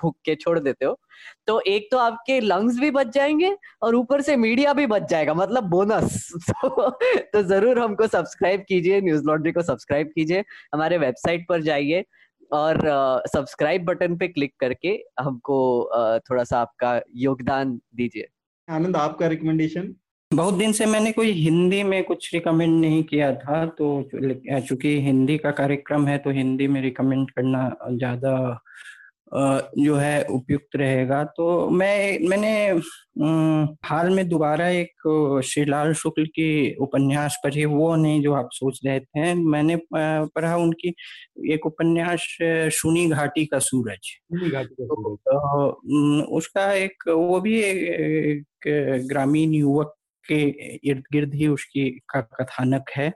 फूक 0.00 0.16
के 0.24 0.34
छोड़ 0.34 0.58
देते 0.58 0.84
हो। 0.84 0.98
तो 1.46 1.60
एक 1.66 1.88
तो 1.92 1.98
आपके 1.98 2.38
लंग्स 2.40 2.78
भी 2.80 2.90
बच 2.90 3.12
जाएँगे 3.14 3.54
और 3.82 3.94
ऊपर 3.94 4.20
से 4.20 4.36
मीडिया 4.36 4.72
भी 4.72 4.86
बच 4.86 5.08
जाएगा 5.10 5.34
मतलब 5.34 5.64
बोनस 5.70 6.28
तो, 6.50 6.90
तो 6.90 7.42
ज़रूर 7.42 7.78
हमको 7.80 8.06
सब्सक्राइब 8.06 8.64
कीजिए 8.68 9.00
न्यूज़ 9.00 9.24
लॉन्ड्री 9.26 9.52
को 9.52 9.62
सब्सक्राइब 9.62 10.10
कीजिए 10.14 10.44
हमारे 10.74 10.98
वेबसाइट 10.98 11.46
पर 11.48 11.62
जाइए। 11.62 12.04
और 12.52 12.78
सब्सक्राइब 13.26 13.84
बटन 13.84 14.16
पे 14.16 14.28
क्लिक 14.28 14.52
करके 14.60 14.98
हमको 15.20 15.58
थोड़ा 16.30 16.44
सा 16.44 16.60
आपका 16.60 17.00
योगदान 17.16 17.80
दीजिए। 17.94 18.28
आनंद 18.68 18.96
आपका 18.96 19.26
रिकमेंडेशन 19.26 19.94
बहुत 20.30 20.54
दिन 20.54 20.72
से 20.72 20.86
मैंने 20.86 21.12
कोई 21.12 21.30
हिंदी 21.32 21.82
में 21.82 22.02
कुछ 22.04 22.32
रिकमेंड 22.34 22.80
नहीं 22.80 23.02
किया 23.04 23.34
था 23.34 23.64
तो 23.78 23.86
चूँकि 24.12 25.00
हिंदी 25.00 25.36
का 25.38 25.50
कार्यक्रम 25.50 26.06
है 26.06 26.16
तो 26.18 26.30
हिंदी 26.30 26.68
में 26.68 26.80
रिकमेंड 26.82 27.30
करना 27.30 27.68
ज़्यादा 27.90 28.34
जो 29.32 29.96
है 29.96 30.24
उपयुक्त 30.24 30.76
रहेगा। 30.76 31.24
तो 31.24 31.70
मैं 31.70 32.18
मैंने 32.28 32.50
हाल 33.86 34.10
में 34.10 34.28
दोबारा 34.28 34.68
एक 34.68 35.40
श्रीलाल 35.44 35.92
शुक्ल 35.92 36.26
की 36.26 36.74
उपन्यास 36.76 37.40
पढ़ी 37.44 37.64
वो 37.64 37.96
नहीं 37.96 38.22
जो 38.22 38.32
आप 38.34 38.48
सोच 38.52 38.80
रहे 38.86 39.00
थे। 39.00 39.34
मैंने 39.34 39.76
पढ़ा 39.94 40.56
उनकी 40.56 40.94
एक 41.52 41.66
उपन्यास 41.66 42.26
सुनी 42.42 43.08
घाटी 43.10 43.46
का 43.46 43.58
सूरज। 43.58 44.10
तो, 45.30 45.70
उसका 46.36 46.72
एक 46.72 47.04
वो 47.08 47.40
भी 47.40 47.60
एक 47.62 48.44
ग्रामीण 49.08 49.50
युवक 49.54 49.94
के 50.28 50.40
इर्द 50.90 51.02
गिर्द 51.12 51.34
ही 51.34 51.46
उसकी 51.46 51.90
का 51.90 52.20
कथानक 52.20 52.84
है। 52.96 53.12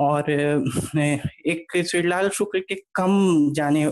और 0.00 0.30
एक 0.30 1.76
श्रीलाल 1.86 2.28
शुक्र 2.30 2.60
के 2.62 2.74
कम 2.94 3.52
जाने 3.54 3.84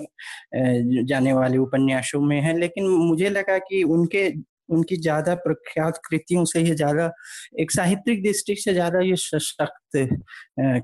जाने 1.06 1.32
वाले 1.32 1.58
उपन्यासों 1.58 2.20
में 2.22 2.40
है, 2.40 2.58
लेकिन 2.58 2.88
मुझे 2.88 3.28
लगा 3.30 3.58
कि 3.60 3.82
उनके, 3.84 4.28
उनकी 4.70 4.96
ज़्यादा 4.98 5.34
प्रख्यात 5.36 6.00
कृतियों 6.04 6.44
से 6.44 6.60
ये 6.62 6.74
ज़्यादा, 6.74 7.10
एक 7.60 7.70
साहित्यिक 7.70 8.22
दृष्टि 8.22 8.54
से 8.56 8.72
ज़्यादा 8.72 9.00
ये 9.02 9.16
सशक्त 9.18 9.96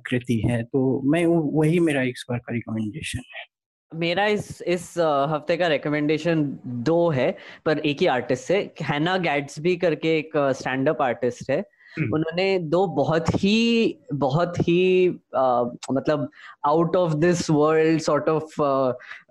कृति 0.06 0.40
है 0.46 0.62
तो 0.64 1.00
मैं 1.12 1.24
वही 1.26 1.80
मेरा 1.80 2.02
इस 2.04 2.24
बार 2.30 2.38
का 2.38 2.54
रिकमेंडेशन 2.54 3.22
है 3.36 3.44
मेरा 3.92 4.26
इस 4.26 4.60
इस 4.64 4.92
हफ़्ते 4.98 5.56
का 5.56 5.66
रिकमेंडेशन 5.68 6.42
दो 6.84 7.08
है, 7.10 7.30
पर 7.66 7.78
एक 7.78 8.00
ही 8.00 8.06
आर्टिस्ट 8.08 8.44
से 8.44 8.58
हैना 8.82 9.16
गैट्सबी 9.18 9.76
करके 9.76 10.16
एक 10.18 10.32
स्टैंड 10.58 10.88
अप 10.88 11.02
आर्टिस्ट 11.02 11.50
है। 11.50 11.62
उन्होंने 12.02 12.58
दो 12.58 12.86
बहुत 12.86 13.24
ही 13.34 13.98
बहुत 14.14 14.58
ही 14.58 15.08
आ, 15.36 15.64
मतलब 15.92 16.30
out 16.66 16.96
of 16.96 17.14
this 17.14 17.50
world 17.50 18.00
sort 18.00 18.28
of 18.28 18.54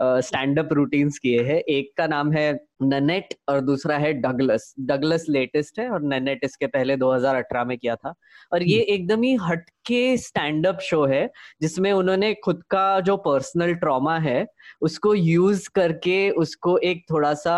stand 0.02 0.60
up 0.60 0.74
routines 0.74 1.18
किए 1.20 1.44
हैं। 1.44 1.60
एक 1.60 1.94
का 1.98 2.08
नाम 2.08 2.32
है 2.32 2.60
ननेट 2.82 3.34
और 3.50 3.60
दूसरा 3.62 3.98
है 3.98 4.14
डगलस 4.14 4.74
डगलस 4.80 5.26
लेटेस्ट 5.30 5.80
है 5.80 5.90
और 5.90 6.02
ननेट 6.04 6.40
इसके 6.44 6.68
पहले 6.68 6.98
2018 6.98 7.66
में 7.66 7.78
किया 7.78 7.96
था। 7.96 8.14
और 8.54 8.64
ये 8.64 8.78
हम्म। 8.78 8.94
एकदम 8.94 9.22
ही 9.22 9.36
हटके 9.36 10.18
स्टैंड 10.18 10.68
अप 10.68 10.80
शो 10.82 11.06
है 11.06 11.30
जिसमें 11.62 11.92
उन्होंने 11.92 12.34
खुद 12.34 12.64
का 12.70 13.00
जो 13.00 13.18
पर्सनल 13.18 13.74
ट्रॉमा 13.74 14.18
है 14.20 14.46
उसको 14.82 15.14
यूज़ 15.14 15.70
करके 15.76 16.30
उसको 16.30 16.78
एक 16.78 17.06
थोड़ा 17.12 17.34
सा 17.34 17.56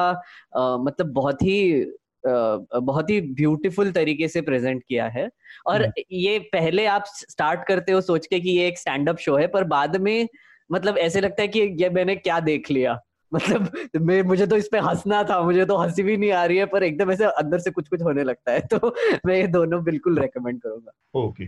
आ, 0.57 0.77
मतलब 0.77 1.11
बहुत 1.13 1.41
ही 1.41 1.85
बहुत 2.25 3.09
ही 3.09 3.21
ब्यूटीफुल 3.21 3.91
तरीके 3.91 4.27
से 4.27 4.41
प्रेजेंट 4.41 4.83
किया 4.87 5.07
है। 5.07 5.29
और 5.67 5.81
हम्म। 5.81 6.03
ये 6.11 6.39
पहले 6.39 6.85
आप 6.85 7.03
स्टार्ट 7.07 7.67
करते 7.67 7.91
हो 7.91 8.01
सोच 8.01 8.27
के 8.27 8.39
कि 8.39 8.49
ये 8.49 8.67
एक 8.67 8.77
स्टैंड 8.77 9.09
अप 9.09 9.17
शो 9.17 9.35
है 9.35 9.47
पर 9.47 9.63
बाद 9.63 9.95
में 9.95 10.27
मतलब 10.71 10.97
ऐसे 10.97 11.21
लगता 11.21 11.41
है 11.41 11.47
कि 11.47 11.59
ये 11.59 11.89
मैंने 11.89 12.15
क्या 12.15 12.39
देख 12.39 12.71
लिया? 12.71 12.99
मतलब 13.33 13.71
मैं 13.95 14.21
मुझे 14.21 14.47
तो 14.47 14.57
इस 14.57 14.69
पे 14.71 14.79
हंसना 14.79 15.23
था 15.23 15.41
मुझे 15.41 15.65
तो 15.65 15.77
हँसी 15.77 16.03
भी 16.03 16.17
नहीं 16.17 16.31
आ 16.31 16.45
रही 16.45 16.57
है 16.57 16.65
पर 16.65 16.83
एकदम 16.83 17.11
ऐसे 17.11 17.25
अंदर 17.25 17.59
से 17.59 17.71
कुछ 17.71 17.87
कुछ 17.87 18.01
होने 18.01 18.23
लगता 18.23 18.51
है। 18.51 18.59
तो 18.73 18.95
मैं 19.25 19.35
ये 19.35 19.47
दोनों 19.47 19.83
बिल्कुल 19.83 20.19
रेकमेंड 20.19 20.61
करूँगा। 20.61 20.91
ओके। 21.19 21.45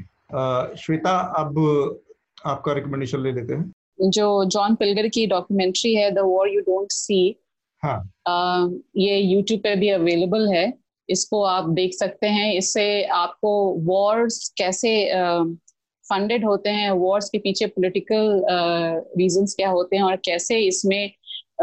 श्वेता 0.77 1.19
अब 1.19 1.59
आपका 2.45 2.73
रिकमेंडेशन 2.73 3.19
ले 3.19 3.31
लेते 3.31 3.53
हैं। 3.53 3.73
जो 4.01 4.45
जॉन 4.45 4.75
पिलगर 4.75 5.07
की 5.07 5.27
डॉक्यूमेंट्री 5.27 5.95
है 5.95 6.11
the 6.11 6.19
war 6.19 6.49
you 6.49 6.61
don't 6.61 6.91
see 6.91 7.39
हाँ। 7.83 7.99
uh, 8.29 8.79
ये 8.97 9.17
यूट्यूब 9.17 9.59
पे 9.63 9.75
भी 9.75 9.89
अवेलेबल 9.89 10.47
है। 10.53 10.73
इसको 11.09 11.41
आप 11.43 11.69
देख 11.69 11.93
सकते 11.93 12.27
हैं। 12.27 12.53
इससे 12.53 13.03
आपको 13.03 13.51
वॉर्स 13.85 14.47
कैसे 14.57 14.91
फंडेड 16.09 16.45
होते 16.45 16.69
हैं 16.69 16.91
वॉर्स 16.99 17.29
के 17.29 17.37
पीछे 17.37 17.65
पॉलिटिकल 17.65 18.45
रीजंस 19.19 19.53
क्या 19.55 19.69
होते 19.69 19.95
हैं 19.95 20.03
और 20.03 20.15
कैसे 20.25 20.59
इसमें 20.67 21.11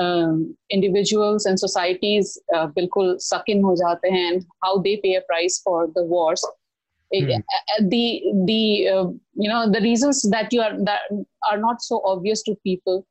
इंडिविजुअल्स 0.01 1.47
एंड 1.47 1.59
सोसाइटीज 1.59 2.39
बिल्कुल 2.53 3.17
सक 3.21 3.45
इन 3.49 3.63
हो 3.65 3.75
जाते 3.77 4.11
हैं 4.11 4.33
and 4.33 4.43
how 4.65 4.79
they 4.79 4.95
pay 5.03 5.15
a 5.15 5.21
price 5.29 5.63
for 5.65 5.87
the 5.87 6.07
wars 6.11 6.45
the 7.11 8.33
the 8.47 8.89
uh, 8.89 9.05
you 9.35 9.49
know 9.49 9.71
the 9.71 9.81
reasons 9.81 10.23
that 10.31 10.53
you 10.53 10.61
are 10.61 10.73
that 10.85 11.03
are 11.51 11.59
not 11.59 11.81
so 11.81 12.01
obvious 12.05 12.43
to 12.43 12.55
people 12.65 13.07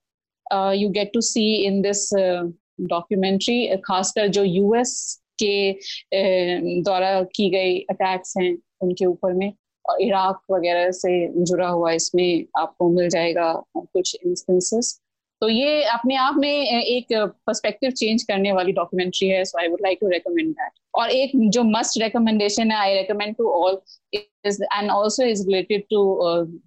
uh, 0.51 0.73
you 0.75 0.89
get 0.89 1.13
to 1.13 1.21
see 1.21 1.65
in 1.65 1.81
this 1.81 2.01
uh, 2.13 2.43
documentary 2.79 3.77
खासकर 3.85 4.27
जो 4.27 4.43
US 4.43 5.21
के 5.41 6.81
द्वारा 6.81 7.21
की 7.35 7.49
गई 7.49 7.79
attacks 7.89 8.33
हैं, 8.37 8.57
उनके 8.81 9.05
ऊपर 9.05 9.33
में, 9.33 9.51
और 9.85 10.01
इराक 10.01 10.39
वगैरह 10.51 10.91
से 10.91 11.27
जुड़ा 11.37 11.67
हुआ 11.67 11.91
इसमें 11.93 12.45
आपको 12.57 12.89
मिल 12.89 13.09
जाएगा 13.09 13.51
कुछ 13.77 14.15
इंस्टेंसेस 14.25 14.99
तो 15.41 15.49
ये 15.49 15.83
अपने 15.83 16.15
आप 16.15 16.35
में 16.39 16.49
एक 16.49 17.13
पर्सपेक्टिव 17.47 17.91
चेंज 17.91 18.23
करने 18.23 18.51
वाली 18.51 18.71
डॉक्यूमेंट्री 18.71 19.27
है 19.27 19.43
so 19.45 19.59
I 19.61 19.67
would 19.67 19.81
like 19.83 19.97
to 20.01 20.07
recommend 20.09 20.49
that 20.49 20.71
और 20.95 21.09
एक 21.11 21.31
जो 21.49 21.63
मस्ट 21.63 22.01
रिकमेंडेशन 22.01 22.71
है 22.71 22.77
I 22.77 22.95
recommend 22.95 23.35
to 23.35 23.49
all 23.53 23.79
is 24.13 24.61
and 24.63 24.91
also 24.91 25.23
is 25.23 25.45
related 25.47 25.83
to 25.89 26.01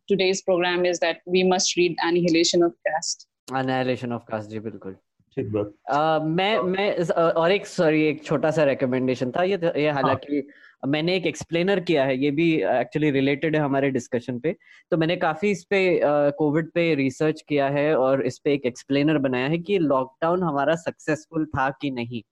today's 0.09 0.43
programme 0.47 0.87
is 0.87 1.01
that 1.05 1.23
we 1.29 1.43
must 1.51 1.79
read 1.79 1.97
annihilation 2.07 2.65
of 2.65 2.73
caste 2.89 3.29
annihilation 3.57 4.13
of 4.13 4.23
caste 4.31 4.51
जी, 4.51 4.59
बिल्कुल। 4.61 4.97
Uh, 5.39 6.25
मैं 6.25 6.63
मैं 6.63 7.09
और 7.13 7.53
एक 7.53 7.67
sorry 7.67 8.03
एक 8.03 8.25
छोटा 8.25 8.51
सा 8.51 8.65
रिकमेंडेशन 8.65 9.31
था 9.31 9.43
ये 9.43 9.59
ये 9.77 9.91
हाँ। 9.91 10.03
हालाँकि 10.03 10.37
हाँ. 10.37 10.91
मैंने 10.91 11.17
एक 11.17 11.27
एक्सप्लेनर 11.27 11.81
किया 11.81 12.05
है 12.05 12.19
ये 12.19 12.31
भी 12.31 12.53
एक्चुअली 12.63 13.11
रिलेटेड 13.11 13.57
है 13.57 13.63
हमारे 13.63 13.91
डिस्कशन 13.91 14.39
पे 14.39 14.57
तो 14.91 14.97
मैंने 14.97 15.17
काफ़ी 15.17 15.51
इस 15.51 15.65
पे 15.65 16.01
कोविड 16.31 16.71
पे 16.71 16.95
रिसर्च 16.95 17.43
किया 17.49 17.69
है 17.69 17.97
और 17.97 18.23
इस 18.27 18.39
पे 18.39 18.53
एक 18.53 18.67
एक्सप्लेनर 18.67 19.19
बनाया 19.19 19.49
है 19.49 19.59
कि 19.59 19.79
लॉकडाउन 19.79 20.43
हमारा 20.43 20.75
सक्सेसफुल 20.75 21.47
था 21.47 21.71
कि 21.71 21.91
नहीं 21.91 22.23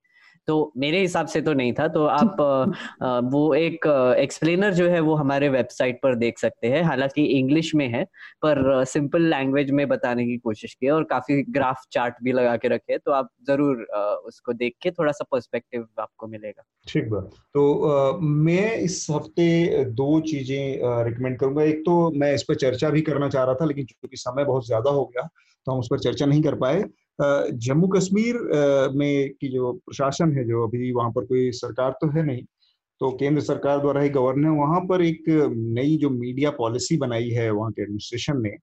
तो 0.49 0.72
मेरे 0.76 1.01
हिसाब 1.01 1.26
से 1.26 1.40
तो 1.40 1.53
नहीं 1.53 1.72
था 1.72 1.86
तो 1.88 2.05
आप 2.07 2.36
वो 3.32 3.42
एक 3.55 3.86
एक्सप्लेनर 4.18 4.74
जो 4.74 4.88
है 4.88 5.01
वो 5.01 5.14
हमारे 5.14 5.49
वेबसाइट 5.49 5.99
पर 6.03 6.14
देख 6.14 6.38
सकते 6.38 6.66
हैं। 6.66 6.82
हालाँकि 6.82 7.24
इंग्लिश 7.38 7.74
में 7.74 7.86
है 7.88 8.05
पर 8.42 8.84
सिंपल 8.86 9.22
लैंग्वेज 9.22 9.70
में 9.70 9.86
बताने 9.88 10.24
की 10.26 10.36
कोशिश 10.38 10.74
की 10.74 10.88
और 10.88 11.05
काफ़ी 11.05 11.42
ग्राफ 11.51 11.84
चार्ट 11.92 12.14
भी 12.22 12.32
लगा 12.32 12.57
के 12.57 12.68
रखे 12.68 12.99
तो 12.99 13.12
आप 13.12 13.30
ज़रूर 13.49 13.82
उसको 14.26 14.53
देख 14.55 14.74
के 14.82 14.90
थोड़ा 14.90 15.12
सा 15.12 15.24
पर्सपेक्टिव 15.32 15.86
आपको 16.01 16.26
मिलेगा। 16.26 16.62
ठीक 16.86 17.09
बात। 17.11 17.30
तो 17.55 17.88
आ, 17.88 18.18
मैं 18.20 18.74
इस 18.76 19.07
हफ़्ते 19.11 19.84
दो 19.84 20.20
चीज़ें 20.20 21.05
रिकमेंड 21.05 21.38
करूँगा। 21.38 21.62
एक 21.62 21.80
तो 21.80 22.11
मैं 22.16 22.32
इस 22.34 22.42
पर 22.42 22.55
चर्चा 22.57 22.90
भी 22.90 23.01
करना 23.03 23.28
चाह 23.28 23.44
रहा 23.44 23.55
था 23.55 23.64
लेकिन 23.64 23.84
चूँकि 23.84 24.16
समय 24.16 24.44
बहुत 24.44 24.66
ज़्यादा 24.66 24.90
हो 24.90 25.05
गया 25.07 25.28
तो 25.66 25.72
हम 25.72 25.78
उस 25.78 25.88
पर 25.90 25.99
चर्चा 26.01 26.26
नहीं 26.26 26.42
कर 26.42 26.55
पाए। 26.55 26.82
जम्मू 27.19 27.87
कश्मीर 27.89 28.39
में 28.95 29.31
की 29.41 29.49
जो 29.49 29.73
प्रशासन 29.73 30.33
है, 30.33 30.45
जो 30.45 30.67
अभी 30.67 30.93
वहाँ 30.93 31.11
पर 31.11 31.25
कोई 31.25 31.51
सरकार 31.55 31.91
तो 32.01 32.11
है 32.17 32.27
नहीं 32.27 32.45
तो 33.01 33.11
केंद्र 33.11 33.41
सरकार 33.43 33.81
द्वारा 33.81 34.01
ही 34.01 34.09
गवर्नर 34.09 34.51
वहाँ 34.59 34.81
पर 34.81 35.03
एक 35.03 35.25
नई 35.29 35.97
जो 35.97 36.11
मीडिया 36.11 36.51
पॉलिसी 36.51 36.97
बनाई 36.97 37.29
है 37.31 37.51
वहाँ 37.51 37.71
के 37.73 37.83
एडमिनिस्ट्रेशन 37.83 38.41
ने 38.43 38.57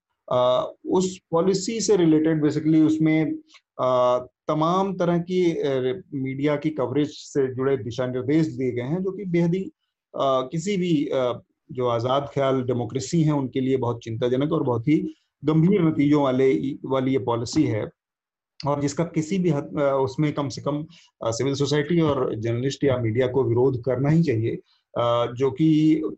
उस 0.90 1.18
पॉलिसी 1.30 1.80
से 1.80 1.96
रिलेटेड 1.96 2.42
बेसिकली 2.42 2.80
उसमें 2.82 3.34
तमाम 4.48 4.92
तरह 4.96 5.18
की 5.20 5.42
मीडिया 6.14 6.56
की 6.56 6.70
कवरेज 6.72 7.10
से 7.10 7.46
जुड़े 7.54 7.76
दिशा 7.76 8.06
निर्देश 8.06 8.46
दिए 8.48 8.70
गए 8.72 8.82
हैं, 8.82 9.02
जो 9.02 9.12
कि 9.12 9.24
बेहद 9.26 9.54
ही 9.54 9.70
किसी 10.14 10.76
भी 10.76 10.92
जो 11.72 11.86
आज़ाद 11.88 12.28
ख्याल 12.34 12.62
डेमोक्रेसी 12.62 13.22
है, 13.22 13.32
उनके 13.32 13.60
लिए 13.60 13.76
बहुत 13.76 14.00
चिंताजनक 14.04 14.52
और 14.52 14.62
बहुत 14.62 14.88
ही 14.88 14.96
गंभीर 15.42 15.82
नतीजों 15.82 16.22
वाले, 16.22 16.52
वाली 16.86 17.12
ये 17.12 17.18
पॉलिसी 17.20 17.62
है। 17.64 17.84
और 18.66 18.80
जिसका 18.80 19.04
किसी 19.04 19.38
भी 19.38 19.50
हद 19.50 19.78
उसमें 19.78 20.32
कम 20.32 20.48
से 20.48 20.62
कम 20.62 20.84
सिविल 21.24 21.54
सोसाइटी 21.54 22.00
और 22.00 22.34
जर्नलिस्ट 22.34 22.84
या 22.84 22.96
मीडिया 22.98 23.26
को 23.26 23.44
विरोध 23.44 23.82
करना 23.84 24.08
ही 24.08 24.22
चाहिए। 24.22 24.58
जो 25.38 25.50
कि 25.50 25.68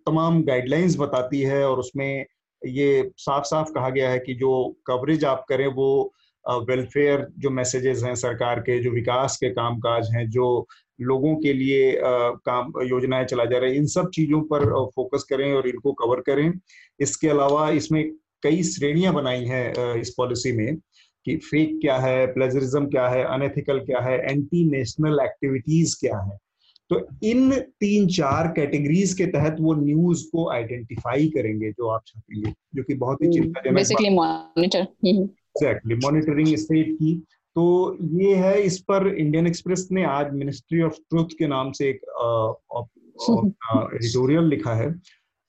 तमाम 0.06 0.42
गाइडलाइंस 0.42 0.96
बताती 0.98 1.40
है 1.40 1.64
और 1.68 1.78
उसमें 1.78 2.24
ये 2.62 3.10
साफ़ 3.18 3.44
साफ़ 3.44 3.70
कहा 3.72 3.90
गया 3.90 4.10
है 4.10 4.18
कि 4.18 4.34
जो 4.34 4.52
कवरेज 4.86 5.24
आप 5.24 5.44
करें 5.48 5.66
वो 5.66 6.12
वेलफेयर 6.44 7.26
जो 7.38 7.50
मैसेजेस 7.50 8.02
हैं 8.04 8.14
सरकार 8.14 8.60
के, 8.60 8.78
जो 8.78 8.90
विकास 8.90 9.36
के 9.36 9.48
कामकाज 9.50 10.10
हैं, 10.14 10.28
जो 10.30 10.66
लोगों 11.00 11.34
के 11.36 11.52
लिए 11.52 11.92
काम, 12.00 12.72
योजनाएँ 12.82 13.24
चला 13.24 13.44
जा 13.44 13.58
रही 13.58 13.70
है, 13.70 13.76
इन 13.76 13.86
सब 13.86 14.10
चीज़ों 14.10 14.40
पर 14.52 14.64
फोकस 14.94 15.22
करें 15.30 15.52
और 15.52 15.68
इनको 15.68 15.92
कवर 15.92 16.20
करें। 16.20 16.52
इसके 17.00 17.28
अलावा 17.28 17.68
इसमें 17.70 18.10
कई 18.42 18.62
श्रेणियाँ 18.62 19.14
बनाई 19.14 19.44
हैं 19.44 19.94
इस 20.00 20.14
पॉलिसी 20.16 20.52
में। 20.52 20.76
कि 21.26 21.36
फेक 21.36 21.78
क्या 21.80 21.98
है 21.98 22.26
प्लेजरिज्म 22.26 22.86
क्या 22.86 23.08
है 23.08 23.24
अनएथिकल 23.24 23.78
क्या 23.78 24.00
है 24.00 24.30
एंटी 24.30 24.70
नेशनल 24.70 25.20
एक्टिविटीज़ 25.22 25.96
क्या 26.00 26.18
है? 26.18 26.38
तो 26.90 27.08
इन 27.22 27.60
तीन 27.60 28.06
चार 28.06 28.46
कैटेगरीज 28.46 29.14
के 29.14 29.26
तहत 29.26 29.56
वो 29.60 29.74
न्यूज़ 29.74 30.24
को 30.32 30.50
आइडेंटिफाई 30.50 31.28
करेंगे 31.28 31.70
जो 31.70 31.88
आप 31.88 32.00
छापेंगे 32.06 32.54
जो 32.74 32.82
कि 32.82 32.94
बहुत 32.94 33.18
ही 33.22 33.26
हम्म, 33.26 33.36
चिंताजनक 33.36 33.74
एग्जैक्टली 35.20 35.94
मॉनिटरिंग 35.94 36.56
स्टेट 36.56 36.92
की। 36.92 37.22
तो 37.54 37.96
ये 38.02 38.34
है 38.34 38.62
इस 38.62 38.78
पर 38.78 39.14
इंडियन 39.14 39.46
एक्सप्रेस 39.46 39.88
ने 39.92 40.04
आज 40.04 40.32
मिनिस्ट्री 40.32 40.82
ऑफ़ 40.82 40.94
ट्रुथ 40.94 41.24
के 41.24 41.46
नाम 41.46 41.72
से 41.72 41.88
एक 41.88 42.00
एडिटोरियल 43.94 44.44
लिखा 44.48 44.74
है। 44.74 44.92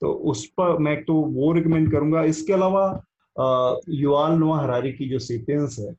तो 0.00 0.12
उस 0.12 0.46
पर 0.46 0.78
मैं 0.78 1.04
तो 1.04 1.14
वो 1.14 1.52
रिकमेंड 1.52 1.92
करूँगा। 1.92 2.22
इसके 2.24 2.52
अलावा 2.52 3.02
युवाल 3.38 4.32
नुआ 4.32 4.60
हरारी 4.60 4.92
की 4.92 5.08
जो 5.08 5.18
सीपेंस 5.18 5.76
है 5.78 5.94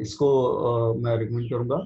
इसको 0.00 0.28
आ, 0.48 0.94
मैं 0.94 1.16
रिकमेंड 1.18 1.50
करूँगा। 1.50 1.84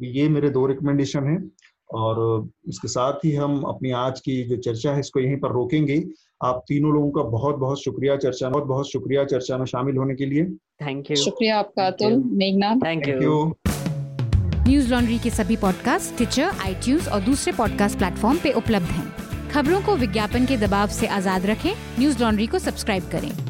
ये 0.00 0.28
मेरे 0.28 0.50
दो 0.50 0.66
रिकमेंडेशन 0.66 1.24
हैं 1.24 1.50
और 1.94 2.48
इसके 2.68 2.88
साथ 2.88 3.24
ही 3.24 3.34
हम 3.34 3.60
अपनी 3.62 3.90
आज 3.90 4.20
की 4.20 4.42
जो 4.42 4.56
चर्चा 4.56 4.92
है 4.92 5.00
इसको 5.00 5.20
यहीं 5.20 5.36
पर 5.36 5.52
रोकेंगे। 5.52 6.02
आप 6.44 6.62
तीनों 6.68 6.92
लोगों 6.92 7.10
का 7.10 7.22
बहुत 7.30 7.56
बहुत 7.56 7.82
शुक्रिया 7.82 8.16
चर्चा 8.16 8.48
बहुत 8.48 8.64
बहुत 8.64 8.90
शुक्रिया 8.90 9.24
चर्चा 9.24 9.58
में 9.58 9.64
शामिल 9.66 9.96
होने 9.96 10.14
के 10.14 10.26
लिए। 10.26 10.44
थैंक 10.82 11.10
यू 11.10 11.16
शुक्रिया 11.16 11.58
आपका 11.58 11.86
अतुल 11.86 12.16
मेघना। 12.34 12.74
थैंक 12.76 13.08
यू 13.08 13.44
न्यूज़ 14.68 14.90
लॉन्ड्री 14.90 15.18
के 15.18 15.30
सभी 15.30 15.56
पॉडकास्ट 15.56 16.16
ट्विटर 16.16 16.42
आई 16.42 16.98
और 17.12 17.20
दूसरे 17.20 17.52
पॉडकास्ट 17.52 17.98
प्लेटफॉर्म 17.98 18.38
पे 18.38 18.52
उपलब्ध 18.52 18.86
हैं। 18.86 19.48
खबरों 19.50 19.80
को 19.82 19.96
विज्ञापन 19.96 20.46
के 20.46 20.56
दबाव 20.56 20.88
से 20.88 21.06
आज़ाद 21.06 21.46
रखें। 21.46 21.72
न्यूज़ 21.98 22.22
लॉन्ड्री 22.22 22.46
को 22.46 22.58
सब्सक्राइब 22.58 23.10
करें। 23.12 23.49